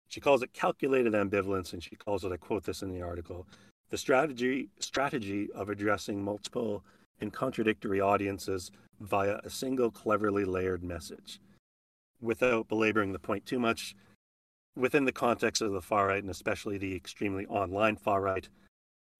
She 0.07 0.21
calls 0.21 0.41
it 0.43 0.53
calculated 0.53 1.13
ambivalence, 1.13 1.73
and 1.73 1.83
she 1.83 1.95
calls 1.95 2.23
it, 2.23 2.31
I 2.31 2.37
quote 2.37 2.63
this 2.63 2.81
in 2.81 2.91
the 2.91 3.01
article, 3.01 3.47
the 3.89 3.97
strategy 3.97 4.69
strategy 4.79 5.49
of 5.53 5.69
addressing 5.69 6.23
multiple 6.23 6.83
and 7.21 7.31
contradictory 7.31 8.01
audiences 8.01 8.71
via 8.99 9.39
a 9.43 9.49
single 9.49 9.91
cleverly 9.91 10.45
layered 10.45 10.83
message. 10.83 11.39
Without 12.21 12.67
belaboring 12.67 13.13
the 13.13 13.19
point 13.19 13.45
too 13.45 13.59
much, 13.59 13.95
within 14.75 15.05
the 15.05 15.11
context 15.11 15.61
of 15.61 15.71
the 15.71 15.81
far 15.81 16.07
right, 16.07 16.21
and 16.21 16.31
especially 16.31 16.77
the 16.77 16.95
extremely 16.95 17.45
online 17.47 17.95
far 17.95 18.21
right, 18.21 18.47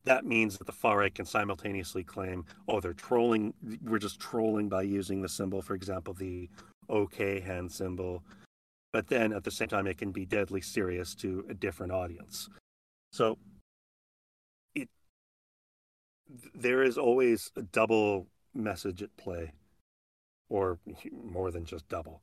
that 0.04 0.26
means 0.26 0.58
that 0.58 0.66
the 0.66 0.72
far 0.74 1.00
right 1.00 1.14
can 1.14 1.26
simultaneously 1.26 2.04
claim, 2.04 2.46
oh, 2.68 2.80
they're 2.80 2.94
trolling, 2.94 3.54
we're 3.84 4.00
just 4.00 4.20
trolling 4.20 4.70
by 4.70 4.82
using 4.82 5.22
the 5.22 5.30
symbol, 5.30 5.62
for 5.62 5.74
example, 5.74 6.14
the 6.14 6.50
OK 6.90 7.40
hand 7.40 7.72
symbol. 7.72 8.24
But 8.96 9.10
then 9.10 9.34
at 9.34 9.44
the 9.44 9.52
same 9.52 9.68
time, 9.68 9.88
it 9.88 9.98
can 9.98 10.14
be 10.14 10.26
deadly 10.26 10.62
serious 10.62 11.16
to 11.16 11.46
a 11.50 11.54
different 11.54 11.92
audience. 11.92 12.48
So 13.12 13.38
it 14.74 14.88
there 16.54 16.82
is 16.82 16.98
always 16.98 17.52
a 17.58 17.62
double 17.62 18.28
message 18.54 19.04
at 19.04 19.18
play, 19.18 19.52
or 20.48 20.80
more 21.12 21.52
than 21.52 21.66
just 21.66 21.90
double. 21.90 22.22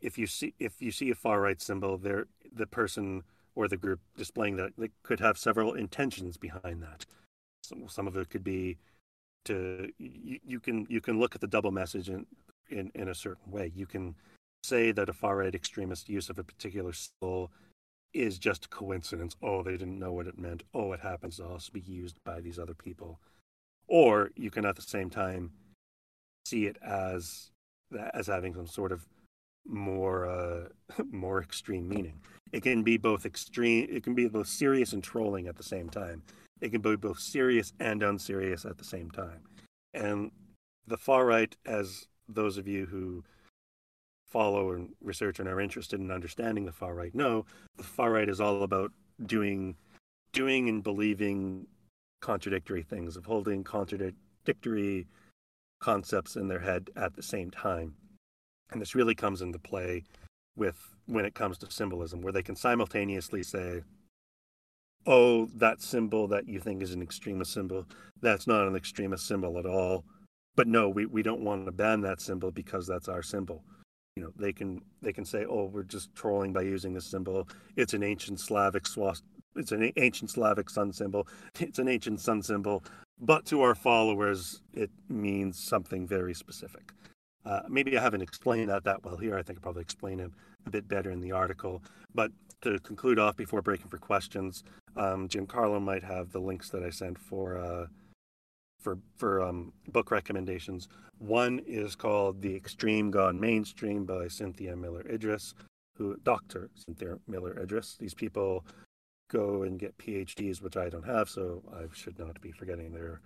If 0.00 0.18
you 0.18 0.26
see 0.26 0.52
if 0.58 0.82
you 0.82 0.90
see 0.90 1.10
a 1.12 1.14
far 1.14 1.40
right 1.40 1.62
symbol, 1.62 1.96
there 1.96 2.26
the 2.52 2.66
person 2.66 3.22
or 3.54 3.68
the 3.68 3.76
group 3.76 4.00
displaying 4.16 4.56
that 4.56 4.72
they 4.76 4.90
could 5.04 5.20
have 5.20 5.38
several 5.38 5.74
intentions 5.74 6.36
behind 6.36 6.82
that. 6.82 7.06
Some, 7.62 7.88
some 7.88 8.08
of 8.08 8.16
it 8.16 8.30
could 8.30 8.42
be 8.42 8.78
to 9.44 9.92
you, 9.96 10.40
you 10.44 10.58
can 10.58 10.88
you 10.90 11.00
can 11.00 11.20
look 11.20 11.36
at 11.36 11.40
the 11.40 11.46
double 11.46 11.70
message 11.70 12.08
in, 12.08 12.26
in 12.68 12.90
in 12.96 13.06
a 13.06 13.14
certain 13.14 13.52
way. 13.52 13.70
You 13.76 13.86
can 13.86 14.16
say 14.62 14.92
that 14.92 15.08
a 15.08 15.12
far 15.12 15.38
right 15.38 15.54
extremist 15.54 16.08
use 16.08 16.30
of 16.30 16.38
a 16.38 16.44
particular 16.44 16.92
symbol 16.92 17.50
is 18.12 18.38
just 18.38 18.70
coincidence. 18.70 19.36
Oh, 19.42 19.62
they 19.62 19.72
didn't 19.72 19.98
know 19.98 20.12
what 20.12 20.26
it 20.26 20.38
meant. 20.38 20.64
Oh, 20.74 20.92
it 20.92 21.00
happens 21.00 21.36
to 21.36 21.46
also 21.46 21.70
be 21.72 21.80
used 21.80 22.16
by 22.24 22.40
these 22.40 22.58
other 22.58 22.74
people. 22.74 23.20
Or 23.86 24.30
you 24.36 24.50
can 24.50 24.64
at 24.64 24.76
the 24.76 24.82
same 24.82 25.10
time 25.10 25.52
see 26.44 26.66
it 26.66 26.76
as 26.82 27.50
as 28.14 28.28
having 28.28 28.54
some 28.54 28.66
sort 28.66 28.92
of 28.92 29.06
more 29.66 30.26
uh, 30.26 30.68
more 31.10 31.42
extreme 31.42 31.88
meaning. 31.88 32.20
It 32.52 32.62
can 32.62 32.82
be 32.82 32.96
both 32.96 33.26
extreme. 33.26 33.88
It 33.90 34.02
can 34.02 34.14
be 34.14 34.28
both 34.28 34.48
serious 34.48 34.92
and 34.92 35.02
trolling 35.02 35.46
at 35.46 35.56
the 35.56 35.62
same 35.62 35.88
time. 35.88 36.22
It 36.60 36.70
can 36.70 36.80
be 36.80 36.96
both 36.96 37.20
serious 37.20 37.72
and 37.80 38.02
unserious 38.02 38.64
at 38.64 38.78
the 38.78 38.84
same 38.84 39.10
time. 39.10 39.40
And 39.94 40.30
the 40.86 40.96
far 40.96 41.24
right, 41.24 41.54
as 41.64 42.06
those 42.28 42.58
of 42.58 42.68
you 42.68 42.86
who 42.86 43.24
follow 44.30 44.72
and 44.72 44.90
research 45.02 45.40
and 45.40 45.48
are 45.48 45.60
interested 45.60 46.00
in 46.00 46.10
understanding 46.10 46.64
the 46.64 46.72
far 46.72 46.94
right 46.94 47.14
know, 47.14 47.44
the 47.76 47.82
far 47.82 48.12
right 48.12 48.28
is 48.28 48.40
all 48.40 48.62
about 48.62 48.92
doing 49.26 49.76
doing 50.32 50.68
and 50.68 50.82
believing 50.82 51.66
contradictory 52.20 52.82
things, 52.82 53.16
of 53.16 53.26
holding 53.26 53.64
contradictory 53.64 55.06
concepts 55.80 56.36
in 56.36 56.48
their 56.48 56.60
head 56.60 56.90
at 56.96 57.14
the 57.14 57.22
same 57.22 57.50
time. 57.50 57.94
And 58.70 58.80
this 58.80 58.94
really 58.94 59.14
comes 59.14 59.42
into 59.42 59.58
play 59.58 60.04
with 60.56 60.76
when 61.06 61.24
it 61.24 61.34
comes 61.34 61.58
to 61.58 61.70
symbolism, 61.70 62.20
where 62.20 62.32
they 62.32 62.42
can 62.42 62.54
simultaneously 62.54 63.42
say, 63.42 63.82
oh, 65.06 65.46
that 65.56 65.80
symbol 65.80 66.28
that 66.28 66.46
you 66.46 66.60
think 66.60 66.82
is 66.82 66.92
an 66.92 67.02
extremist 67.02 67.52
symbol, 67.52 67.86
that's 68.20 68.46
not 68.46 68.68
an 68.68 68.76
extremist 68.76 69.26
symbol 69.26 69.58
at 69.58 69.66
all. 69.66 70.04
But 70.54 70.68
no, 70.68 70.88
we, 70.88 71.06
we 71.06 71.22
don't 71.22 71.40
want 71.40 71.66
to 71.66 71.72
ban 71.72 72.02
that 72.02 72.20
symbol 72.20 72.50
because 72.50 72.86
that's 72.86 73.08
our 73.08 73.22
symbol. 73.22 73.64
You 74.20 74.26
know, 74.26 74.32
they 74.36 74.52
can 74.52 74.82
they 75.00 75.14
can 75.14 75.24
say, 75.24 75.46
oh, 75.48 75.64
we're 75.64 75.82
just 75.82 76.14
trolling 76.14 76.52
by 76.52 76.60
using 76.60 76.92
this 76.92 77.06
symbol. 77.06 77.48
It's 77.74 77.94
an 77.94 78.02
ancient 78.02 78.38
Slavic 78.38 78.86
swast. 78.86 79.22
It's 79.56 79.72
an 79.72 79.90
ancient 79.96 80.30
Slavic 80.30 80.68
sun 80.68 80.92
symbol. 80.92 81.26
It's 81.58 81.78
an 81.78 81.88
ancient 81.88 82.20
sun 82.20 82.42
symbol. 82.42 82.84
But 83.18 83.46
to 83.46 83.62
our 83.62 83.74
followers, 83.74 84.60
it 84.74 84.90
means 85.08 85.58
something 85.58 86.06
very 86.06 86.34
specific. 86.34 86.92
Uh, 87.46 87.60
maybe 87.66 87.96
I 87.96 88.02
haven't 88.02 88.20
explained 88.20 88.68
that 88.68 88.84
that 88.84 89.02
well 89.02 89.16
here. 89.16 89.38
I 89.38 89.42
think 89.42 89.58
I 89.58 89.62
probably 89.62 89.80
explain 89.80 90.20
it 90.20 90.30
a 90.66 90.70
bit 90.70 90.86
better 90.86 91.10
in 91.10 91.22
the 91.22 91.32
article. 91.32 91.82
But 92.14 92.30
to 92.60 92.78
conclude 92.80 93.18
off 93.18 93.38
before 93.38 93.62
breaking 93.62 93.88
for 93.88 93.96
questions, 93.96 94.64
um, 94.98 95.28
Giancarlo 95.28 95.80
might 95.80 96.04
have 96.04 96.30
the 96.30 96.40
links 96.40 96.68
that 96.70 96.82
I 96.82 96.90
sent 96.90 97.18
for 97.18 97.56
uh, 97.56 97.86
for 98.80 98.98
for 99.16 99.42
um, 99.42 99.72
book 99.88 100.10
recommendations. 100.10 100.88
One 101.18 101.60
is 101.66 101.94
called 101.94 102.40
"The 102.40 102.54
Extreme 102.54 103.10
Gone 103.10 103.38
Mainstream" 103.38 104.04
by 104.04 104.28
Cynthia 104.28 104.76
Miller 104.76 105.04
Idris, 105.08 105.54
who 105.96 106.16
Doctor 106.24 106.70
Cynthia 106.74 107.18
Miller 107.28 107.58
Idris. 107.58 107.96
These 107.98 108.14
people 108.14 108.64
go 109.30 109.62
and 109.62 109.78
get 109.78 109.96
PhDs, 109.98 110.60
which 110.60 110.76
I 110.76 110.88
don't 110.88 111.06
have, 111.06 111.28
so 111.28 111.62
I 111.72 111.84
should 111.94 112.18
not 112.18 112.40
be 112.40 112.52
forgetting 112.52 112.92
their 112.92 113.20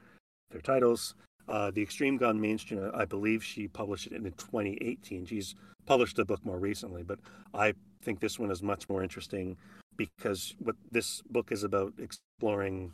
their 0.50 0.60
titles. 0.60 1.14
Uh, 1.46 1.70
the 1.70 1.82
Extreme 1.82 2.16
Gone 2.16 2.40
Mainstream, 2.40 2.90
I 2.94 3.04
believe 3.04 3.44
she 3.44 3.68
published 3.68 4.06
it 4.06 4.12
in 4.14 4.24
2018. 4.24 5.26
She's 5.26 5.54
published 5.84 6.18
a 6.18 6.24
book 6.24 6.44
more 6.44 6.58
recently, 6.58 7.02
but 7.02 7.18
I 7.52 7.74
think 8.02 8.20
this 8.20 8.38
one 8.38 8.50
is 8.50 8.62
much 8.62 8.88
more 8.88 9.02
interesting 9.02 9.56
because 9.96 10.54
what 10.58 10.76
this 10.90 11.22
book 11.30 11.52
is 11.52 11.62
about 11.62 11.92
exploring 11.98 12.92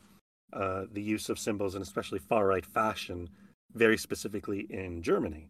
uh, 0.52 0.84
the 0.92 1.02
use 1.02 1.28
of 1.28 1.38
symbols 1.38 1.74
and 1.74 1.82
especially 1.82 2.18
far 2.18 2.46
right 2.46 2.66
fashion, 2.66 3.28
very 3.74 3.96
specifically 3.96 4.66
in 4.70 5.02
Germany. 5.02 5.48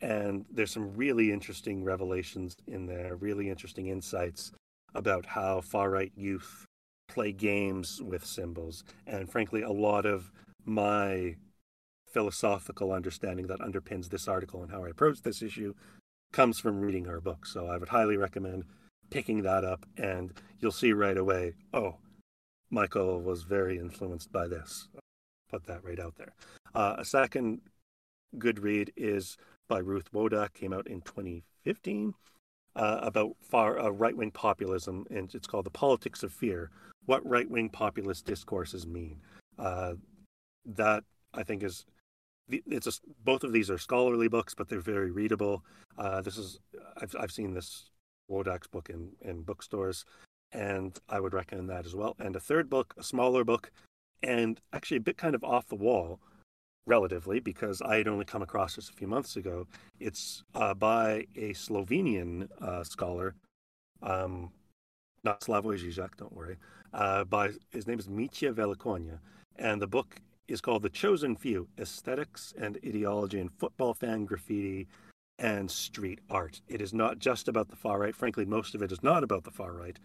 And 0.00 0.44
there's 0.50 0.72
some 0.72 0.96
really 0.96 1.30
interesting 1.30 1.84
revelations 1.84 2.56
in 2.66 2.86
there, 2.86 3.16
really 3.16 3.48
interesting 3.48 3.86
insights 3.86 4.52
about 4.94 5.26
how 5.26 5.60
far 5.60 5.90
right 5.90 6.12
youth 6.16 6.64
play 7.08 7.32
games 7.32 8.00
with 8.02 8.24
symbols. 8.24 8.84
And 9.06 9.30
frankly, 9.30 9.62
a 9.62 9.70
lot 9.70 10.06
of 10.06 10.32
my 10.64 11.36
philosophical 12.12 12.92
understanding 12.92 13.46
that 13.46 13.60
underpins 13.60 14.08
this 14.08 14.28
article 14.28 14.62
and 14.62 14.70
how 14.70 14.84
I 14.84 14.88
approach 14.88 15.22
this 15.22 15.42
issue 15.42 15.74
comes 16.32 16.58
from 16.58 16.80
reading 16.80 17.04
her 17.04 17.20
book. 17.20 17.46
So 17.46 17.66
I 17.66 17.76
would 17.76 17.88
highly 17.88 18.16
recommend 18.16 18.64
picking 19.10 19.42
that 19.42 19.64
up, 19.64 19.84
and 19.96 20.32
you'll 20.58 20.72
see 20.72 20.92
right 20.92 21.16
away 21.16 21.54
oh, 21.74 21.96
Michael 22.72 23.20
was 23.20 23.42
very 23.42 23.78
influenced 23.78 24.32
by 24.32 24.48
this. 24.48 24.88
Put 25.50 25.66
that 25.66 25.84
right 25.84 26.00
out 26.00 26.16
there. 26.16 26.32
Uh, 26.74 26.96
a 26.98 27.04
second 27.04 27.60
good 28.38 28.58
read 28.58 28.90
is 28.96 29.36
by 29.68 29.78
Ruth 29.78 30.10
Wodak, 30.12 30.54
came 30.54 30.72
out 30.72 30.86
in 30.86 31.02
2015, 31.02 32.14
uh, 32.74 32.98
about 33.02 33.36
far 33.42 33.78
uh, 33.78 33.90
right 33.90 34.16
wing 34.16 34.30
populism, 34.30 35.06
and 35.10 35.32
it's 35.34 35.46
called 35.46 35.66
The 35.66 35.70
Politics 35.70 36.22
of 36.22 36.32
Fear 36.32 36.70
What 37.04 37.24
Right 37.28 37.48
Wing 37.48 37.68
Populist 37.68 38.24
Discourses 38.24 38.86
Mean. 38.86 39.20
Uh, 39.58 39.94
that, 40.64 41.04
I 41.34 41.42
think, 41.42 41.62
is 41.62 41.84
it's 42.48 42.86
a, 42.86 42.92
both 43.22 43.44
of 43.44 43.52
these 43.52 43.70
are 43.70 43.78
scholarly 43.78 44.28
books, 44.28 44.54
but 44.54 44.68
they're 44.68 44.80
very 44.80 45.10
readable. 45.10 45.62
Uh, 45.98 46.22
this 46.22 46.38
is 46.38 46.58
I've 47.00 47.14
I've 47.20 47.32
seen 47.32 47.52
this 47.52 47.90
Wodak's 48.30 48.66
book 48.66 48.90
in 48.90 49.10
in 49.20 49.42
bookstores, 49.42 50.04
and 50.52 50.98
I 51.08 51.20
would 51.20 51.34
recommend 51.34 51.68
that 51.70 51.86
as 51.86 51.94
well. 51.94 52.14
And 52.18 52.36
a 52.36 52.40
third 52.40 52.68
book, 52.68 52.94
a 52.98 53.02
smaller 53.02 53.44
book, 53.44 53.70
and 54.22 54.60
actually 54.72 54.98
a 54.98 55.00
bit 55.00 55.16
kind 55.16 55.34
of 55.34 55.42
off 55.42 55.68
the 55.68 55.76
wall, 55.76 56.20
relatively, 56.86 57.40
because 57.40 57.80
I 57.80 57.96
had 57.96 58.08
only 58.08 58.24
come 58.24 58.42
across 58.42 58.76
this 58.76 58.88
a 58.88 58.92
few 58.92 59.06
months 59.06 59.36
ago. 59.36 59.66
It's 59.98 60.44
uh, 60.54 60.74
by 60.74 61.26
a 61.36 61.52
Slovenian 61.54 62.48
uh, 62.60 62.84
scholar, 62.84 63.34
um, 64.02 64.50
not 65.24 65.40
Slavoj 65.40 65.78
Žižek, 65.78 66.16
don't 66.16 66.34
worry. 66.34 66.56
Uh, 66.92 67.24
by 67.24 67.50
his 67.70 67.86
name 67.86 67.98
is 67.98 68.08
Mitja 68.08 68.52
Velikonja, 68.52 69.18
and 69.56 69.80
the 69.80 69.86
book 69.86 70.16
is 70.48 70.60
called 70.60 70.82
The 70.82 70.90
Chosen 70.90 71.36
Few 71.36 71.68
Aesthetics 71.78 72.52
and 72.58 72.78
Ideology 72.84 73.40
in 73.40 73.48
Football 73.48 73.94
Fan 73.94 74.24
Graffiti 74.24 74.88
and 75.38 75.70
Street 75.70 76.20
Art. 76.28 76.60
It 76.68 76.82
is 76.82 76.92
not 76.92 77.18
just 77.18 77.48
about 77.48 77.68
the 77.68 77.76
far 77.76 77.98
right. 78.00 78.14
Frankly, 78.14 78.44
most 78.44 78.74
of 78.74 78.82
it 78.82 78.92
is 78.92 79.02
not 79.02 79.24
about 79.24 79.44
the 79.44 79.50
far 79.50 79.72
right, 79.72 79.98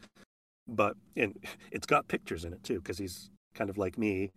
but 0.67 0.95
and 1.15 1.37
it's 1.71 1.87
got 1.87 2.07
pictures 2.07 2.45
in 2.45 2.53
it 2.53 2.63
too, 2.63 2.79
because 2.79 2.97
he's 2.97 3.29
kind 3.53 3.69
of 3.69 3.77
like 3.77 3.97
me, 3.97 4.31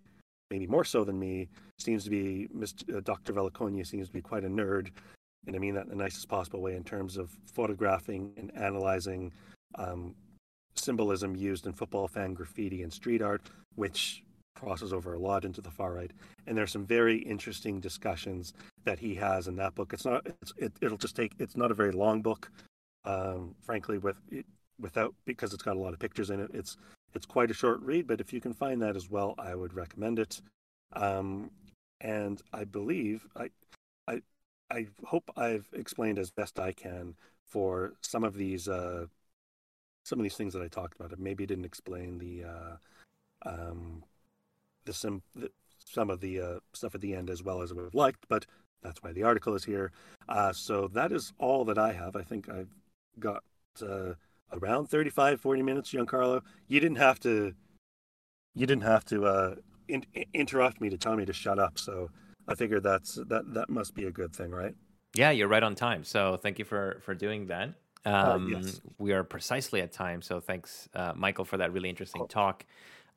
maybe 0.50 0.66
more 0.66 0.84
so 0.84 1.04
than 1.04 1.18
me. 1.18 1.48
Seems 1.78 2.04
to 2.04 2.10
be 2.10 2.48
Mr. 2.56 2.96
Uh, 2.96 3.00
Dr. 3.00 3.32
Velikonja 3.32 3.86
seems 3.86 4.08
to 4.08 4.12
be 4.12 4.22
quite 4.22 4.44
a 4.44 4.48
nerd, 4.48 4.90
and 5.46 5.56
I 5.56 5.58
mean 5.58 5.74
that 5.74 5.84
in 5.84 5.90
the 5.90 5.96
nicest 5.96 6.28
possible 6.28 6.60
way 6.60 6.76
in 6.76 6.84
terms 6.84 7.16
of 7.16 7.30
photographing 7.46 8.32
and 8.36 8.54
analyzing 8.56 9.32
um, 9.76 10.14
symbolism 10.74 11.36
used 11.36 11.66
in 11.66 11.72
football 11.72 12.08
fan 12.08 12.34
graffiti 12.34 12.82
and 12.82 12.92
street 12.92 13.22
art, 13.22 13.42
which 13.74 14.22
crosses 14.54 14.92
over 14.92 15.14
a 15.14 15.18
lot 15.18 15.44
into 15.44 15.60
the 15.60 15.70
far 15.70 15.94
right. 15.94 16.10
And 16.46 16.56
there's 16.56 16.72
some 16.72 16.84
very 16.84 17.18
interesting 17.18 17.80
discussions 17.80 18.52
that 18.84 18.98
he 18.98 19.14
has 19.14 19.48
in 19.48 19.56
that 19.56 19.74
book. 19.74 19.92
It's 19.92 20.04
not. 20.04 20.26
It's, 20.26 20.52
it, 20.56 20.72
it'll 20.80 20.98
just 20.98 21.16
take. 21.16 21.32
It's 21.38 21.56
not 21.56 21.70
a 21.70 21.74
very 21.74 21.92
long 21.92 22.22
book, 22.22 22.50
um, 23.04 23.54
frankly. 23.62 23.98
With 23.98 24.16
it, 24.30 24.46
without 24.80 25.14
because 25.24 25.52
it's 25.52 25.62
got 25.62 25.76
a 25.76 25.80
lot 25.80 25.92
of 25.92 25.98
pictures 25.98 26.30
in 26.30 26.40
it. 26.40 26.50
It's 26.54 26.76
it's 27.14 27.26
quite 27.26 27.50
a 27.50 27.54
short 27.54 27.80
read, 27.80 28.06
but 28.06 28.20
if 28.20 28.32
you 28.32 28.40
can 28.40 28.54
find 28.54 28.80
that 28.82 28.96
as 28.96 29.10
well, 29.10 29.34
I 29.38 29.54
would 29.54 29.74
recommend 29.74 30.18
it. 30.18 30.40
Um, 30.92 31.50
and 32.00 32.40
I 32.52 32.64
believe 32.64 33.26
I 33.36 33.50
I 34.08 34.22
I 34.70 34.86
hope 35.04 35.30
I've 35.36 35.68
explained 35.72 36.18
as 36.18 36.30
best 36.30 36.58
I 36.58 36.72
can 36.72 37.14
for 37.46 37.94
some 38.00 38.24
of 38.24 38.34
these 38.34 38.68
uh, 38.68 39.06
some 40.04 40.18
of 40.18 40.22
these 40.22 40.36
things 40.36 40.54
that 40.54 40.62
I 40.62 40.68
talked 40.68 40.94
about. 40.98 41.12
I 41.12 41.16
maybe 41.18 41.46
didn't 41.46 41.64
explain 41.64 42.18
the 42.18 42.44
uh, 42.44 42.76
um, 43.46 44.04
the, 44.84 44.92
sim, 44.92 45.22
the 45.34 45.50
some 45.84 46.10
of 46.10 46.20
the 46.20 46.40
uh, 46.40 46.58
stuff 46.72 46.94
at 46.94 47.00
the 47.00 47.14
end 47.14 47.30
as 47.30 47.42
well 47.42 47.62
as 47.62 47.72
I 47.72 47.74
would 47.74 47.84
have 47.84 47.94
liked, 47.94 48.26
but 48.28 48.46
that's 48.82 49.02
why 49.02 49.12
the 49.12 49.24
article 49.24 49.54
is 49.54 49.64
here. 49.64 49.92
Uh, 50.28 50.52
so 50.52 50.88
that 50.88 51.12
is 51.12 51.32
all 51.38 51.64
that 51.64 51.78
I 51.78 51.92
have. 51.92 52.16
I 52.16 52.22
think 52.22 52.48
I've 52.48 52.70
got 53.18 53.42
uh, 53.82 54.14
around 54.52 54.86
35, 54.86 55.40
40 55.40 55.62
minutes, 55.62 55.92
Giancarlo. 55.92 56.42
You 56.68 56.80
didn't 56.80 56.98
have 56.98 57.20
to. 57.20 57.54
You 58.54 58.66
didn't 58.66 58.82
have 58.82 59.04
to 59.06 59.24
uh, 59.26 59.54
in- 59.88 60.04
interrupt 60.34 60.80
me 60.80 60.90
to 60.90 60.98
tell 60.98 61.16
me 61.16 61.24
to 61.24 61.32
shut 61.32 61.58
up. 61.58 61.78
So 61.78 62.10
I 62.48 62.54
figured 62.54 62.82
that's 62.82 63.14
that 63.14 63.54
that 63.54 63.70
must 63.70 63.94
be 63.94 64.04
a 64.04 64.10
good 64.10 64.34
thing, 64.34 64.50
right? 64.50 64.74
Yeah, 65.14 65.30
you're 65.30 65.48
right 65.48 65.62
on 65.62 65.74
time. 65.74 66.04
So 66.04 66.36
thank 66.36 66.58
you 66.58 66.64
for 66.64 67.00
for 67.02 67.14
doing 67.14 67.46
that. 67.46 67.74
Um, 68.04 68.54
uh, 68.54 68.58
yes. 68.60 68.80
We 68.98 69.12
are 69.12 69.22
precisely 69.22 69.82
at 69.82 69.92
time. 69.92 70.22
So 70.22 70.40
thanks, 70.40 70.88
uh, 70.94 71.12
Michael, 71.14 71.44
for 71.44 71.58
that 71.58 71.72
really 71.72 71.88
interesting 71.88 72.26
talk. 72.28 72.64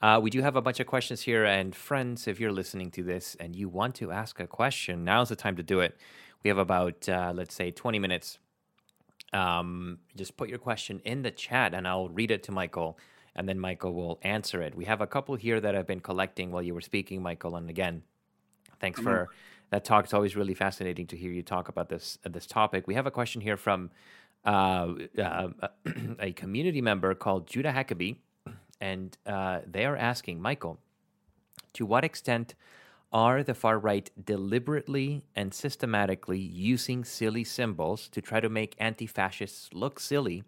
Uh, 0.01 0.19
we 0.21 0.29
do 0.29 0.41
have 0.41 0.57
a 0.57 0.61
bunch 0.61 0.81
of 0.81 0.87
questions 0.87 1.21
here, 1.21 1.45
and 1.45 1.73
friends, 1.73 2.27
if 2.27 2.37
you're 2.37 2.51
listening 2.51 2.91
to 2.91 3.03
this 3.03 3.37
and 3.39 3.55
you 3.55 3.69
want 3.69 3.95
to 3.95 4.11
ask 4.11 4.37
a 4.41 4.47
question, 4.47 5.05
now's 5.05 5.29
the 5.29 5.35
time 5.35 5.55
to 5.55 5.63
do 5.63 5.79
it. 5.79 5.97
We 6.43 6.49
have 6.49 6.57
about, 6.57 7.07
uh, 7.07 7.31
let's 7.33 7.55
say, 7.55 7.71
20 7.71 7.99
minutes. 7.99 8.37
Um, 9.33 9.99
just 10.15 10.37
put 10.37 10.49
your 10.49 10.59
question 10.59 11.01
in 11.05 11.21
the 11.23 11.31
chat, 11.31 11.73
and 11.73 11.87
I'll 11.87 12.09
read 12.09 12.31
it 12.31 12.43
to 12.43 12.51
Michael, 12.51 12.97
and 13.35 13.47
then 13.49 13.59
Michael 13.59 13.93
will 13.93 14.19
answer 14.21 14.61
it. 14.61 14.75
We 14.75 14.85
have 14.85 15.01
a 15.01 15.07
couple 15.07 15.35
here 15.35 15.59
that 15.59 15.75
I've 15.75 15.87
been 15.87 16.01
collecting 16.01 16.51
while 16.51 16.61
you 16.61 16.73
were 16.73 16.81
speaking, 16.81 17.21
Michael, 17.21 17.55
and 17.55 17.69
again, 17.69 18.03
thanks 18.79 18.99
mm-hmm. 18.99 19.09
for 19.09 19.29
that 19.71 19.83
talk. 19.83 20.05
It's 20.05 20.13
always 20.13 20.35
really 20.35 20.53
fascinating 20.53 21.07
to 21.07 21.17
hear 21.17 21.31
you 21.31 21.41
talk 21.41 21.67
about 21.67 21.89
this 21.89 22.19
uh, 22.25 22.29
this 22.29 22.45
topic. 22.45 22.87
We 22.87 22.93
have 22.93 23.07
a 23.07 23.11
question 23.11 23.41
here 23.41 23.57
from 23.57 23.89
uh, 24.45 24.93
uh, 25.17 25.47
a 26.19 26.31
community 26.33 26.81
member 26.81 27.15
called 27.15 27.47
Judah 27.47 27.71
Hackabee 27.71 28.17
and 28.83 29.17
uh, 29.25 29.59
they 29.65 29.85
are 29.85 29.95
asking 29.95 30.41
Michael, 30.41 30.77
to 31.71 31.85
what 31.85 32.03
extent 32.03 32.53
are 33.13 33.43
the 33.43 33.53
far 33.53 33.77
right 33.77 34.09
deliberately 34.25 35.23
and 35.35 35.53
systematically 35.53 36.39
using 36.39 37.05
silly 37.05 37.43
symbols 37.43 38.09
to 38.09 38.21
try 38.21 38.39
to 38.39 38.49
make 38.49 38.75
anti 38.79 39.05
fascists 39.05 39.69
look 39.73 39.99
silly 39.99 40.43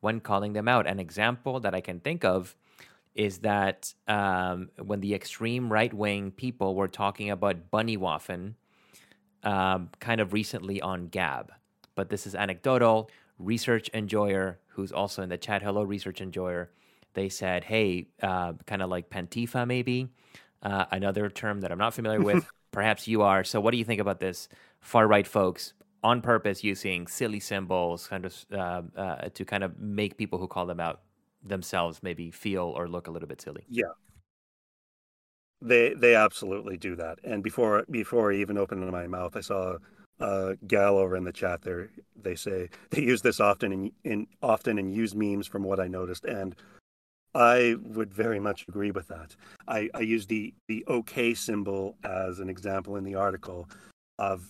when 0.00 0.20
calling 0.20 0.52
them 0.52 0.68
out? 0.68 0.86
An 0.86 1.00
example 1.00 1.58
that 1.60 1.74
I 1.74 1.80
can 1.80 2.00
think 2.00 2.24
of 2.24 2.54
is 3.14 3.38
that 3.38 3.92
um, 4.08 4.70
when 4.78 5.00
the 5.00 5.14
extreme 5.14 5.72
right 5.72 5.92
wing 5.92 6.30
people 6.30 6.74
were 6.74 6.88
talking 6.88 7.30
about 7.30 7.70
Bunnywaffen 7.70 8.54
um, 9.42 9.90
kind 10.00 10.20
of 10.20 10.32
recently 10.32 10.80
on 10.80 11.08
Gab. 11.08 11.52
But 11.94 12.08
this 12.08 12.26
is 12.26 12.34
anecdotal. 12.34 13.10
Research 13.38 13.90
enjoyer, 13.92 14.60
who's 14.68 14.92
also 14.92 15.22
in 15.22 15.28
the 15.28 15.36
chat, 15.36 15.62
hello, 15.62 15.82
research 15.82 16.20
enjoyer, 16.20 16.70
they 17.14 17.28
said, 17.28 17.64
hey, 17.64 18.06
uh, 18.22 18.54
kind 18.66 18.82
of 18.82 18.88
like 18.88 19.10
Pantifa, 19.10 19.66
maybe, 19.66 20.08
uh, 20.62 20.86
another 20.90 21.28
term 21.28 21.60
that 21.60 21.72
I'm 21.72 21.78
not 21.78 21.94
familiar 21.94 22.20
with. 22.30 22.46
Perhaps 22.70 23.06
you 23.06 23.22
are. 23.22 23.44
So, 23.44 23.60
what 23.60 23.72
do 23.72 23.78
you 23.78 23.84
think 23.84 24.00
about 24.00 24.20
this? 24.20 24.48
Far 24.80 25.06
right 25.06 25.26
folks 25.26 25.74
on 26.02 26.20
purpose 26.20 26.64
using 26.64 27.06
silly 27.06 27.40
symbols 27.40 28.08
kind 28.08 28.24
of 28.24 28.46
uh, 28.52 28.82
uh, 28.96 29.28
to 29.34 29.44
kind 29.44 29.62
of 29.62 29.78
make 29.78 30.16
people 30.16 30.38
who 30.38 30.48
call 30.48 30.66
them 30.66 30.80
out 30.80 31.00
themselves 31.44 32.00
maybe 32.02 32.30
feel 32.30 32.64
or 32.64 32.88
look 32.88 33.06
a 33.06 33.10
little 33.10 33.28
bit 33.28 33.40
silly. 33.40 33.64
Yeah. 33.68 33.92
They 35.60 35.94
they 35.94 36.16
absolutely 36.16 36.76
do 36.76 36.96
that. 36.96 37.20
And 37.22 37.42
before 37.42 37.84
before 37.88 38.32
I 38.32 38.36
even 38.36 38.58
opened 38.58 38.90
my 38.90 39.06
mouth, 39.06 39.36
I 39.36 39.40
saw 39.40 39.76
uh, 40.20 40.54
gal 40.66 40.98
over 40.98 41.16
in 41.16 41.24
the 41.24 41.32
chat 41.32 41.62
there. 41.62 41.90
They 42.20 42.34
say 42.34 42.68
they 42.90 43.02
use 43.02 43.22
this 43.22 43.38
often 43.38 43.72
in, 43.72 43.92
in 44.02 44.26
often 44.42 44.78
and 44.78 44.92
use 44.92 45.14
memes 45.14 45.46
from 45.46 45.62
what 45.62 45.78
I 45.78 45.86
noticed. 45.86 46.24
And 46.24 46.56
I 47.34 47.76
would 47.82 48.12
very 48.12 48.38
much 48.38 48.66
agree 48.68 48.90
with 48.90 49.08
that. 49.08 49.34
I, 49.66 49.88
I 49.94 50.00
use 50.00 50.26
the, 50.26 50.52
the 50.68 50.84
OK 50.86 51.34
symbol 51.34 51.96
as 52.04 52.40
an 52.40 52.48
example 52.48 52.96
in 52.96 53.04
the 53.04 53.14
article 53.14 53.68
of 54.18 54.44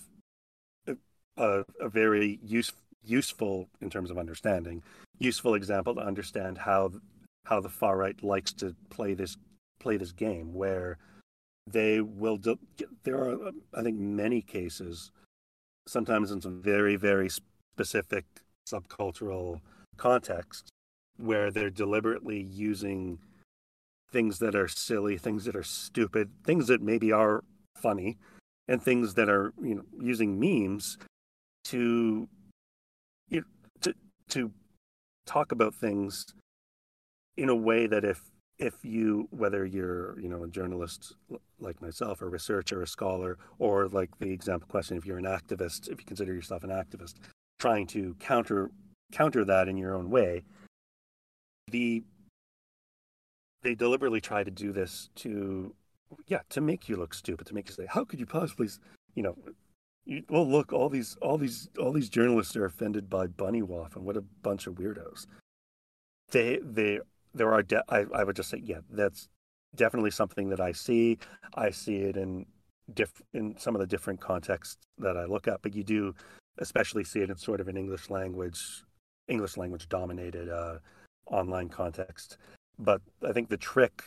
uh, 0.88 0.94
a, 1.36 1.64
a 1.80 1.88
very 1.88 2.40
use, 2.42 2.72
useful, 3.04 3.68
in 3.80 3.88
terms 3.88 4.10
of 4.10 4.18
understanding, 4.18 4.82
useful 5.18 5.54
example 5.54 5.94
to 5.94 6.00
understand 6.00 6.58
how 6.58 6.90
how 7.46 7.60
the 7.60 7.68
far 7.68 7.96
right 7.96 8.22
likes 8.22 8.52
to 8.52 8.74
play 8.90 9.14
this 9.14 9.36
play 9.80 9.96
this 9.96 10.12
game, 10.12 10.52
where 10.54 10.98
they 11.66 12.00
will. 12.00 12.36
Do, 12.36 12.58
there 13.04 13.16
are, 13.16 13.48
um, 13.48 13.62
I 13.74 13.82
think, 13.82 13.98
many 13.98 14.42
cases, 14.42 15.10
sometimes 15.86 16.30
in 16.30 16.40
some 16.40 16.60
very 16.62 16.96
very 16.96 17.28
specific 17.76 18.24
subcultural 18.68 19.60
contexts, 19.96 20.68
where 21.16 21.50
they're 21.50 21.70
deliberately 21.70 22.40
using 22.40 23.18
things 24.10 24.38
that 24.38 24.54
are 24.54 24.68
silly, 24.68 25.16
things 25.16 25.44
that 25.44 25.56
are 25.56 25.62
stupid, 25.62 26.30
things 26.44 26.66
that 26.66 26.82
maybe 26.82 27.12
are 27.12 27.42
funny, 27.76 28.18
and 28.68 28.82
things 28.82 29.14
that 29.14 29.28
are 29.28 29.52
you 29.62 29.74
know 29.74 29.84
using 30.00 30.38
memes 30.38 30.98
to 31.64 32.28
you 33.28 33.40
know, 33.40 33.46
to 33.80 33.94
to 34.28 34.52
talk 35.26 35.52
about 35.52 35.74
things 35.74 36.26
in 37.36 37.48
a 37.48 37.56
way 37.56 37.86
that 37.86 38.04
if 38.04 38.20
if 38.58 38.84
you 38.84 39.28
whether 39.30 39.64
you're 39.64 40.18
you 40.20 40.28
know 40.28 40.44
a 40.44 40.48
journalist 40.48 41.14
like 41.58 41.80
myself 41.80 42.20
a 42.20 42.28
researcher 42.28 42.82
a 42.82 42.86
scholar 42.86 43.38
or 43.58 43.88
like 43.88 44.10
the 44.18 44.30
example 44.30 44.68
question 44.68 44.96
if 44.96 45.06
you're 45.06 45.18
an 45.18 45.24
activist 45.24 45.88
if 45.88 45.98
you 45.98 46.04
consider 46.06 46.34
yourself 46.34 46.62
an 46.62 46.70
activist 46.70 47.14
trying 47.58 47.86
to 47.86 48.14
counter 48.20 48.70
counter 49.10 49.44
that 49.44 49.68
in 49.68 49.76
your 49.76 49.94
own 49.94 50.10
way 50.10 50.42
the 51.68 52.02
they 53.62 53.74
deliberately 53.74 54.20
try 54.20 54.42
to 54.42 54.50
do 54.50 54.72
this 54.72 55.08
to 55.14 55.74
yeah 56.26 56.40
to 56.50 56.60
make 56.60 56.88
you 56.88 56.96
look 56.96 57.14
stupid 57.14 57.46
to 57.46 57.54
make 57.54 57.68
you 57.68 57.74
say 57.74 57.86
how 57.88 58.04
could 58.04 58.20
you 58.20 58.26
possibly 58.26 58.68
you 59.14 59.22
know 59.22 59.36
you, 60.04 60.22
well 60.28 60.46
look 60.46 60.72
all 60.72 60.88
these 60.88 61.16
all 61.22 61.38
these 61.38 61.68
all 61.78 61.92
these 61.92 62.08
journalists 62.08 62.56
are 62.56 62.64
offended 62.64 63.08
by 63.08 63.26
Bunnywaffen 63.26 63.98
what 63.98 64.16
a 64.16 64.20
bunch 64.20 64.66
of 64.66 64.74
weirdos. 64.74 65.26
They 66.30 66.58
they 66.62 67.00
there 67.34 67.52
are 67.52 67.62
de- 67.62 67.84
I, 67.88 68.04
I 68.14 68.24
would 68.24 68.36
just 68.36 68.50
say 68.50 68.60
yeah 68.62 68.80
that's 68.90 69.28
definitely 69.74 70.10
something 70.10 70.50
that 70.50 70.60
i 70.60 70.72
see. 70.72 71.18
I 71.54 71.70
see 71.70 71.96
it 71.96 72.16
in 72.16 72.46
diff 72.92 73.22
in 73.32 73.56
some 73.58 73.74
of 73.74 73.80
the 73.80 73.86
different 73.86 74.20
contexts 74.20 74.76
that 74.98 75.16
i 75.16 75.24
look 75.24 75.46
at 75.46 75.62
but 75.62 75.74
you 75.74 75.84
do 75.84 76.14
especially 76.58 77.04
see 77.04 77.20
it 77.20 77.30
in 77.30 77.36
sort 77.36 77.60
of 77.60 77.68
an 77.68 77.76
english 77.76 78.10
language 78.10 78.82
english 79.28 79.56
language 79.56 79.88
dominated 79.88 80.48
uh, 80.48 80.78
online 81.26 81.68
context. 81.68 82.36
But 82.78 83.00
I 83.26 83.32
think 83.32 83.48
the 83.48 83.56
trick, 83.56 84.04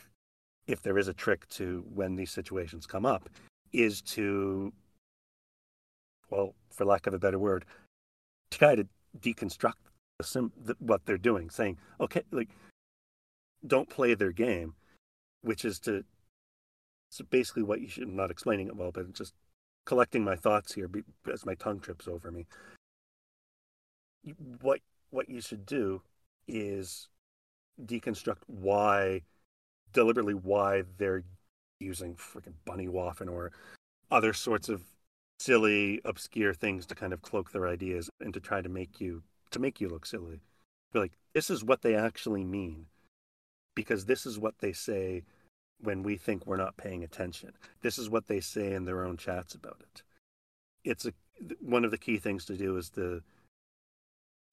if 0.68 0.82
there 0.82 0.98
is 0.98 1.08
a 1.08 1.14
trick 1.14 1.48
to 1.50 1.86
when 1.94 2.16
these 2.16 2.32
situations 2.32 2.86
come 2.86 3.06
up, 3.06 3.30
is 3.72 4.02
to, 4.02 4.74
well, 6.30 6.56
for 6.70 6.86
lack 6.86 7.08
of 7.08 7.14
a 7.14 7.20
better 7.20 7.40
word, 7.40 7.66
try 8.52 8.76
to 8.76 8.88
deconstruct 9.20 9.74
the 10.20 10.26
sim- 10.26 10.54
the, 10.64 10.76
what 10.80 11.06
they're 11.06 11.18
doing, 11.18 11.50
saying, 11.50 11.78
okay, 12.00 12.24
like, 12.32 12.50
don't 13.66 13.90
play 13.90 14.14
their 14.14 14.32
game, 14.32 14.76
which 15.42 15.66
is 15.66 15.80
to, 15.80 16.04
so 17.12 17.24
basically 17.30 17.64
what 17.64 17.82
you 17.82 17.88
should, 17.88 18.04
I'm 18.04 18.16
not 18.16 18.32
explaining 18.32 18.68
it 18.68 18.76
well, 18.76 18.92
but 18.92 19.14
just 19.14 19.34
collecting 19.86 20.24
my 20.24 20.36
thoughts 20.36 20.74
here 20.74 20.90
as 21.32 21.46
my 21.46 21.56
tongue 21.56 21.80
trips 21.80 22.08
over 22.08 22.32
me. 22.32 22.46
What 24.62 24.80
what 25.12 25.30
you 25.30 25.40
should 25.40 25.66
do 25.66 26.02
is 26.48 27.10
deconstruct 27.84 28.44
why 28.48 29.22
deliberately 29.94 30.34
why 30.34 30.84
they're 30.98 31.24
using 31.80 32.16
freaking 32.16 32.54
Bunnywaffen 32.66 33.32
or 33.32 33.52
other 34.12 34.34
sorts 34.34 34.70
of 34.70 34.84
silly 35.40 36.02
obscure 36.06 36.54
things 36.54 36.86
to 36.86 36.96
kind 36.96 37.14
of 37.14 37.22
cloak 37.22 37.52
their 37.52 37.68
ideas 37.68 38.10
and 38.22 38.34
to 38.34 38.40
try 38.40 38.62
to 38.62 38.70
make 38.70 39.02
you 39.02 39.24
to 39.52 39.60
make 39.60 39.82
you 39.82 39.90
look 39.90 40.06
silly. 40.06 40.42
Be 40.94 41.00
like 41.00 41.14
this 41.34 41.50
is 41.50 41.64
what 41.64 41.82
they 41.82 41.96
actually 41.96 42.44
mean 42.44 42.88
because 43.76 44.06
this 44.06 44.26
is 44.26 44.40
what 44.40 44.60
they 44.60 44.72
say 44.72 45.24
when 45.82 46.04
we 46.04 46.16
think 46.16 46.46
we're 46.46 46.56
not 46.56 46.78
paying 46.78 47.04
attention. 47.04 47.52
This 47.82 47.98
is 47.98 48.10
what 48.10 48.28
they 48.28 48.40
say 48.40 48.74
in 48.74 48.86
their 48.86 49.06
own 49.06 49.18
chats 49.18 49.54
about 49.54 49.82
it. 49.82 50.04
It's 50.84 51.06
a 51.06 51.14
one 51.60 51.84
of 51.84 51.92
the 51.92 51.98
key 51.98 52.18
things 52.18 52.46
to 52.46 52.56
do 52.56 52.78
is 52.78 52.90
to 52.92 53.22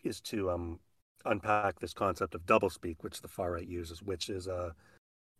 is 0.02 0.20
to 0.20 0.50
um 0.50 0.80
unpack 1.24 1.80
this 1.80 1.94
concept 1.94 2.34
of 2.34 2.46
doublespeak, 2.46 2.96
which 3.00 3.20
the 3.20 3.28
far 3.28 3.52
right 3.52 3.66
uses, 3.66 4.02
which 4.02 4.28
is 4.28 4.46
a 4.46 4.54
uh, 4.54 4.70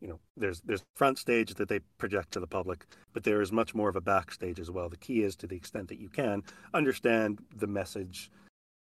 you 0.00 0.08
know 0.08 0.18
there's 0.36 0.60
there's 0.62 0.82
front 0.96 1.18
stage 1.18 1.54
that 1.54 1.68
they 1.68 1.78
project 1.98 2.32
to 2.32 2.40
the 2.40 2.46
public, 2.46 2.86
but 3.12 3.22
there 3.22 3.40
is 3.40 3.52
much 3.52 3.74
more 3.74 3.88
of 3.88 3.96
a 3.96 4.00
backstage 4.00 4.58
as 4.58 4.70
well. 4.70 4.88
The 4.88 4.96
key 4.96 5.22
is 5.22 5.36
to 5.36 5.46
the 5.46 5.56
extent 5.56 5.88
that 5.88 6.00
you 6.00 6.08
can 6.08 6.42
understand 6.74 7.40
the 7.56 7.68
message 7.68 8.30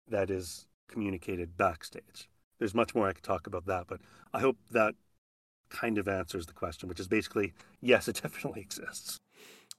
that 0.08 0.30
is 0.30 0.66
communicated 0.88 1.56
backstage. 1.56 2.28
There's 2.58 2.74
much 2.74 2.94
more 2.94 3.06
I 3.08 3.12
could 3.12 3.22
talk 3.22 3.46
about 3.46 3.66
that, 3.66 3.84
but 3.86 4.00
I 4.32 4.40
hope 4.40 4.56
that 4.70 4.94
kind 5.68 5.98
of 5.98 6.08
answers 6.08 6.46
the 6.46 6.52
question, 6.52 6.88
which 6.88 7.00
is 7.00 7.06
basically 7.06 7.52
yes, 7.80 8.08
it 8.08 8.20
definitely 8.22 8.62
exists. 8.62 9.18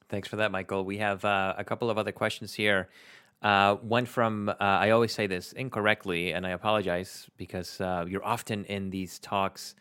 Thanks 0.10 0.28
for 0.28 0.36
that, 0.36 0.52
Michael. 0.52 0.84
We 0.84 0.98
have 0.98 1.24
uh, 1.24 1.54
a 1.58 1.64
couple 1.64 1.90
of 1.90 1.98
other 1.98 2.12
questions 2.12 2.54
here. 2.54 2.90
Uh, 3.42 3.76
one 3.76 4.06
from, 4.06 4.50
uh, 4.50 4.56
I 4.60 4.92
always 4.92 5.12
say 5.12 5.26
this 5.26 5.52
incorrectly, 5.54 6.32
and 6.32 6.46
I 6.46 6.52
apologize 6.52 7.28
because 7.38 7.82
uh, 7.82 8.06
you're 8.08 8.24
often 8.24 8.66
in 8.66 8.92
these 8.92 9.18
talks, 9.18 9.74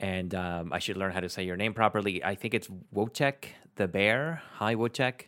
and 0.00 0.34
um, 0.34 0.72
I 0.72 0.80
should 0.80 0.96
learn 0.96 1.12
how 1.12 1.20
to 1.20 1.28
say 1.28 1.44
your 1.44 1.56
name 1.56 1.74
properly. 1.74 2.24
I 2.24 2.34
think 2.34 2.54
it's 2.54 2.68
Wojciech 2.92 3.44
the 3.76 3.86
Bear. 3.86 4.42
Hi, 4.56 4.74
Wojciech. 4.74 5.26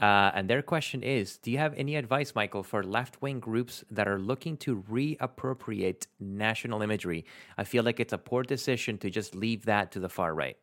Uh, 0.00 0.30
and 0.34 0.48
their 0.48 0.62
question 0.62 1.02
is 1.02 1.36
Do 1.36 1.50
you 1.50 1.58
have 1.58 1.74
any 1.76 1.94
advice, 1.94 2.34
Michael, 2.34 2.62
for 2.62 2.82
left 2.82 3.20
wing 3.20 3.38
groups 3.38 3.84
that 3.90 4.08
are 4.08 4.18
looking 4.18 4.56
to 4.58 4.82
reappropriate 4.90 6.06
national 6.18 6.82
imagery? 6.82 7.24
I 7.58 7.64
feel 7.64 7.84
like 7.84 8.00
it's 8.00 8.12
a 8.12 8.18
poor 8.18 8.42
decision 8.42 8.98
to 8.98 9.10
just 9.10 9.34
leave 9.34 9.66
that 9.66 9.92
to 9.92 10.00
the 10.00 10.08
far 10.08 10.34
right. 10.34 10.56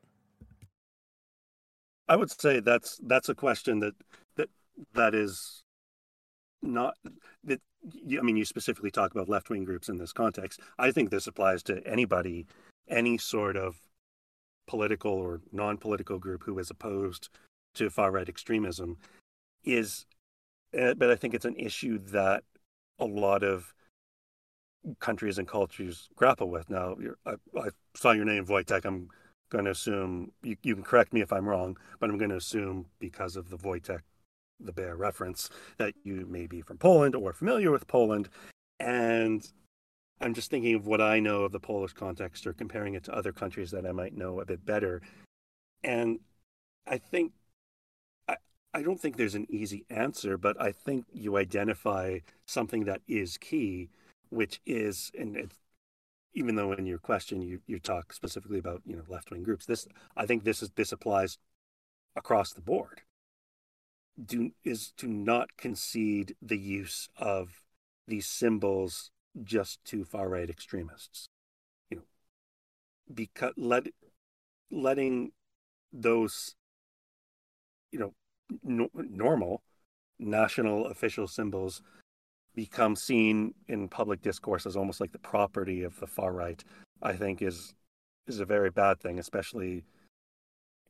I 2.09 2.15
would 2.15 2.31
say 2.31 2.61
that's 2.61 2.99
that's 3.05 3.29
a 3.29 3.35
question 3.35 3.79
that 3.79 3.93
that 4.37 4.49
that 4.93 5.13
is 5.13 5.63
not 6.61 6.95
that 7.43 7.61
I 8.19 8.21
mean, 8.21 8.35
you 8.35 8.45
specifically 8.45 8.91
talk 8.91 9.11
about 9.11 9.29
left 9.29 9.49
wing 9.49 9.63
groups 9.63 9.87
in 9.87 9.97
this 9.97 10.11
context. 10.11 10.59
I 10.77 10.91
think 10.91 11.09
this 11.09 11.27
applies 11.27 11.63
to 11.63 11.85
anybody, 11.87 12.45
any 12.89 13.17
sort 13.17 13.55
of 13.55 13.77
political 14.67 15.13
or 15.13 15.39
non-political 15.53 16.19
group 16.19 16.43
who 16.43 16.59
is 16.59 16.69
opposed 16.69 17.29
to 17.75 17.89
far 17.89 18.11
right 18.11 18.27
extremism 18.27 18.97
is 19.63 20.05
uh, 20.77 20.93
but 20.95 21.09
I 21.09 21.15
think 21.15 21.33
it's 21.33 21.45
an 21.45 21.55
issue 21.55 21.97
that 22.09 22.43
a 22.99 23.05
lot 23.05 23.43
of 23.43 23.73
countries 24.99 25.37
and 25.37 25.47
cultures 25.47 26.09
grapple 26.15 26.49
with. 26.49 26.69
Now, 26.69 26.95
I, 27.25 27.35
I, 27.57 27.69
saw 27.95 28.11
your 28.11 28.25
name, 28.25 28.45
Wojtek. 28.45 28.85
I'm 28.85 29.09
going 29.49 29.65
to 29.65 29.71
assume 29.71 30.31
you, 30.43 30.55
you 30.63 30.75
can 30.75 30.83
correct 30.83 31.13
me 31.13 31.21
if 31.21 31.31
I'm 31.31 31.47
wrong, 31.47 31.77
but 31.99 32.09
I'm 32.09 32.17
going 32.17 32.31
to 32.31 32.37
assume 32.37 32.85
because 32.99 33.35
of 33.35 33.49
the 33.49 33.57
Wojtek, 33.57 34.01
the 34.59 34.71
bear 34.71 34.95
reference, 34.95 35.49
that 35.77 35.93
you 36.03 36.25
may 36.29 36.47
be 36.47 36.61
from 36.61 36.77
Poland 36.77 37.15
or 37.15 37.33
familiar 37.33 37.71
with 37.71 37.87
Poland. 37.87 38.29
And 38.79 39.47
I'm 40.21 40.33
just 40.33 40.49
thinking 40.49 40.75
of 40.75 40.87
what 40.87 41.01
I 41.01 41.19
know 41.19 41.43
of 41.43 41.51
the 41.51 41.59
Polish 41.59 41.93
context 41.93 42.47
or 42.47 42.53
comparing 42.53 42.93
it 42.93 43.03
to 43.05 43.15
other 43.15 43.31
countries 43.31 43.71
that 43.71 43.85
I 43.85 43.91
might 43.91 44.15
know 44.15 44.39
a 44.39 44.45
bit 44.45 44.65
better. 44.65 45.01
And 45.83 46.19
I 46.85 46.97
think 46.97 47.33
I 48.77 48.83
don't 48.83 49.01
think 49.01 49.17
there's 49.17 49.33
an 49.33 49.47
easy 49.49 49.85
answer, 49.89 50.37
but 50.37 50.61
I 50.61 50.71
think 50.71 51.05
you 51.11 51.35
identify 51.37 52.19
something 52.45 52.85
that 52.85 53.01
is 53.07 53.37
key, 53.39 53.89
which 54.29 54.61
is, 54.67 55.11
and 55.17 55.35
it's, 55.35 55.55
even 56.35 56.53
though 56.53 56.73
in 56.73 56.85
your 56.85 56.99
question 56.99 57.41
you, 57.41 57.61
you 57.65 57.79
talk 57.79 58.13
specifically 58.13 58.59
about 58.59 58.83
you 58.85 58.95
know 58.95 59.01
left 59.07 59.31
wing 59.31 59.41
groups, 59.41 59.65
this 59.65 59.87
I 60.15 60.27
think 60.27 60.43
this 60.43 60.61
is 60.61 60.69
this 60.75 60.91
applies 60.91 61.39
across 62.15 62.53
the 62.53 62.61
board. 62.61 63.01
Do 64.23 64.51
is 64.63 64.91
to 64.97 65.07
not 65.07 65.57
concede 65.57 66.35
the 66.41 66.57
use 66.57 67.07
of 67.17 67.61
these 68.07 68.27
symbols 68.27 69.11
just 69.43 69.83
to 69.85 70.05
far 70.05 70.29
right 70.29 70.49
extremists. 70.49 71.27
You 71.89 71.97
know, 71.97 72.03
because 73.13 73.53
let 73.57 73.87
letting 74.71 75.31
those 75.93 76.55
you 77.91 77.99
know 77.99 78.13
no, 78.63 78.89
normal 78.93 79.61
national 80.19 80.87
official 80.87 81.27
symbols 81.27 81.81
become 82.55 82.95
seen 82.95 83.53
in 83.67 83.87
public 83.87 84.21
discourse 84.21 84.65
as 84.65 84.75
almost 84.75 84.99
like 84.99 85.11
the 85.11 85.19
property 85.19 85.83
of 85.83 85.99
the 85.99 86.07
far 86.07 86.33
right, 86.33 86.63
I 87.01 87.13
think 87.13 87.41
is 87.41 87.75
is 88.25 88.39
a 88.39 88.45
very 88.45 88.71
bad 88.71 88.99
thing, 88.99 89.19
especially 89.19 89.83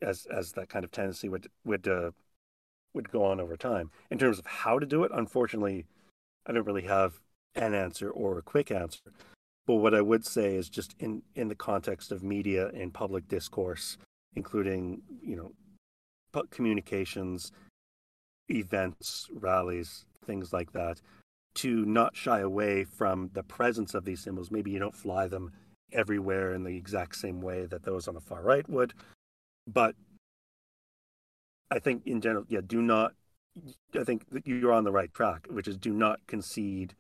as 0.01 0.25
as 0.31 0.53
that 0.53 0.69
kind 0.69 0.85
of 0.85 0.91
tendency 0.91 1.29
would 1.29 1.47
would 1.65 1.87
uh, 1.87 2.11
would 2.93 3.11
go 3.11 3.23
on 3.23 3.39
over 3.39 3.57
time. 3.57 3.91
In 4.09 4.17
terms 4.17 4.39
of 4.39 4.45
how 4.45 4.79
to 4.79 4.85
do 4.85 5.03
it, 5.03 5.11
unfortunately, 5.13 5.85
I 6.45 6.51
don't 6.51 6.65
really 6.65 6.83
have 6.83 7.19
an 7.55 7.73
answer 7.73 8.09
or 8.09 8.37
a 8.37 8.41
quick 8.41 8.71
answer. 8.71 9.11
But 9.65 9.75
what 9.75 9.93
I 9.93 10.01
would 10.01 10.25
say 10.25 10.55
is 10.55 10.69
just 10.69 10.95
in 10.99 11.21
in 11.35 11.49
the 11.49 11.55
context 11.55 12.11
of 12.11 12.23
media 12.23 12.69
and 12.69 12.93
public 12.93 13.27
discourse, 13.27 13.97
including 14.35 15.01
you 15.21 15.35
know 15.35 15.51
communications, 16.51 17.51
events, 18.49 19.27
rallies, 19.33 20.05
things 20.25 20.53
like 20.53 20.71
that, 20.73 21.01
to 21.55 21.85
not 21.85 22.15
shy 22.15 22.39
away 22.39 22.83
from 22.83 23.31
the 23.33 23.43
presence 23.43 23.93
of 23.93 24.05
these 24.05 24.21
symbols. 24.21 24.51
Maybe 24.51 24.71
you 24.71 24.79
don't 24.79 24.95
fly 24.95 25.27
them 25.27 25.51
everywhere 25.91 26.53
in 26.53 26.63
the 26.63 26.75
exact 26.77 27.15
same 27.15 27.41
way 27.41 27.65
that 27.65 27.83
those 27.83 28.07
on 28.07 28.13
the 28.13 28.21
far 28.21 28.43
right 28.43 28.67
would, 28.69 28.93
but 29.65 29.95
I 31.69 31.79
think 31.79 32.03
in 32.05 32.21
general, 32.21 32.45
yeah, 32.47 32.61
do 32.65 32.81
not. 32.81 33.13
I 33.99 34.03
think 34.03 34.23
you're 34.45 34.73
on 34.73 34.83
the 34.83 34.91
right 34.91 35.11
track, 35.13 35.47
which 35.49 35.67
is 35.67 35.77
do 35.77 35.91
not 35.91 36.19
concede 36.27 36.93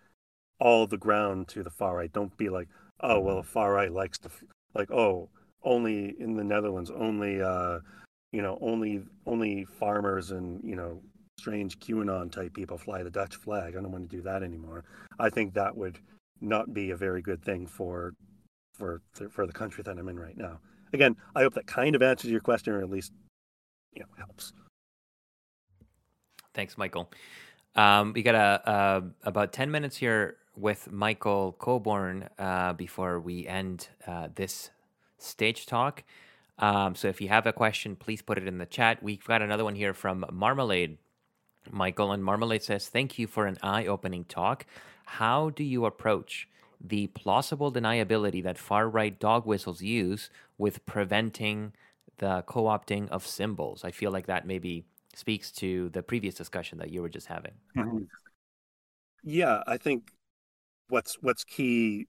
all 0.59 0.87
the 0.87 0.97
ground 0.97 1.47
to 1.49 1.63
the 1.63 1.69
far 1.69 1.97
right. 1.97 2.11
Don't 2.11 2.35
be 2.35 2.49
like, 2.49 2.67
oh 2.99 3.19
well, 3.19 3.37
the 3.37 3.43
far 3.43 3.73
right 3.73 3.91
likes 3.91 4.17
to 4.19 4.29
like, 4.73 4.91
oh, 4.91 5.29
only 5.63 6.15
in 6.19 6.35
the 6.35 6.43
Netherlands, 6.43 6.91
only 6.91 7.41
uh, 7.41 7.79
you 8.31 8.41
know, 8.41 8.57
only 8.61 9.03
only 9.25 9.65
farmers 9.65 10.31
and 10.31 10.63
you 10.63 10.75
know 10.75 11.01
strange 11.39 11.79
QAnon 11.79 12.31
type 12.31 12.53
people 12.53 12.77
fly 12.77 13.03
the 13.03 13.09
Dutch 13.09 13.35
flag. 13.35 13.75
I 13.75 13.81
don't 13.81 13.91
want 13.91 14.09
to 14.09 14.15
do 14.15 14.23
that 14.23 14.43
anymore. 14.43 14.83
I 15.19 15.29
think 15.29 15.53
that 15.53 15.77
would 15.77 15.99
not 16.41 16.73
be 16.73 16.91
a 16.91 16.97
very 16.97 17.21
good 17.21 17.43
thing 17.43 17.67
for 17.67 18.13
for 18.73 19.01
for 19.29 19.45
the 19.45 19.53
country 19.53 19.83
that 19.83 19.97
I'm 19.97 20.07
in 20.07 20.19
right 20.19 20.37
now. 20.37 20.59
Again, 20.93 21.15
I 21.35 21.41
hope 21.41 21.53
that 21.55 21.67
kind 21.67 21.95
of 21.95 22.01
answers 22.01 22.31
your 22.31 22.39
question, 22.39 22.73
or 22.73 22.81
at 22.81 22.89
least 22.89 23.11
you 23.97 24.03
know 24.03 24.07
helps. 24.17 24.53
Thanks, 26.53 26.77
Michael. 26.77 27.11
Um, 27.75 28.13
we 28.13 28.21
got 28.21 28.35
a, 28.35 29.03
about 29.23 29.53
ten 29.53 29.71
minutes 29.71 29.97
here 29.97 30.37
with 30.55 30.91
Michael 30.91 31.55
Colborne 31.59 32.29
uh, 32.39 32.73
before 32.73 33.19
we 33.19 33.47
end 33.47 33.89
uh, 34.07 34.27
this 34.35 34.69
stage 35.17 35.65
talk. 35.65 36.03
Um, 36.59 36.95
so 36.95 37.07
if 37.07 37.21
you 37.21 37.29
have 37.29 37.45
a 37.45 37.53
question, 37.53 37.95
please 37.95 38.21
put 38.21 38.37
it 38.37 38.47
in 38.47 38.57
the 38.57 38.65
chat. 38.65 39.01
We've 39.03 39.23
got 39.23 39.41
another 39.41 39.63
one 39.63 39.75
here 39.75 39.93
from 39.93 40.25
Marmalade, 40.31 40.97
Michael. 41.69 42.11
And 42.11 42.23
Marmalade 42.23 42.63
says, 42.63 42.87
Thank 42.87 43.19
you 43.19 43.27
for 43.27 43.45
an 43.45 43.57
eye 43.61 43.85
opening 43.85 44.25
talk. 44.25 44.65
How 45.05 45.51
do 45.51 45.63
you 45.63 45.85
approach 45.85 46.47
the 46.83 47.07
plausible 47.07 47.71
deniability 47.71 48.43
that 48.43 48.57
far 48.57 48.89
right 48.89 49.19
dog 49.19 49.45
whistles 49.45 49.81
use 49.81 50.29
with 50.57 50.85
preventing 50.85 51.73
the 52.17 52.43
co 52.47 52.63
opting 52.63 53.09
of 53.09 53.25
symbols? 53.25 53.83
I 53.83 53.91
feel 53.91 54.11
like 54.11 54.27
that 54.27 54.45
maybe 54.45 54.85
speaks 55.15 55.51
to 55.51 55.89
the 55.89 56.03
previous 56.03 56.35
discussion 56.35 56.77
that 56.79 56.91
you 56.91 57.01
were 57.01 57.09
just 57.09 57.27
having. 57.27 57.53
Mm-hmm. 57.75 58.03
Yeah, 59.23 59.63
I 59.67 59.77
think 59.77 60.11
what's 60.89 61.17
what's 61.21 61.43
key 61.43 62.07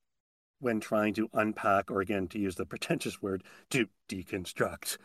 when 0.60 0.80
trying 0.80 1.14
to 1.14 1.28
unpack, 1.32 1.90
or 1.90 2.00
again, 2.00 2.28
to 2.28 2.38
use 2.38 2.56
the 2.56 2.66
pretentious 2.66 3.22
word, 3.22 3.44
to 3.70 3.86
deconstruct 4.08 4.98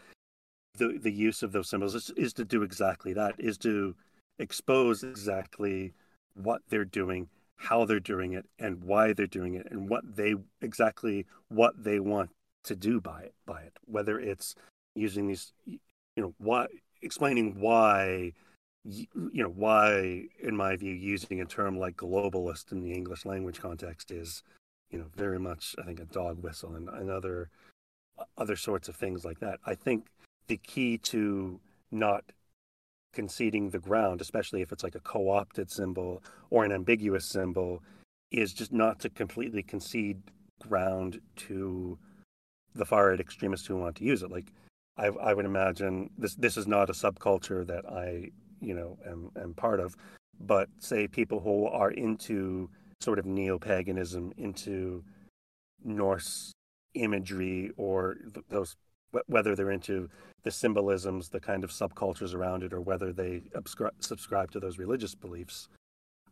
the, 0.75 0.97
the 0.99 1.11
use 1.11 1.43
of 1.43 1.51
those 1.51 1.69
symbols 1.69 1.95
is, 1.95 2.11
is 2.17 2.33
to 2.33 2.45
do 2.45 2.63
exactly 2.63 3.13
that, 3.13 3.35
is 3.37 3.57
to 3.59 3.95
expose 4.39 5.03
exactly 5.03 5.93
what 6.33 6.61
they're 6.69 6.85
doing, 6.85 7.29
how 7.57 7.85
they're 7.85 7.99
doing 7.99 8.33
it, 8.33 8.45
and 8.57 8.83
why 8.83 9.13
they're 9.13 9.27
doing 9.27 9.53
it, 9.53 9.67
and 9.69 9.89
what 9.89 10.03
they 10.15 10.35
exactly 10.61 11.25
what 11.49 11.83
they 11.83 11.99
want 11.99 12.31
to 12.63 12.75
do 12.75 12.99
by 12.99 13.21
it, 13.21 13.33
by 13.45 13.61
it. 13.61 13.73
Whether 13.85 14.19
it's 14.19 14.55
using 14.95 15.27
these, 15.27 15.53
you 15.65 15.79
know, 16.17 16.33
why 16.37 16.67
explaining 17.01 17.59
why 17.59 18.31
you 18.85 19.07
know 19.43 19.49
why 19.49 20.23
in 20.41 20.55
my 20.55 20.75
view 20.75 20.93
using 20.93 21.39
a 21.39 21.45
term 21.45 21.77
like 21.77 21.95
globalist 21.95 22.73
in 22.73 22.81
the 22.81 22.91
english 22.91 23.25
language 23.25 23.61
context 23.61 24.11
is 24.11 24.43
you 24.93 24.99
know, 24.99 25.05
very 25.15 25.39
much, 25.39 25.75
I 25.81 25.85
think, 25.85 25.99
a 25.99 26.05
dog 26.05 26.41
whistle 26.41 26.75
and, 26.75 26.87
and 26.87 27.09
other 27.09 27.49
other 28.37 28.55
sorts 28.55 28.87
of 28.87 28.95
things 28.95 29.25
like 29.25 29.39
that. 29.39 29.59
I 29.65 29.73
think 29.73 30.05
the 30.47 30.57
key 30.57 30.99
to 30.99 31.59
not 31.91 32.23
conceding 33.11 33.71
the 33.71 33.79
ground, 33.79 34.21
especially 34.21 34.61
if 34.61 34.71
it's 34.71 34.83
like 34.83 34.93
a 34.93 34.99
co-opted 34.99 35.71
symbol 35.71 36.21
or 36.51 36.63
an 36.63 36.71
ambiguous 36.71 37.25
symbol, 37.25 37.81
is 38.31 38.53
just 38.53 38.71
not 38.71 38.99
to 38.99 39.09
completely 39.09 39.63
concede 39.63 40.21
ground 40.61 41.19
to 41.35 41.97
the 42.75 42.85
far 42.85 43.09
right 43.09 43.19
extremists 43.19 43.65
who 43.65 43.75
want 43.75 43.95
to 43.95 44.03
use 44.03 44.21
it. 44.21 44.31
Like, 44.31 44.53
I, 44.97 45.07
I 45.07 45.33
would 45.33 45.45
imagine 45.45 46.09
this 46.17 46.35
this 46.35 46.57
is 46.57 46.67
not 46.67 46.89
a 46.89 46.93
subculture 46.93 47.65
that 47.67 47.85
I 47.89 48.29
you 48.61 48.73
know 48.73 48.97
am 49.05 49.31
am 49.39 49.53
part 49.53 49.79
of, 49.79 49.95
but 50.39 50.69
say 50.79 51.07
people 51.07 51.39
who 51.39 51.65
are 51.65 51.91
into 51.91 52.69
sort 53.01 53.19
of 53.19 53.25
neo 53.25 53.57
paganism 53.59 54.31
into 54.37 55.03
Norse 55.83 56.51
imagery 56.93 57.71
or 57.75 58.15
th- 58.33 58.45
those 58.49 58.75
whether 59.27 59.55
they're 59.55 59.71
into 59.71 60.09
the 60.43 60.51
symbolisms, 60.51 61.29
the 61.29 61.39
kind 61.39 61.63
of 61.63 61.69
subcultures 61.69 62.33
around 62.33 62.63
it, 62.63 62.73
or 62.73 62.81
whether 62.81 63.13
they 63.13 63.43
subscribe 63.99 64.51
to 64.51 64.59
those 64.59 64.79
religious 64.79 65.13
beliefs. 65.13 65.69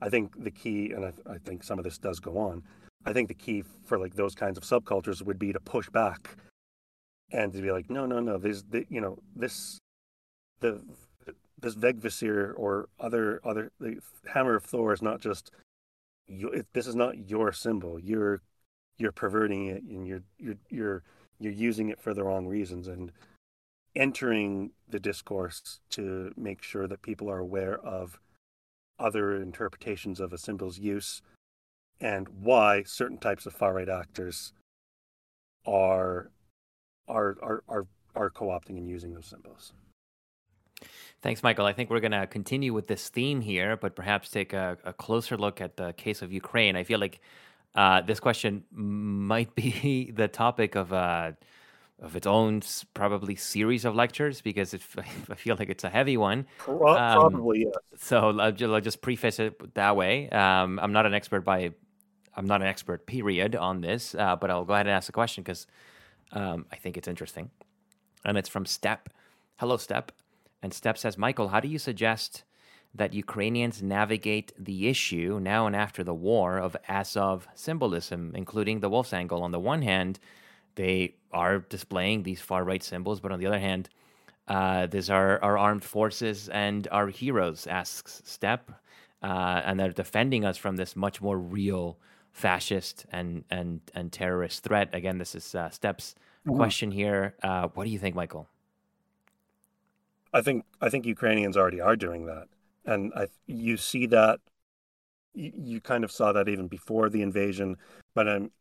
I 0.02 0.10
think 0.10 0.44
the 0.44 0.52
key, 0.52 0.92
and 0.92 1.06
I, 1.06 1.14
I, 1.32 1.38
think 1.38 1.64
some 1.64 1.78
of 1.78 1.86
this 1.86 2.00
does 2.00 2.20
go 2.20 2.40
on. 2.40 2.64
I 3.06 3.14
think 3.14 3.28
the 3.28 3.36
key 3.36 3.64
for 3.86 4.00
like 4.00 4.16
those 4.16 4.34
kinds 4.34 4.58
of 4.58 4.64
subcultures 4.64 5.22
would 5.22 5.38
be 5.38 5.54
to 5.54 5.60
push 5.60 5.90
back 5.90 6.38
and 7.32 7.54
to 7.54 7.62
be 7.62 7.72
like, 7.72 7.90
no, 7.90 8.06
no, 8.06 8.20
no. 8.20 8.38
this, 8.38 8.64
the, 8.70 8.86
you 8.90 9.02
know, 9.02 9.18
this, 9.36 9.80
the, 10.60 10.82
this 11.60 11.76
Vegvisir 11.76 12.54
or 12.56 12.90
other, 13.00 13.40
other, 13.44 13.72
the 13.80 13.98
Hammer 14.34 14.56
of 14.56 14.66
Thor 14.66 14.94
is 14.94 15.02
not 15.02 15.22
just 15.22 15.52
you, 16.28 16.64
this 16.74 16.88
is 16.88 16.96
not 16.96 17.30
your 17.30 17.52
symbol. 17.52 18.00
You're 18.00 18.42
you're 18.98 19.12
perverting 19.12 19.68
it, 19.68 19.84
and 19.84 20.08
you're 20.08 20.24
you're 20.38 20.58
you're 20.70 21.04
you're 21.40 21.52
using 21.52 21.90
it 21.90 22.00
for 22.00 22.14
the 22.14 22.24
wrong 22.24 22.48
reasons, 22.48 22.88
and 22.88 23.12
entering 23.96 24.72
the 24.90 25.00
discourse 25.00 25.80
to 25.90 26.32
make 26.38 26.64
sure 26.64 26.88
that 26.88 27.02
people 27.02 27.30
are 27.30 27.40
aware 27.40 27.78
of 27.80 28.20
other 28.98 29.36
interpretations 29.36 30.20
of 30.20 30.32
a 30.32 30.38
symbol's 30.38 30.80
use 30.80 31.22
and 32.00 32.30
why 32.30 32.84
certain 32.84 33.18
types 33.18 33.46
of 33.46 33.54
far 33.54 33.74
right 33.74 33.90
actors 33.90 34.54
are 35.66 36.32
are 37.08 37.38
are 37.42 37.64
are, 37.68 37.88
are 38.16 38.30
co-opting 38.30 38.78
and 38.78 38.88
using 38.88 39.14
those 39.14 39.26
symbols. 39.26 39.74
Thanks, 41.22 41.44
Michael. 41.44 41.68
I 41.68 41.74
think 41.74 41.92
we're 41.92 42.00
going 42.00 42.12
to 42.12 42.26
continue 42.26 42.74
with 42.74 42.88
this 42.88 43.10
theme 43.10 43.42
here, 43.42 43.78
but 43.78 43.96
perhaps 43.96 44.30
take 44.30 44.54
a, 44.54 44.78
a, 44.84 44.92
closer 44.92 45.38
look 45.38 45.62
at 45.62 45.78
the 45.78 45.94
case 45.94 46.24
of 46.24 46.34
Ukraine. 46.34 46.76
I 46.76 46.84
feel 46.84 47.00
like 47.00 47.22
uh, 47.76 48.02
this 48.02 48.20
question 48.20 48.64
might 48.72 49.54
be 49.54 50.12
the 50.16 50.28
topic 50.28 50.76
of 50.76 50.92
a, 50.92 51.38
of 52.02 52.16
its 52.16 52.26
own 52.26 52.64
probably 52.96 53.36
series 53.36 53.86
of 53.86 53.94
lectures 53.94 54.42
because 54.42 54.74
it, 54.74 54.82
I 55.30 55.36
feel 55.36 55.56
like 55.60 55.70
it's 55.70 55.84
a 55.84 55.90
heavy 55.90 56.18
one. 56.18 56.48
Pro- 56.58 56.88
um, 56.88 57.20
probably, 57.32 57.66
yes. 57.66 57.74
So 57.98 58.40
I'll 58.40 58.52
just, 58.52 58.74
I'll 58.74 58.82
just, 58.82 59.02
preface 59.02 59.40
it 59.40 59.76
that 59.76 59.96
way. 59.96 60.28
Um, 60.30 60.80
I'm 60.82 60.92
not 60.92 61.06
an 61.06 61.14
expert 61.14 61.42
by, 61.42 61.72
I'm 62.36 62.48
not 62.48 62.62
an 62.62 62.68
expert 62.68 63.06
period 63.06 63.56
on 63.56 63.82
this, 63.82 64.16
uh, 64.16 64.36
but 64.36 64.50
I'll 64.50 64.66
go 64.66 64.74
ahead 64.74 64.88
and 64.88 64.96
ask 64.96 65.06
the 65.06 65.12
question 65.12 65.44
because 65.44 65.68
um, 66.32 66.66
I 66.72 66.76
think 66.76 66.98
it's 66.98 67.08
interesting. 67.08 67.50
And 68.24 68.38
it's 68.38 68.50
from 68.50 68.66
Step. 68.66 69.10
Hello, 69.58 69.78
Step. 69.78 70.12
And 70.62 70.74
Step 70.74 70.98
says, 70.98 71.18
Michael, 71.18 71.50
how 71.50 71.60
do 71.60 71.68
you 71.68 71.80
suggest 71.80 72.44
that 72.94 73.14
Ukrainians 73.14 73.82
navigate 73.82 74.52
the 74.58 74.88
issue 74.88 75.40
now 75.42 75.66
and 75.66 75.76
after 75.76 76.04
the 76.04 76.14
war 76.14 76.58
of 76.58 76.78
Azov 76.88 77.48
symbolism, 77.56 78.34
including 78.36 78.80
the 78.80 78.90
Wolfsangel? 78.90 79.42
On 79.42 79.52
the 79.52 79.60
one 79.60 79.82
hand, 79.82 80.20
they 80.76 81.16
are 81.32 81.60
displaying 81.60 82.24
these 82.24 82.42
far 82.42 82.64
right 82.64 82.84
symbols, 82.84 83.20
but 83.20 83.32
on 83.32 83.40
the 83.40 83.48
other 83.48 83.60
hand, 83.60 83.90
uh, 84.48 84.86
these 84.88 85.10
are 85.10 85.42
our 85.42 85.58
armed 85.58 85.84
forces 85.84 86.50
and 86.50 86.88
our 86.92 87.08
heroes, 87.08 87.68
asks 87.68 88.22
Step. 88.26 88.72
Uh, 89.24 89.62
and 89.66 89.80
they're 89.80 89.92
defending 89.92 90.44
us 90.44 90.58
from 90.58 90.76
this 90.76 90.96
much 90.96 91.22
more 91.22 91.38
real 91.38 92.00
fascist 92.32 93.06
and 93.12 93.44
and 93.50 93.82
and 93.94 94.12
terrorist 94.12 94.64
threat. 94.64 94.90
Again, 94.94 95.18
this 95.18 95.36
is 95.36 95.56
uh, 95.56 95.70
Step's 95.70 96.16
mm-hmm. 96.48 96.58
question 96.58 96.92
here. 96.92 97.36
Uh, 97.44 97.68
what 97.74 97.86
do 97.86 97.90
you 97.90 98.00
think, 98.00 98.16
Michael? 98.16 98.48
I 100.34 100.42
think 100.42 100.66
I 100.80 100.90
think 100.90 101.06
Ukrainians 101.06 101.58
already 101.58 101.82
are 101.82 101.96
doing 101.96 102.26
that, 102.26 102.48
and 102.86 103.12
I 103.16 103.28
you 103.48 103.78
see 103.78 104.06
that 104.08 104.40
you, 105.34 105.52
you 105.56 105.82
kind 105.82 106.04
of 106.04 106.12
saw 106.12 106.32
that 106.32 106.48
even 106.48 106.68
before 106.68 107.10
the 107.10 107.22
invasion, 107.22 107.78
but 108.14 108.28
I'm 108.28 108.52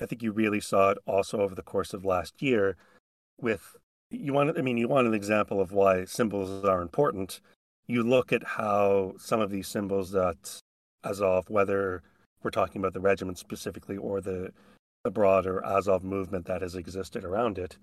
I 0.00 0.06
think 0.06 0.22
you 0.22 0.32
really 0.32 0.60
saw 0.60 0.90
it 0.90 0.98
also 1.06 1.40
over 1.40 1.54
the 1.54 1.62
course 1.62 1.94
of 1.94 2.04
last 2.04 2.42
year 2.42 2.76
with 3.40 3.76
you 4.10 4.32
want 4.32 4.58
I 4.58 4.62
mean 4.62 4.78
you 4.78 4.88
want 4.88 5.06
an 5.06 5.14
example 5.14 5.60
of 5.60 5.72
why 5.72 6.04
symbols 6.04 6.64
are 6.64 6.82
important. 6.82 7.40
You 7.86 8.02
look 8.02 8.32
at 8.32 8.42
how 8.42 9.14
some 9.18 9.40
of 9.40 9.50
these 9.50 9.68
symbols 9.68 10.12
that 10.12 10.60
Azov, 11.04 11.50
whether 11.50 12.02
we're 12.42 12.50
talking 12.50 12.80
about 12.80 12.92
the 12.92 13.00
regiment 13.00 13.38
specifically 13.38 13.96
or 13.96 14.20
the 14.20 14.52
the 15.04 15.10
broader 15.10 15.64
Azov 15.64 16.04
movement 16.04 16.46
that 16.46 16.62
has 16.62 16.76
existed 16.76 17.24
around 17.24 17.58
it, 17.58 17.76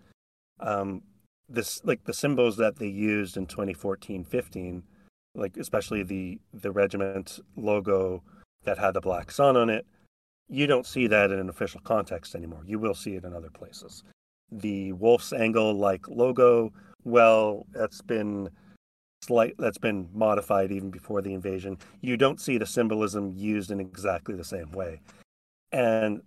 um, 0.62 1.02
this 1.50 1.82
like 1.84 2.04
the 2.06 2.14
symbols 2.14 2.58
that 2.58 2.78
they 2.78 2.88
used 2.88 3.36
in 3.36 3.48
2014-15, 3.48 4.84
like 5.36 5.58
especially 5.58 6.04
the 6.04 6.40
the 6.54 6.72
regiment 6.72 7.40
logo 7.56 8.24
that 8.64 8.78
had 8.78 8.94
the 8.94 9.02
black 9.02 9.32
sun 9.32 9.58
on 9.58 9.70
it, 9.70 9.86
you 10.48 10.68
don't 10.68 10.86
see 10.86 11.08
that 11.08 11.32
in 11.32 11.40
an 11.40 11.50
official 11.50 11.82
context 11.82 12.36
anymore. 12.36 12.62
You 12.66 12.80
will 12.80 12.96
see 12.96 13.16
it 13.16 13.24
in 13.24 13.34
other 13.34 13.50
places. 13.50 14.04
The 14.52 14.94
Wolfsangel 14.94 15.78
like 15.78 16.08
logo, 16.08 16.74
well, 17.04 17.66
that's 17.72 18.02
been 18.02 18.50
slight 19.22 19.56
that's 19.58 19.78
been 19.78 20.10
modified 20.14 20.72
even 20.72 20.90
before 20.90 21.22
the 21.22 21.34
invasion. 21.34 21.78
You 22.02 22.18
don't 22.18 22.40
see 22.40 22.58
the 22.58 22.66
symbolism 22.66 23.32
used 23.36 23.72
in 23.72 23.80
exactly 23.80 24.36
the 24.36 24.44
same 24.44 24.72
way. 24.72 25.02
And 25.72 26.22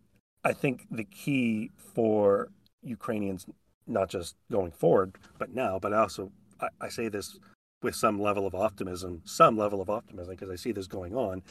I 0.45 0.53
think 0.53 0.87
the 0.91 1.05
key 1.05 1.71
for 1.77 2.49
Ukrainians, 2.83 3.47
not 3.87 4.09
just 4.09 4.37
going 4.51 4.73
forward, 4.73 5.17
but 5.39 5.55
now, 5.55 5.79
but 5.79 5.93
also 5.93 6.31
I, 6.61 6.69
I 6.81 6.89
say 6.89 7.09
this 7.09 7.39
with 7.83 7.95
some 7.97 8.21
level 8.21 8.47
of 8.47 8.55
optimism, 8.55 9.23
some 9.25 9.57
level 9.57 9.81
of 9.81 9.91
optimism, 9.91 10.35
because 10.35 10.51
I 10.51 10.57
see 10.57 10.73
this 10.73 10.87
going 10.87 11.17
on, 11.17 11.43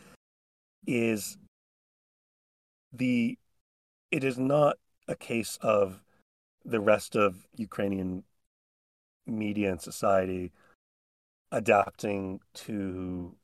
is 0.87 1.37
the 2.93 3.37
it 4.11 4.23
is 4.23 4.37
not 4.37 4.77
a 5.07 5.15
case 5.15 5.57
of 5.61 6.01
the 6.63 6.79
rest 6.79 7.15
of 7.15 7.47
Ukrainian 7.55 8.23
media 9.25 9.71
and 9.71 9.81
society 9.81 10.51
adapting 11.51 12.39
to 12.53 13.35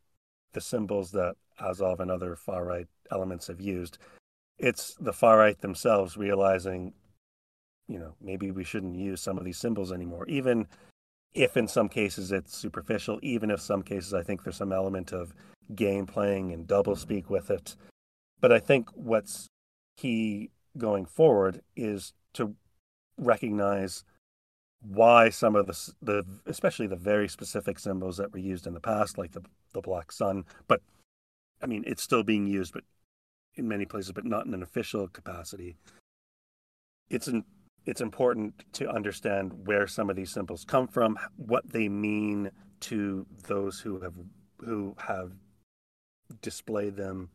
the 0.53 0.61
symbols 0.61 1.11
that 1.11 1.35
Azov 1.59 1.99
and 1.99 2.11
other 2.11 2.35
far 2.35 2.65
right 2.65 2.87
elements 3.11 3.47
have 3.47 3.61
used. 3.61 3.97
It's 4.57 4.95
the 4.99 5.13
far 5.13 5.37
right 5.37 5.59
themselves 5.59 6.17
realizing, 6.17 6.93
you 7.87 7.99
know, 7.99 8.15
maybe 8.21 8.51
we 8.51 8.63
shouldn't 8.63 8.95
use 8.95 9.21
some 9.21 9.37
of 9.37 9.45
these 9.45 9.57
symbols 9.57 9.91
anymore, 9.91 10.25
even 10.27 10.67
if 11.33 11.57
in 11.57 11.67
some 11.67 11.89
cases 11.89 12.31
it's 12.31 12.55
superficial, 12.55 13.19
even 13.21 13.51
if 13.51 13.61
some 13.61 13.83
cases 13.83 14.13
I 14.13 14.23
think 14.23 14.43
there's 14.43 14.57
some 14.57 14.71
element 14.71 15.13
of 15.13 15.33
game 15.75 16.05
playing 16.05 16.53
and 16.53 16.67
double 16.67 16.95
speak 16.95 17.29
with 17.29 17.51
it. 17.51 17.75
But 18.39 18.51
I 18.51 18.59
think 18.59 18.89
what's 18.93 19.47
key 19.97 20.51
going 20.77 21.05
forward 21.05 21.61
is 21.75 22.13
to 22.33 22.55
recognize 23.17 24.03
why 24.81 25.29
some 25.29 25.55
of 25.55 25.67
the, 25.67 25.93
the 26.01 26.25
especially 26.45 26.87
the 26.87 26.95
very 26.95 27.27
specific 27.27 27.79
symbols 27.79 28.17
that 28.17 28.31
were 28.31 28.39
used 28.39 28.67
in 28.67 28.73
the 28.73 28.79
past, 28.79 29.17
like 29.17 29.31
the, 29.31 29.41
the 29.73 29.81
black 29.81 30.11
sun, 30.11 30.45
but 30.67 30.81
I 31.61 31.65
mean, 31.65 31.83
it's 31.87 32.03
still 32.03 32.23
being 32.23 32.47
used, 32.47 32.73
but 32.73 32.83
in 33.55 33.67
many 33.67 33.85
places, 33.85 34.11
but 34.11 34.25
not 34.25 34.45
in 34.45 34.53
an 34.53 34.61
official 34.61 35.07
capacity. 35.07 35.75
It's 37.09 37.27
an, 37.27 37.43
it's 37.85 38.01
important 38.01 38.65
to 38.73 38.89
understand 38.89 39.65
where 39.65 39.87
some 39.87 40.09
of 40.09 40.15
these 40.15 40.31
symbols 40.31 40.65
come 40.65 40.87
from, 40.87 41.17
what 41.37 41.69
they 41.69 41.89
mean 41.89 42.51
to 42.81 43.25
those 43.47 43.79
who 43.79 44.01
have 44.01 44.13
who 44.63 44.95
have 44.99 45.31
displayed 46.41 46.95
them 46.95 47.29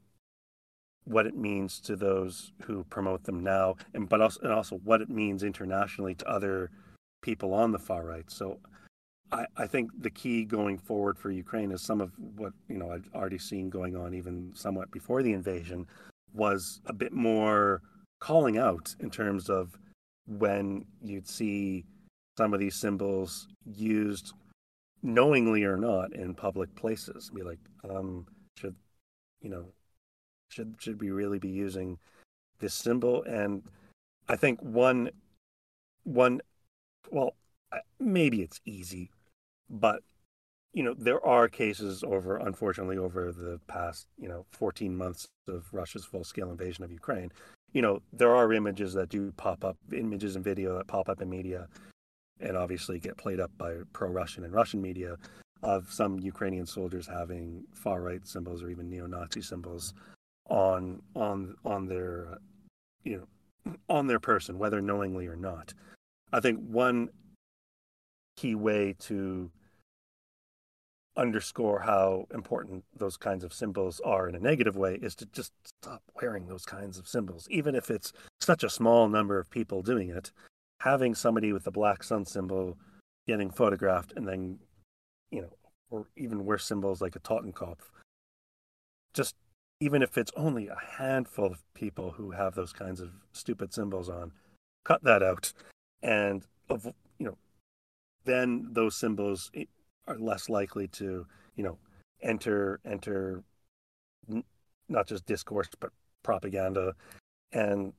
what 1.05 1.27
it 1.27 1.37
means 1.37 1.81
to 1.81 1.97
those 1.97 2.53
who 2.65 2.85
promote 2.85 3.25
them 3.25 3.43
now, 3.43 3.77
and 3.95 4.09
but 4.09 4.21
also 4.21 4.41
and 4.43 4.53
also 4.53 4.77
what 4.85 5.01
it 5.01 5.11
means 5.11 5.43
internationally 5.43 6.15
to 6.15 6.29
other 6.29 6.71
people 7.23 7.55
on 7.55 7.73
the 7.73 7.79
far 7.79 8.05
right. 8.05 8.31
So 8.31 8.59
I, 9.33 9.47
I 9.57 9.67
think 9.67 9.91
the 10.03 10.11
key 10.11 10.45
going 10.45 10.79
forward 10.79 11.19
for 11.19 11.31
Ukraine 11.31 11.73
is 11.73 11.81
some 11.81 12.01
of 12.01 12.13
what 12.37 12.53
you 12.69 12.77
know 12.77 12.91
I've 12.91 13.09
already 13.15 13.39
seen 13.39 13.71
going 13.71 13.97
on 13.97 14.15
even 14.15 14.53
somewhat 14.55 14.91
before 14.91 15.23
the 15.23 15.33
invasion 15.33 15.87
was 16.35 16.81
a 16.87 16.93
bit 16.93 17.13
more 17.13 17.81
calling 18.21 18.59
out 18.59 18.95
in 19.01 19.11
terms 19.11 19.49
of 19.49 19.79
when 20.27 20.85
you'd 21.03 21.29
see 21.29 21.85
some 22.39 22.55
of 22.55 22.61
these 22.61 22.77
symbols 22.77 23.49
used 23.65 24.33
knowingly 25.03 25.65
or 25.65 25.77
not 25.77 26.15
in 26.15 26.35
public 26.35 26.75
places. 26.75 27.31
Be 27.35 27.43
like, 27.43 27.59
um, 27.89 28.27
should 28.59 28.77
you 29.41 29.49
know 29.49 29.67
should 30.51 30.75
should 30.79 31.01
we 31.01 31.11
really 31.11 31.39
be 31.39 31.49
using 31.49 31.99
this 32.61 32.75
symbol? 32.75 33.23
And 33.23 33.63
I 34.29 34.37
think 34.37 34.61
one 34.61 35.11
one 36.05 36.43
well 37.11 37.35
maybe 37.99 38.43
it's 38.43 38.61
easy, 38.65 39.11
but 39.69 40.03
you 40.73 40.83
know 40.83 40.95
there 40.97 41.25
are 41.25 41.49
cases 41.49 42.03
over 42.03 42.39
unfortunately 42.39 42.97
over 42.97 43.31
the 43.33 43.61
past 43.67 44.07
you 44.19 44.29
know 44.29 44.47
14 44.53 44.97
months 44.97 45.29
of 45.49 45.67
Russia's 45.73 46.05
full 46.05 46.25
scale 46.25 46.51
invasion 46.51 46.85
of 46.85 46.91
Ukraine. 46.93 47.33
You 47.73 47.83
know 47.83 48.03
there 48.13 48.35
are 48.35 48.53
images 48.53 48.95
that 48.95 49.09
do 49.09 49.33
pop 49.37 49.65
up, 49.65 49.77
images 49.93 50.37
and 50.37 50.45
video 50.45 50.77
that 50.77 50.87
pop 50.87 51.09
up 51.09 51.21
in 51.21 51.29
media, 51.29 51.69
and 52.41 52.57
obviously 52.57 52.99
get 52.99 53.17
played 53.17 53.41
up 53.41 53.51
by 53.59 53.77
pro-Russian 53.93 54.45
and 54.45 54.53
Russian 54.53 54.83
media 54.83 55.17
of 55.63 55.93
some 55.93 56.19
Ukrainian 56.19 56.67
soldiers 56.67 57.07
having 57.07 57.65
far 57.73 58.01
right 58.01 58.27
symbols 58.27 58.63
or 58.63 58.71
even 58.71 58.91
neo-Nazi 58.91 59.43
symbols 59.43 59.95
on 60.49 61.01
on 61.15 61.55
on 61.65 61.87
their 61.87 62.39
you 63.05 63.17
know 63.65 63.75
on 63.89 64.09
their 64.09 64.19
person 64.19 64.59
whether 64.59 64.81
knowingly 64.81 65.29
or 65.29 65.37
not 65.37 65.73
i 66.33 66.41
think 66.41 66.59
one 66.61 67.09
key 68.37 68.55
way 68.55 68.95
to 68.99 69.51
underscore 71.17 71.81
how 71.81 72.27
important 72.33 72.85
those 72.97 73.17
kinds 73.17 73.45
of 73.45 73.53
symbols 73.53 74.01
are 74.01 74.29
in 74.29 74.35
a 74.35 74.41
negative 74.41 74.77
way 74.77 74.99
is 75.03 75.15
to 75.15 75.27
just 75.27 75.53
stop 75.65 76.03
wearing 76.21 76.47
those 76.47 76.65
kinds 76.65 76.97
of 76.99 77.07
symbols. 77.07 77.47
Even 77.51 77.75
if 77.75 77.91
it's 77.91 78.13
such 78.41 78.65
a 78.65 78.71
small 78.71 79.09
number 79.09 79.39
of 79.39 79.51
people 79.51 79.83
doing 79.83 80.09
it 80.09 80.33
having 80.81 81.15
somebody 81.15 81.53
with 81.53 81.63
the 81.63 81.71
black 81.71 82.03
sun 82.03 82.25
symbol 82.25 82.77
getting 83.29 83.51
photographed 83.51 84.13
and 84.17 84.27
then 84.27 84.59
you 85.31 85.41
know 85.41 85.53
or 85.91 86.07
even 86.17 86.45
worse 86.45 86.65
symbols 86.65 87.01
like 87.01 87.15
a 87.15 87.21
totenkopf. 87.21 87.79
Just 89.15 89.37
even 89.81 90.03
if 90.03 90.17
it's 90.17 90.33
only 90.37 90.69
a 90.69 90.79
handful 90.97 91.47
of 91.47 91.63
people 91.75 92.13
who 92.13 92.31
have 92.31 92.55
those 92.55 92.73
kinds 92.73 93.01
of 93.01 93.11
stupid 93.33 93.75
symbols 93.75 94.09
on, 94.09 94.33
cut 94.85 95.05
that 95.05 95.23
out, 95.23 95.53
and 96.03 96.45
you 96.69 97.27
know, 97.27 97.37
then 98.25 98.69
those 98.73 98.97
symbols 98.97 99.51
are 100.07 100.19
less 100.19 100.49
likely 100.49 100.89
to 100.89 101.27
you 101.57 101.65
know 101.65 101.79
enter 102.23 102.81
enter 102.85 103.43
not 104.89 105.07
just 105.07 105.27
discourse 105.27 105.69
but 105.79 105.91
propaganda, 106.23 106.95
and 107.53 107.93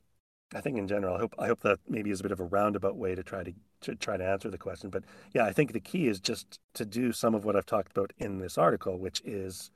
I 0.56 0.62
think 0.62 0.78
in 0.78 0.88
general, 0.88 1.16
I 1.16 1.20
hope 1.20 1.36
I 1.40 1.48
hope 1.48 1.62
that 1.62 1.80
maybe 1.88 2.12
is 2.12 2.20
a 2.20 2.24
bit 2.24 2.32
of 2.32 2.40
a 2.40 2.46
roundabout 2.46 2.96
way 2.96 3.16
to 3.16 3.24
try 3.24 3.44
to 3.44 3.54
to 3.82 3.96
try 3.96 4.18
to 4.18 4.26
answer 4.26 4.50
the 4.50 4.58
question. 4.58 4.90
But 4.90 5.04
yeah, 5.34 5.46
I 5.46 5.52
think 5.54 5.74
the 5.74 5.80
key 5.80 6.08
is 6.08 6.20
just 6.20 6.60
to 6.76 6.86
do 6.86 7.12
some 7.12 7.36
of 7.36 7.46
what 7.46 7.56
I've 7.56 7.66
talked 7.66 7.92
about 7.92 8.14
in 8.18 8.40
this 8.40 8.58
article, 8.58 8.98
which 8.98 9.22
is, 9.26 9.72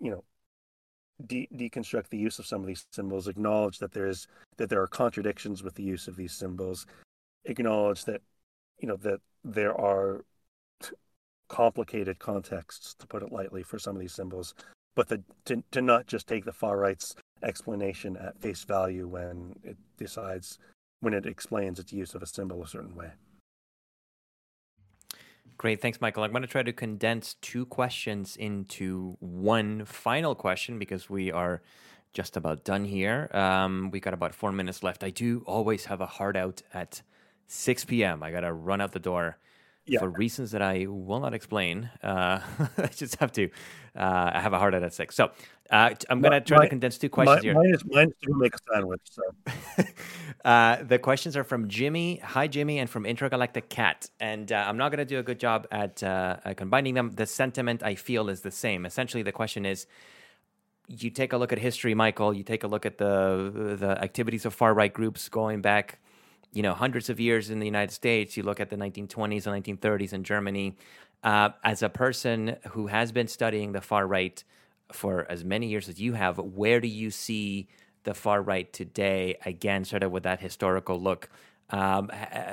you 0.00 0.10
know, 0.10 0.24
de- 1.26 1.48
deconstruct 1.54 2.08
the 2.08 2.18
use 2.18 2.38
of 2.38 2.46
some 2.46 2.60
of 2.60 2.66
these 2.66 2.86
symbols, 2.92 3.28
acknowledge 3.28 3.78
that 3.78 3.92
there 3.92 4.06
is 4.06 4.26
that 4.56 4.68
there 4.68 4.82
are 4.82 4.86
contradictions 4.86 5.62
with 5.62 5.74
the 5.74 5.82
use 5.82 6.08
of 6.08 6.16
these 6.16 6.32
symbols, 6.32 6.86
acknowledge 7.44 8.04
that 8.04 8.22
you 8.78 8.88
know 8.88 8.96
that 8.96 9.20
there 9.44 9.74
are 9.78 10.24
complicated 11.48 12.18
contexts, 12.18 12.94
to 12.98 13.06
put 13.06 13.22
it 13.22 13.32
lightly, 13.32 13.62
for 13.62 13.78
some 13.78 13.96
of 13.96 14.00
these 14.00 14.14
symbols, 14.14 14.54
but 14.94 15.08
the, 15.08 15.22
to, 15.46 15.62
to 15.70 15.80
not 15.80 16.06
just 16.06 16.26
take 16.26 16.44
the 16.44 16.52
far 16.52 16.76
right's 16.76 17.16
explanation 17.42 18.16
at 18.16 18.40
face 18.40 18.64
value 18.64 19.08
when 19.08 19.54
it 19.64 19.76
decides, 19.96 20.58
when 21.00 21.14
it 21.14 21.24
explains 21.24 21.78
its 21.78 21.92
use 21.92 22.14
of 22.14 22.22
a 22.22 22.26
symbol 22.26 22.62
a 22.62 22.68
certain 22.68 22.94
way. 22.94 23.10
Great. 25.58 25.82
Thanks, 25.82 26.00
Michael. 26.00 26.22
I'm 26.22 26.30
going 26.30 26.42
to 26.42 26.48
try 26.48 26.62
to 26.62 26.72
condense 26.72 27.34
two 27.42 27.66
questions 27.66 28.36
into 28.36 29.16
one 29.18 29.84
final 29.84 30.36
question 30.36 30.78
because 30.78 31.10
we 31.10 31.32
are 31.32 31.62
just 32.12 32.36
about 32.36 32.64
done 32.64 32.84
here. 32.84 33.28
Um, 33.32 33.90
we 33.90 33.98
got 33.98 34.14
about 34.14 34.36
four 34.36 34.52
minutes 34.52 34.84
left. 34.84 35.02
I 35.02 35.10
do 35.10 35.42
always 35.46 35.86
have 35.86 36.00
a 36.00 36.06
hard 36.06 36.36
out 36.36 36.62
at 36.72 37.02
6 37.48 37.86
p.m. 37.86 38.22
I 38.22 38.30
got 38.30 38.40
to 38.40 38.52
run 38.52 38.80
out 38.80 38.92
the 38.92 39.00
door 39.00 39.38
yeah. 39.88 40.00
for 40.00 40.08
reasons 40.08 40.50
that 40.52 40.62
I 40.62 40.86
will 40.86 41.20
not 41.20 41.34
explain. 41.34 41.90
Uh, 42.02 42.40
I 42.78 42.86
just 42.88 43.16
have 43.16 43.32
to. 43.32 43.50
Uh, 43.96 44.30
I 44.34 44.40
have 44.40 44.52
a 44.52 44.58
hard 44.58 44.74
out 44.74 44.82
at 44.82 44.94
six. 44.94 45.16
So 45.16 45.30
uh, 45.70 45.90
I'm 46.08 46.20
going 46.20 46.32
to 46.32 46.40
try 46.40 46.58
my, 46.58 46.64
to 46.64 46.70
condense 46.70 46.98
two 46.98 47.08
questions 47.08 47.38
my, 47.38 47.42
here. 47.42 47.54
Mine 47.54 47.74
is, 47.74 47.84
mine 47.84 48.08
is 48.08 48.14
to 48.22 48.34
make 48.34 48.54
a 48.54 48.58
sandwich. 48.72 49.02
So. 49.04 49.22
Uh, 50.44 50.82
the 50.84 50.98
questions 51.00 51.36
are 51.36 51.42
from 51.42 51.68
Jimmy. 51.68 52.20
Hi, 52.22 52.46
Jimmy, 52.46 52.78
and 52.78 52.88
from 52.88 53.04
Intergalactic 53.04 53.68
Cat. 53.68 54.08
And 54.20 54.50
uh, 54.52 54.64
I'm 54.66 54.76
not 54.76 54.90
going 54.90 55.00
to 55.00 55.04
do 55.04 55.18
a 55.18 55.22
good 55.22 55.40
job 55.40 55.66
at 55.72 56.00
uh, 56.02 56.36
combining 56.56 56.94
them. 56.94 57.10
The 57.10 57.26
sentiment 57.26 57.82
I 57.82 57.96
feel 57.96 58.28
is 58.28 58.42
the 58.42 58.52
same. 58.52 58.86
Essentially, 58.86 59.24
the 59.24 59.32
question 59.32 59.66
is 59.66 59.86
you 60.86 61.10
take 61.10 61.32
a 61.32 61.36
look 61.36 61.52
at 61.52 61.58
history, 61.58 61.92
Michael. 61.92 62.32
You 62.32 62.44
take 62.44 62.62
a 62.62 62.68
look 62.68 62.86
at 62.86 62.98
the 62.98 63.76
the 63.78 64.00
activities 64.02 64.46
of 64.46 64.54
far 64.54 64.72
right 64.72 64.92
groups 64.92 65.28
going 65.28 65.60
back 65.60 65.98
you 66.52 66.62
know 66.62 66.74
hundreds 66.74 67.10
of 67.10 67.20
years 67.20 67.50
in 67.50 67.58
the 67.58 67.66
United 67.66 67.92
States. 67.92 68.36
You 68.36 68.42
look 68.42 68.60
at 68.60 68.70
the 68.70 68.76
1920s 68.76 69.46
and 69.46 69.64
1930s 69.64 70.12
in 70.12 70.24
Germany. 70.24 70.76
Uh, 71.24 71.50
as 71.64 71.82
a 71.82 71.88
person 71.88 72.56
who 72.70 72.86
has 72.86 73.10
been 73.10 73.26
studying 73.26 73.72
the 73.72 73.80
far 73.80 74.06
right 74.06 74.42
for 74.92 75.26
as 75.28 75.44
many 75.44 75.66
years 75.66 75.88
as 75.88 76.00
you 76.00 76.12
have, 76.12 76.38
where 76.38 76.80
do 76.80 76.88
you 76.88 77.10
see 77.10 77.68
the 78.04 78.14
far 78.14 78.40
right 78.40 78.72
today? 78.72 79.36
Again, 79.44 79.84
sort 79.84 80.04
of 80.04 80.12
with 80.12 80.22
that 80.22 80.40
historical 80.40 81.00
look. 81.00 81.28
Um, 81.70 82.10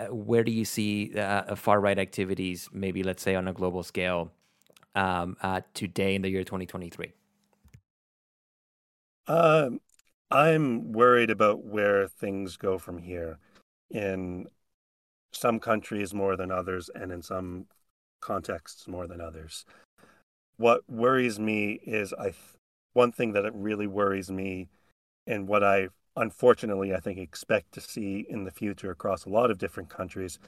where 0.10 0.44
do 0.44 0.52
you 0.52 0.66
see 0.66 1.18
uh, 1.18 1.56
far 1.56 1.80
right 1.80 1.98
activities, 1.98 2.70
maybe 2.74 3.04
let's 3.04 3.24
say 3.24 3.36
on 3.36 3.48
a 3.48 3.54
global 3.54 3.84
scale, 3.84 4.32
um, 4.94 5.38
uh, 5.42 5.62
today 5.74 6.16
in 6.16 6.22
the 6.22 6.30
year 6.30 6.44
2023? 6.44 7.14
Um, 9.28 9.80
I'm 10.30 10.92
worried 10.92 11.30
about 11.30 11.64
where 11.64 12.08
things 12.08 12.58
go 12.58 12.78
from 12.78 12.98
here 12.98 13.40
in 13.90 14.48
some 15.32 15.60
countries 15.60 16.14
more 16.14 16.36
than 16.36 16.52
others, 16.52 16.90
and 16.94 17.12
in 17.12 17.22
some 17.22 17.66
contexts 18.22 18.88
more 18.88 19.08
than 19.08 19.22
others. 19.22 19.66
What 20.58 20.90
worries 20.90 21.40
me 21.40 21.80
is 21.84 22.14
I 22.14 22.34
one 22.94 23.12
thing 23.12 23.34
that 23.34 23.46
it 23.46 23.54
really 23.54 23.88
worries 23.88 24.32
me, 24.32 24.70
and 25.28 25.48
what 25.48 25.64
I 25.64 25.90
unfortunately 26.16 26.96
I 26.96 27.00
think 27.00 27.20
expect 27.20 27.74
to 27.74 27.82
see 27.82 28.26
in 28.30 28.46
the 28.46 28.52
future 28.52 28.92
across 28.92 29.26
a 29.26 29.30
lot 29.30 29.52
of 29.52 29.58
different 29.58 29.90
countries, 29.90 30.40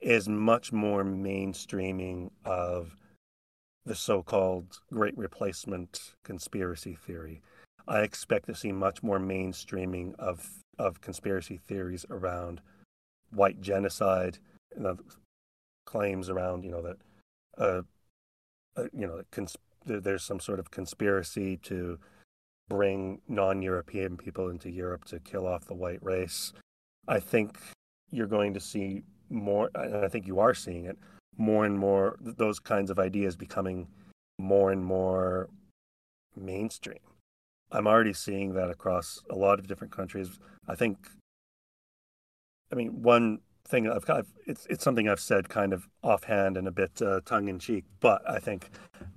is 0.00 0.28
much 0.28 0.72
more 0.72 1.04
mainstreaming 1.04 2.30
of 2.44 2.94
the 3.84 3.94
so-called 3.94 4.80
Great 4.92 5.16
Replacement 5.16 6.14
conspiracy 6.22 6.94
theory. 6.94 7.42
I 7.88 8.00
expect 8.00 8.46
to 8.46 8.54
see 8.54 8.72
much 8.72 9.02
more 9.02 9.18
mainstreaming 9.18 10.14
of 10.18 10.48
of 10.78 11.00
conspiracy 11.00 11.56
theories 11.56 12.04
around 12.10 12.60
white 13.36 13.60
genocide 13.60 14.38
claims 15.84 16.28
around 16.28 16.64
you 16.64 16.70
know 16.70 16.82
that 16.82 16.96
uh, 17.58 17.82
uh 18.76 18.88
you 18.92 19.06
know 19.06 19.22
cons- 19.30 19.56
there's 19.84 20.24
some 20.24 20.40
sort 20.40 20.58
of 20.58 20.70
conspiracy 20.70 21.56
to 21.56 21.98
bring 22.68 23.20
non-European 23.28 24.16
people 24.16 24.48
into 24.48 24.70
Europe 24.70 25.04
to 25.04 25.20
kill 25.20 25.46
off 25.46 25.66
the 25.66 25.74
white 25.74 26.02
race. 26.02 26.52
I 27.06 27.20
think 27.20 27.56
you're 28.10 28.26
going 28.26 28.54
to 28.54 28.60
see 28.60 29.04
more, 29.30 29.70
and 29.74 29.96
I 29.96 30.08
think 30.08 30.26
you 30.26 30.40
are 30.40 30.54
seeing 30.54 30.86
it 30.86 30.98
more 31.36 31.64
and 31.64 31.78
more. 31.78 32.16
Those 32.20 32.58
kinds 32.58 32.90
of 32.90 32.98
ideas 32.98 33.36
becoming 33.36 33.86
more 34.38 34.72
and 34.72 34.84
more 34.84 35.48
mainstream. 36.34 36.98
I'm 37.70 37.86
already 37.86 38.12
seeing 38.12 38.54
that 38.54 38.70
across 38.70 39.22
a 39.30 39.34
lot 39.34 39.58
of 39.58 39.66
different 39.66 39.92
countries. 39.92 40.38
I 40.68 40.74
think 40.74 41.08
I 42.72 42.74
mean, 42.74 43.02
one 43.02 43.40
thing 43.66 43.88
I've, 43.90 44.08
I've 44.08 44.28
it's 44.46 44.66
it's 44.70 44.84
something 44.84 45.08
I've 45.08 45.20
said 45.20 45.48
kind 45.48 45.72
of 45.72 45.88
offhand 46.02 46.56
and 46.56 46.68
a 46.68 46.72
bit 46.72 47.02
uh, 47.02 47.20
tongue 47.24 47.48
in 47.48 47.58
cheek, 47.58 47.84
but 48.00 48.28
I 48.28 48.38
think 48.38 48.70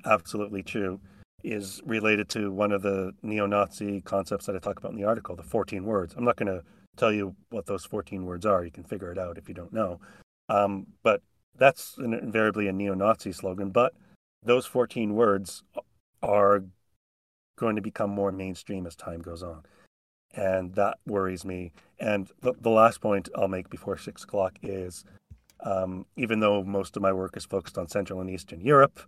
absolutely 0.06 0.64
true 0.64 1.00
is 1.44 1.82
related 1.86 2.28
to 2.30 2.52
one 2.52 2.72
of 2.72 2.82
the 2.82 3.14
neo-Nazi 3.24 4.02
concepts 4.02 4.46
that 4.46 4.56
I 4.56 4.60
talk 4.60 4.78
about 4.78 4.92
in 4.92 4.98
the 4.98 5.06
article, 5.06 5.38
the 5.38 5.44
14 5.44 5.86
words. 5.86 6.14
I'm 6.18 6.26
not 6.26 6.36
going 6.36 6.52
to 6.52 6.66
tell 6.98 7.14
you 7.14 7.34
what 7.50 7.66
those 7.66 7.86
14 7.86 8.26
words 8.26 8.46
are. 8.46 8.66
You 8.66 8.72
can 8.72 8.84
figure 8.84 9.10
it 9.10 9.18
out 9.18 9.38
if 9.38 9.48
you 9.48 9.56
don't 9.56 9.72
know. 9.72 10.02
Um, 10.50 10.88
but 11.02 11.22
that's 11.58 11.96
invariably 11.98 12.68
a 12.68 12.74
neo-Nazi 12.74 13.32
slogan. 13.32 13.70
But 13.70 13.94
those 14.44 14.66
14 14.66 15.16
words 15.16 15.64
are 16.22 16.66
going 17.58 17.78
to 17.78 17.82
become 17.82 18.10
more 18.10 18.34
mainstream 18.34 18.86
as 18.86 18.98
time 18.98 19.22
goes 19.22 19.42
on 19.42 19.64
and 20.36 20.76
that 20.76 20.98
worries 21.06 21.46
me. 21.46 21.72
And 22.00 22.30
the, 22.42 22.54
the 22.60 22.70
last 22.70 23.02
point 23.02 23.30
I'll 23.36 23.48
make 23.48 23.70
before 23.70 23.98
six 23.98 24.24
o'clock 24.24 24.58
is, 24.62 25.04
um, 25.62 26.06
even 26.16 26.40
though 26.40 26.64
most 26.64 26.96
of 26.96 27.02
my 27.02 27.12
work 27.12 27.36
is 27.36 27.46
focused 27.46 27.78
on 27.78 27.88
Central 27.88 28.22
and 28.22 28.30
Eastern 28.30 28.62
Europe, 28.62 29.00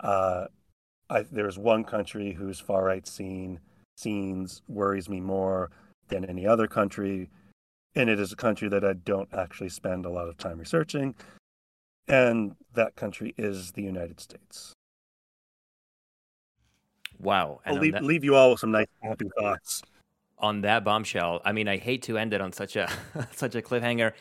uh, 0.00 0.46
I, 1.08 1.22
there's 1.22 1.58
one 1.58 1.84
country 1.84 2.32
whose 2.32 2.60
far 2.60 2.84
right 2.84 3.06
scene 3.06 3.60
scenes 3.96 4.62
worries 4.68 5.08
me 5.08 5.20
more 5.20 5.70
than 6.08 6.24
any 6.24 6.46
other 6.46 6.66
country, 6.66 7.30
and 7.94 8.10
it 8.10 8.20
is 8.20 8.32
a 8.32 8.36
country 8.36 8.68
that 8.68 8.84
I 8.84 8.92
don't 8.92 9.32
actually 9.32 9.70
spend 9.70 10.04
a 10.04 10.10
lot 10.10 10.28
of 10.28 10.36
time 10.36 10.58
researching, 10.58 11.14
and 12.06 12.56
that 12.74 12.96
country 12.96 13.34
is 13.38 13.72
the 13.72 13.82
United 13.82 14.20
States. 14.20 14.74
Wow! 17.18 17.60
I'll 17.64 17.78
leave, 17.78 17.94
that... 17.94 18.04
leave 18.04 18.24
you 18.24 18.34
all 18.34 18.50
with 18.50 18.60
some 18.60 18.72
nice 18.72 18.88
happy 19.02 19.30
thoughts 19.38 19.82
on 20.38 20.62
that 20.62 20.84
bombshell. 20.84 21.40
I 21.44 21.52
mean, 21.52 21.68
I 21.68 21.76
hate 21.76 22.02
to 22.02 22.18
end 22.18 22.32
it 22.32 22.40
on 22.40 22.52
such 22.52 22.76
a 22.76 22.90
such 23.32 23.54
a 23.54 23.62
cliffhanger. 23.62 24.12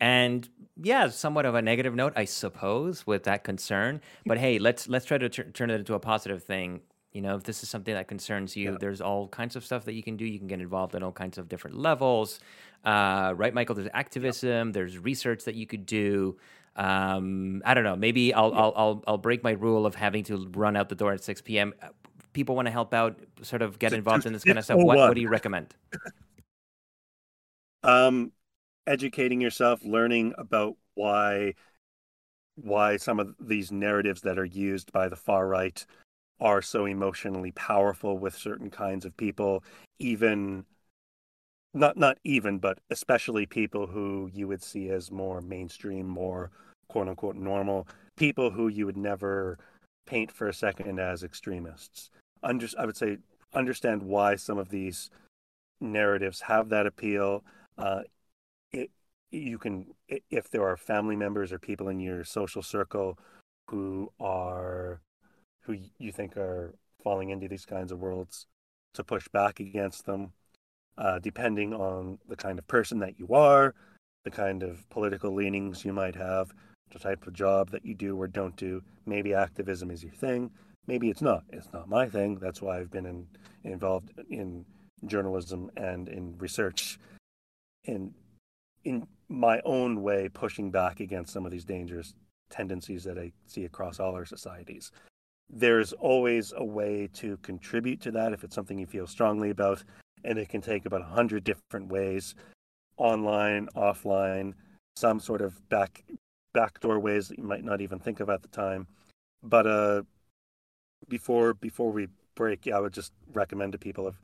And 0.00 0.48
yeah, 0.82 1.08
somewhat 1.08 1.46
of 1.46 1.54
a 1.54 1.62
negative 1.62 1.94
note, 1.94 2.12
I 2.16 2.24
suppose, 2.24 3.06
with 3.06 3.24
that 3.24 3.44
concern. 3.44 4.00
But 4.26 4.38
hey, 4.38 4.58
let's 4.58 4.88
let's 4.88 5.06
try 5.06 5.18
to 5.18 5.28
t- 5.28 5.42
turn 5.44 5.70
it 5.70 5.74
into 5.74 5.94
a 5.94 6.00
positive 6.00 6.42
thing. 6.42 6.80
You 7.12 7.20
know, 7.20 7.36
if 7.36 7.44
this 7.44 7.62
is 7.62 7.68
something 7.68 7.94
that 7.94 8.08
concerns 8.08 8.56
you, 8.56 8.72
yeah. 8.72 8.78
there's 8.80 9.00
all 9.00 9.28
kinds 9.28 9.54
of 9.54 9.64
stuff 9.64 9.84
that 9.84 9.94
you 9.94 10.02
can 10.02 10.16
do. 10.16 10.24
You 10.24 10.38
can 10.38 10.48
get 10.48 10.60
involved 10.60 10.96
in 10.96 11.04
all 11.04 11.12
kinds 11.12 11.38
of 11.38 11.48
different 11.48 11.78
levels, 11.78 12.40
uh, 12.84 13.34
right, 13.36 13.54
Michael? 13.54 13.76
There's 13.76 13.88
activism. 13.94 14.68
Yeah. 14.68 14.72
There's 14.72 14.98
research 14.98 15.44
that 15.44 15.54
you 15.54 15.66
could 15.66 15.86
do. 15.86 16.36
Um, 16.74 17.62
I 17.64 17.72
don't 17.74 17.84
know. 17.84 17.94
Maybe 17.94 18.34
I'll, 18.34 18.50
yeah. 18.50 18.58
I'll 18.58 18.72
I'll 18.76 19.04
I'll 19.06 19.18
break 19.18 19.44
my 19.44 19.52
rule 19.52 19.86
of 19.86 19.94
having 19.94 20.24
to 20.24 20.48
run 20.54 20.76
out 20.76 20.88
the 20.88 20.96
door 20.96 21.12
at 21.12 21.22
6 21.22 21.40
p.m 21.42 21.72
people 22.34 22.54
want 22.54 22.66
to 22.66 22.72
help 22.72 22.92
out, 22.92 23.18
sort 23.40 23.62
of 23.62 23.78
get 23.78 23.94
involved 23.94 24.26
in 24.26 24.34
this 24.34 24.44
kind 24.44 24.58
of 24.58 24.64
stuff, 24.64 24.76
what, 24.76 24.98
what 24.98 25.14
do 25.14 25.22
you 25.22 25.28
recommend? 25.28 25.74
Um, 27.84 28.32
educating 28.86 29.42
yourself, 29.42 29.84
learning 29.84 30.32
about 30.38 30.76
why 30.94 31.54
why 32.56 32.96
some 32.96 33.20
of 33.20 33.34
these 33.38 33.70
narratives 33.70 34.22
that 34.22 34.38
are 34.38 34.44
used 34.44 34.90
by 34.90 35.08
the 35.08 35.16
far 35.16 35.46
right 35.46 35.84
are 36.40 36.62
so 36.62 36.86
emotionally 36.86 37.50
powerful 37.52 38.16
with 38.16 38.34
certain 38.34 38.70
kinds 38.70 39.04
of 39.04 39.14
people, 39.16 39.62
even 39.98 40.64
not 41.74 41.98
not 41.98 42.16
even, 42.24 42.58
but 42.58 42.78
especially 42.90 43.44
people 43.44 43.86
who 43.86 44.30
you 44.32 44.48
would 44.48 44.62
see 44.62 44.88
as 44.88 45.10
more 45.10 45.42
mainstream, 45.42 46.08
more 46.08 46.50
quote 46.88 47.08
unquote 47.08 47.36
normal, 47.36 47.86
people 48.16 48.50
who 48.50 48.68
you 48.68 48.86
would 48.86 48.96
never 48.96 49.58
paint 50.06 50.32
for 50.32 50.48
a 50.48 50.54
second 50.54 50.98
as 50.98 51.22
extremists 51.22 52.10
under, 52.44 52.68
I 52.78 52.86
would 52.86 52.96
say 52.96 53.18
understand 53.54 54.02
why 54.02 54.36
some 54.36 54.58
of 54.58 54.68
these 54.68 55.10
narratives 55.80 56.42
have 56.42 56.68
that 56.68 56.86
appeal. 56.86 57.42
Uh, 57.76 58.02
it, 58.72 58.90
you 59.30 59.58
can, 59.58 59.86
if 60.30 60.50
there 60.50 60.62
are 60.62 60.76
family 60.76 61.16
members 61.16 61.52
or 61.52 61.58
people 61.58 61.88
in 61.88 61.98
your 61.98 62.22
social 62.22 62.62
circle 62.62 63.18
who 63.70 64.10
are, 64.20 65.00
who 65.62 65.76
you 65.98 66.12
think 66.12 66.36
are 66.36 66.74
falling 67.02 67.30
into 67.30 67.48
these 67.48 67.64
kinds 67.64 67.90
of 67.90 67.98
worlds, 67.98 68.46
to 68.92 69.02
push 69.02 69.26
back 69.28 69.58
against 69.58 70.06
them, 70.06 70.32
uh, 70.98 71.18
depending 71.18 71.74
on 71.74 72.18
the 72.28 72.36
kind 72.36 72.60
of 72.60 72.66
person 72.68 73.00
that 73.00 73.18
you 73.18 73.26
are, 73.34 73.74
the 74.24 74.30
kind 74.30 74.62
of 74.62 74.88
political 74.88 75.34
leanings 75.34 75.84
you 75.84 75.92
might 75.92 76.14
have, 76.14 76.52
the 76.92 76.98
type 76.98 77.26
of 77.26 77.32
job 77.32 77.70
that 77.70 77.84
you 77.84 77.94
do 77.94 78.16
or 78.16 78.28
don't 78.28 78.54
do. 78.56 78.80
Maybe 79.04 79.34
activism 79.34 79.90
is 79.90 80.04
your 80.04 80.12
thing 80.12 80.52
maybe 80.86 81.10
it's 81.10 81.22
not. 81.22 81.44
It's 81.50 81.72
not 81.72 81.88
my 81.88 82.08
thing. 82.08 82.36
That's 82.36 82.62
why 82.62 82.78
I've 82.78 82.90
been 82.90 83.06
in, 83.06 83.26
involved 83.64 84.10
in 84.30 84.64
journalism 85.06 85.70
and 85.76 86.08
in 86.08 86.36
research. 86.38 86.98
And 87.86 88.14
in 88.84 89.06
my 89.28 89.60
own 89.64 90.02
way 90.02 90.28
pushing 90.28 90.70
back 90.70 91.00
against 91.00 91.32
some 91.32 91.46
of 91.46 91.52
these 91.52 91.64
dangerous 91.64 92.14
tendencies 92.50 93.04
that 93.04 93.18
I 93.18 93.32
see 93.46 93.64
across 93.64 93.98
all 93.98 94.14
our 94.14 94.24
societies. 94.24 94.92
There's 95.50 95.92
always 95.94 96.52
a 96.56 96.64
way 96.64 97.08
to 97.14 97.36
contribute 97.38 98.00
to 98.02 98.10
that 98.12 98.32
if 98.32 98.44
it's 98.44 98.54
something 98.54 98.78
you 98.78 98.86
feel 98.86 99.06
strongly 99.06 99.50
about, 99.50 99.82
and 100.24 100.38
it 100.38 100.48
can 100.48 100.60
take 100.60 100.86
about 100.86 101.02
a 101.02 101.04
hundred 101.04 101.44
different 101.44 101.88
ways, 101.88 102.34
online, 102.96 103.68
offline, 103.76 104.54
some 104.96 105.20
sort 105.20 105.42
of 105.42 105.68
back 105.68 106.04
backdoor 106.54 107.00
ways 107.00 107.28
that 107.28 107.38
you 107.38 107.44
might 107.44 107.64
not 107.64 107.80
even 107.80 107.98
think 107.98 108.20
of 108.20 108.30
at 108.30 108.40
the 108.40 108.48
time. 108.48 108.86
But 109.42 109.66
uh, 109.66 110.02
before 111.08 111.54
before 111.54 111.90
we 111.90 112.08
break, 112.34 112.68
I 112.68 112.80
would 112.80 112.92
just 112.92 113.12
recommend 113.32 113.72
to 113.72 113.78
people 113.78 114.08
if 114.08 114.20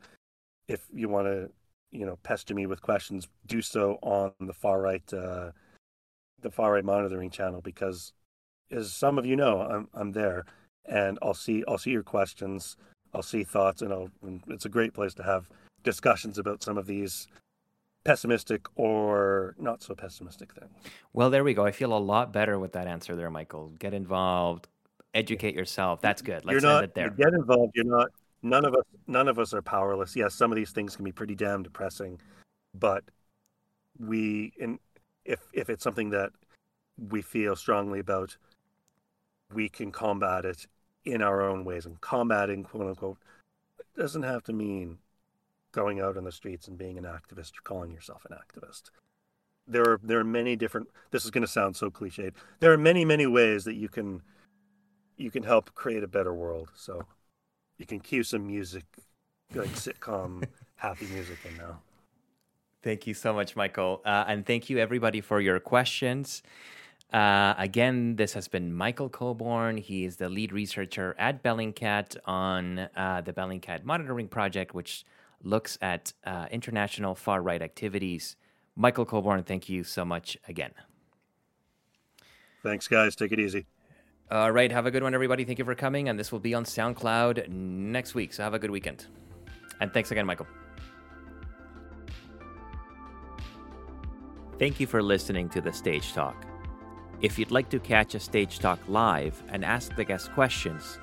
if 0.67 0.87
you 0.93 1.09
want 1.09 1.27
to 1.27 1.49
you 1.91 2.05
know 2.05 2.17
pester 2.23 2.53
me 2.53 2.65
with 2.65 2.81
questions, 2.81 3.27
do 3.45 3.61
so 3.61 3.99
on 4.01 4.31
the 4.39 4.53
far 4.53 4.81
right 4.81 5.13
uh, 5.13 5.51
the 6.41 6.51
far 6.51 6.73
right 6.73 6.85
monitoring 6.85 7.29
channel 7.29 7.61
because 7.61 8.13
as 8.71 8.93
some 8.93 9.17
of 9.17 9.25
you 9.25 9.35
know, 9.35 9.61
I'm 9.61 9.87
I'm 9.93 10.11
there 10.11 10.45
and 10.85 11.19
I'll 11.21 11.33
see 11.33 11.63
I'll 11.67 11.77
see 11.77 11.91
your 11.91 12.03
questions, 12.03 12.77
I'll 13.13 13.21
see 13.21 13.43
thoughts, 13.43 13.81
and 13.81 13.91
I'll 13.93 14.09
and 14.23 14.41
it's 14.47 14.65
a 14.65 14.69
great 14.69 14.93
place 14.93 15.13
to 15.15 15.23
have 15.23 15.49
discussions 15.83 16.37
about 16.37 16.63
some 16.63 16.77
of 16.77 16.87
these 16.87 17.27
pessimistic 18.03 18.65
or 18.75 19.55
not 19.59 19.83
so 19.83 19.93
pessimistic 19.93 20.53
things. 20.53 20.71
Well, 21.13 21.29
there 21.29 21.43
we 21.43 21.53
go. 21.53 21.65
I 21.65 21.71
feel 21.71 21.95
a 21.95 21.99
lot 21.99 22.33
better 22.33 22.57
with 22.57 22.71
that 22.73 22.87
answer 22.87 23.15
there, 23.15 23.29
Michael. 23.29 23.73
Get 23.77 23.93
involved, 23.93 24.67
educate 25.13 25.55
yourself. 25.55 26.01
That's 26.01 26.21
good. 26.21 26.45
Let's 26.45 26.53
you're 26.53 26.61
not, 26.61 26.83
end 26.83 26.85
it 26.85 26.95
there. 26.95 27.09
Get 27.09 27.33
involved. 27.33 27.73
You're 27.75 27.85
not. 27.85 28.09
None 28.43 28.65
of 28.65 28.73
us. 28.73 28.85
None 29.07 29.27
of 29.27 29.39
us 29.39 29.53
are 29.53 29.61
powerless. 29.61 30.15
Yes, 30.15 30.33
some 30.33 30.51
of 30.51 30.55
these 30.55 30.71
things 30.71 30.95
can 30.95 31.05
be 31.05 31.11
pretty 31.11 31.35
damn 31.35 31.63
depressing, 31.63 32.19
but 32.73 33.03
we, 33.99 34.53
and 34.59 34.79
if 35.25 35.39
if 35.53 35.69
it's 35.69 35.83
something 35.83 36.09
that 36.11 36.31
we 37.09 37.21
feel 37.21 37.55
strongly 37.55 37.99
about, 37.99 38.35
we 39.53 39.69
can 39.69 39.91
combat 39.91 40.45
it 40.45 40.65
in 41.05 41.21
our 41.21 41.41
own 41.41 41.65
ways. 41.65 41.85
And 41.85 41.99
combating, 42.01 42.63
quote 42.63 42.87
unquote, 42.87 43.17
doesn't 43.95 44.23
have 44.23 44.43
to 44.43 44.53
mean 44.53 44.97
going 45.71 45.99
out 46.01 46.17
on 46.17 46.23
the 46.23 46.31
streets 46.31 46.67
and 46.67 46.77
being 46.77 46.97
an 46.97 47.05
activist 47.05 47.57
or 47.57 47.61
calling 47.63 47.91
yourself 47.91 48.25
an 48.29 48.35
activist. 48.35 48.89
There 49.67 49.83
are 49.83 49.99
there 50.03 50.19
are 50.19 50.23
many 50.23 50.55
different. 50.55 50.89
This 51.11 51.25
is 51.25 51.31
going 51.31 51.43
to 51.43 51.51
sound 51.51 51.75
so 51.75 51.89
cliched. 51.91 52.33
There 52.59 52.73
are 52.73 52.77
many 52.77 53.05
many 53.05 53.27
ways 53.27 53.63
that 53.65 53.75
you 53.75 53.87
can 53.87 54.21
you 55.21 55.31
can 55.31 55.43
help 55.43 55.73
create 55.75 56.03
a 56.03 56.07
better 56.07 56.33
world. 56.33 56.69
So 56.75 57.05
you 57.77 57.85
can 57.85 57.99
cue 57.99 58.23
some 58.23 58.47
music, 58.47 58.85
like 59.53 59.69
sitcom 59.69 60.43
happy 60.75 61.05
music 61.07 61.37
in 61.47 61.57
now. 61.57 61.79
Thank 62.83 63.05
you 63.05 63.13
so 63.13 63.31
much, 63.33 63.55
Michael, 63.55 64.01
uh, 64.05 64.25
and 64.27 64.43
thank 64.45 64.69
you 64.69 64.79
everybody 64.79 65.21
for 65.21 65.39
your 65.39 65.59
questions. 65.59 66.41
Uh, 67.13 67.53
again, 67.57 68.15
this 68.15 68.33
has 68.33 68.47
been 68.47 68.73
Michael 68.73 69.09
Colborne. 69.09 69.77
He 69.77 70.05
is 70.05 70.15
the 70.15 70.29
lead 70.29 70.51
researcher 70.51 71.13
at 71.19 71.43
Bellingcat 71.43 72.17
on 72.25 72.79
uh, 72.95 73.21
the 73.21 73.33
Bellingcat 73.33 73.83
Monitoring 73.83 74.27
Project, 74.27 74.73
which 74.73 75.05
looks 75.43 75.77
at 75.81 76.13
uh, 76.25 76.47
international 76.51 77.13
far 77.13 77.41
right 77.41 77.61
activities. 77.61 78.35
Michael 78.75 79.05
Colborne, 79.05 79.43
thank 79.43 79.69
you 79.69 79.83
so 79.83 80.03
much 80.03 80.37
again. 80.47 80.71
Thanks, 82.63 82.87
guys. 82.87 83.15
Take 83.15 83.31
it 83.31 83.39
easy. 83.39 83.65
All 84.31 84.51
right. 84.51 84.71
Have 84.71 84.85
a 84.85 84.91
good 84.91 85.03
one, 85.03 85.13
everybody. 85.13 85.43
Thank 85.43 85.59
you 85.59 85.65
for 85.65 85.75
coming. 85.75 86.07
And 86.07 86.17
this 86.17 86.31
will 86.31 86.39
be 86.39 86.53
on 86.53 86.63
SoundCloud 86.63 87.49
next 87.49 88.15
week. 88.15 88.31
So 88.31 88.43
have 88.43 88.53
a 88.53 88.59
good 88.59 88.71
weekend. 88.71 89.07
And 89.81 89.93
thanks 89.93 90.11
again, 90.11 90.25
Michael. 90.25 90.47
Thank 94.57 94.79
you 94.79 94.87
for 94.87 95.03
listening 95.03 95.49
to 95.49 95.59
the 95.59 95.73
Stage 95.73 96.13
Talk. 96.13 96.45
If 97.21 97.37
you'd 97.37 97.51
like 97.51 97.69
to 97.71 97.79
catch 97.79 98.15
a 98.15 98.21
Stage 98.21 98.59
Talk 98.59 98.79
live 98.87 99.43
and 99.49 99.65
ask 99.65 99.93
the 99.95 100.05
guest 100.05 100.31
questions, 100.31 100.97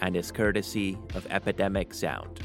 and 0.00 0.16
is 0.16 0.32
courtesy 0.32 0.98
of 1.14 1.24
Epidemic 1.30 1.94
Sound. 1.94 2.40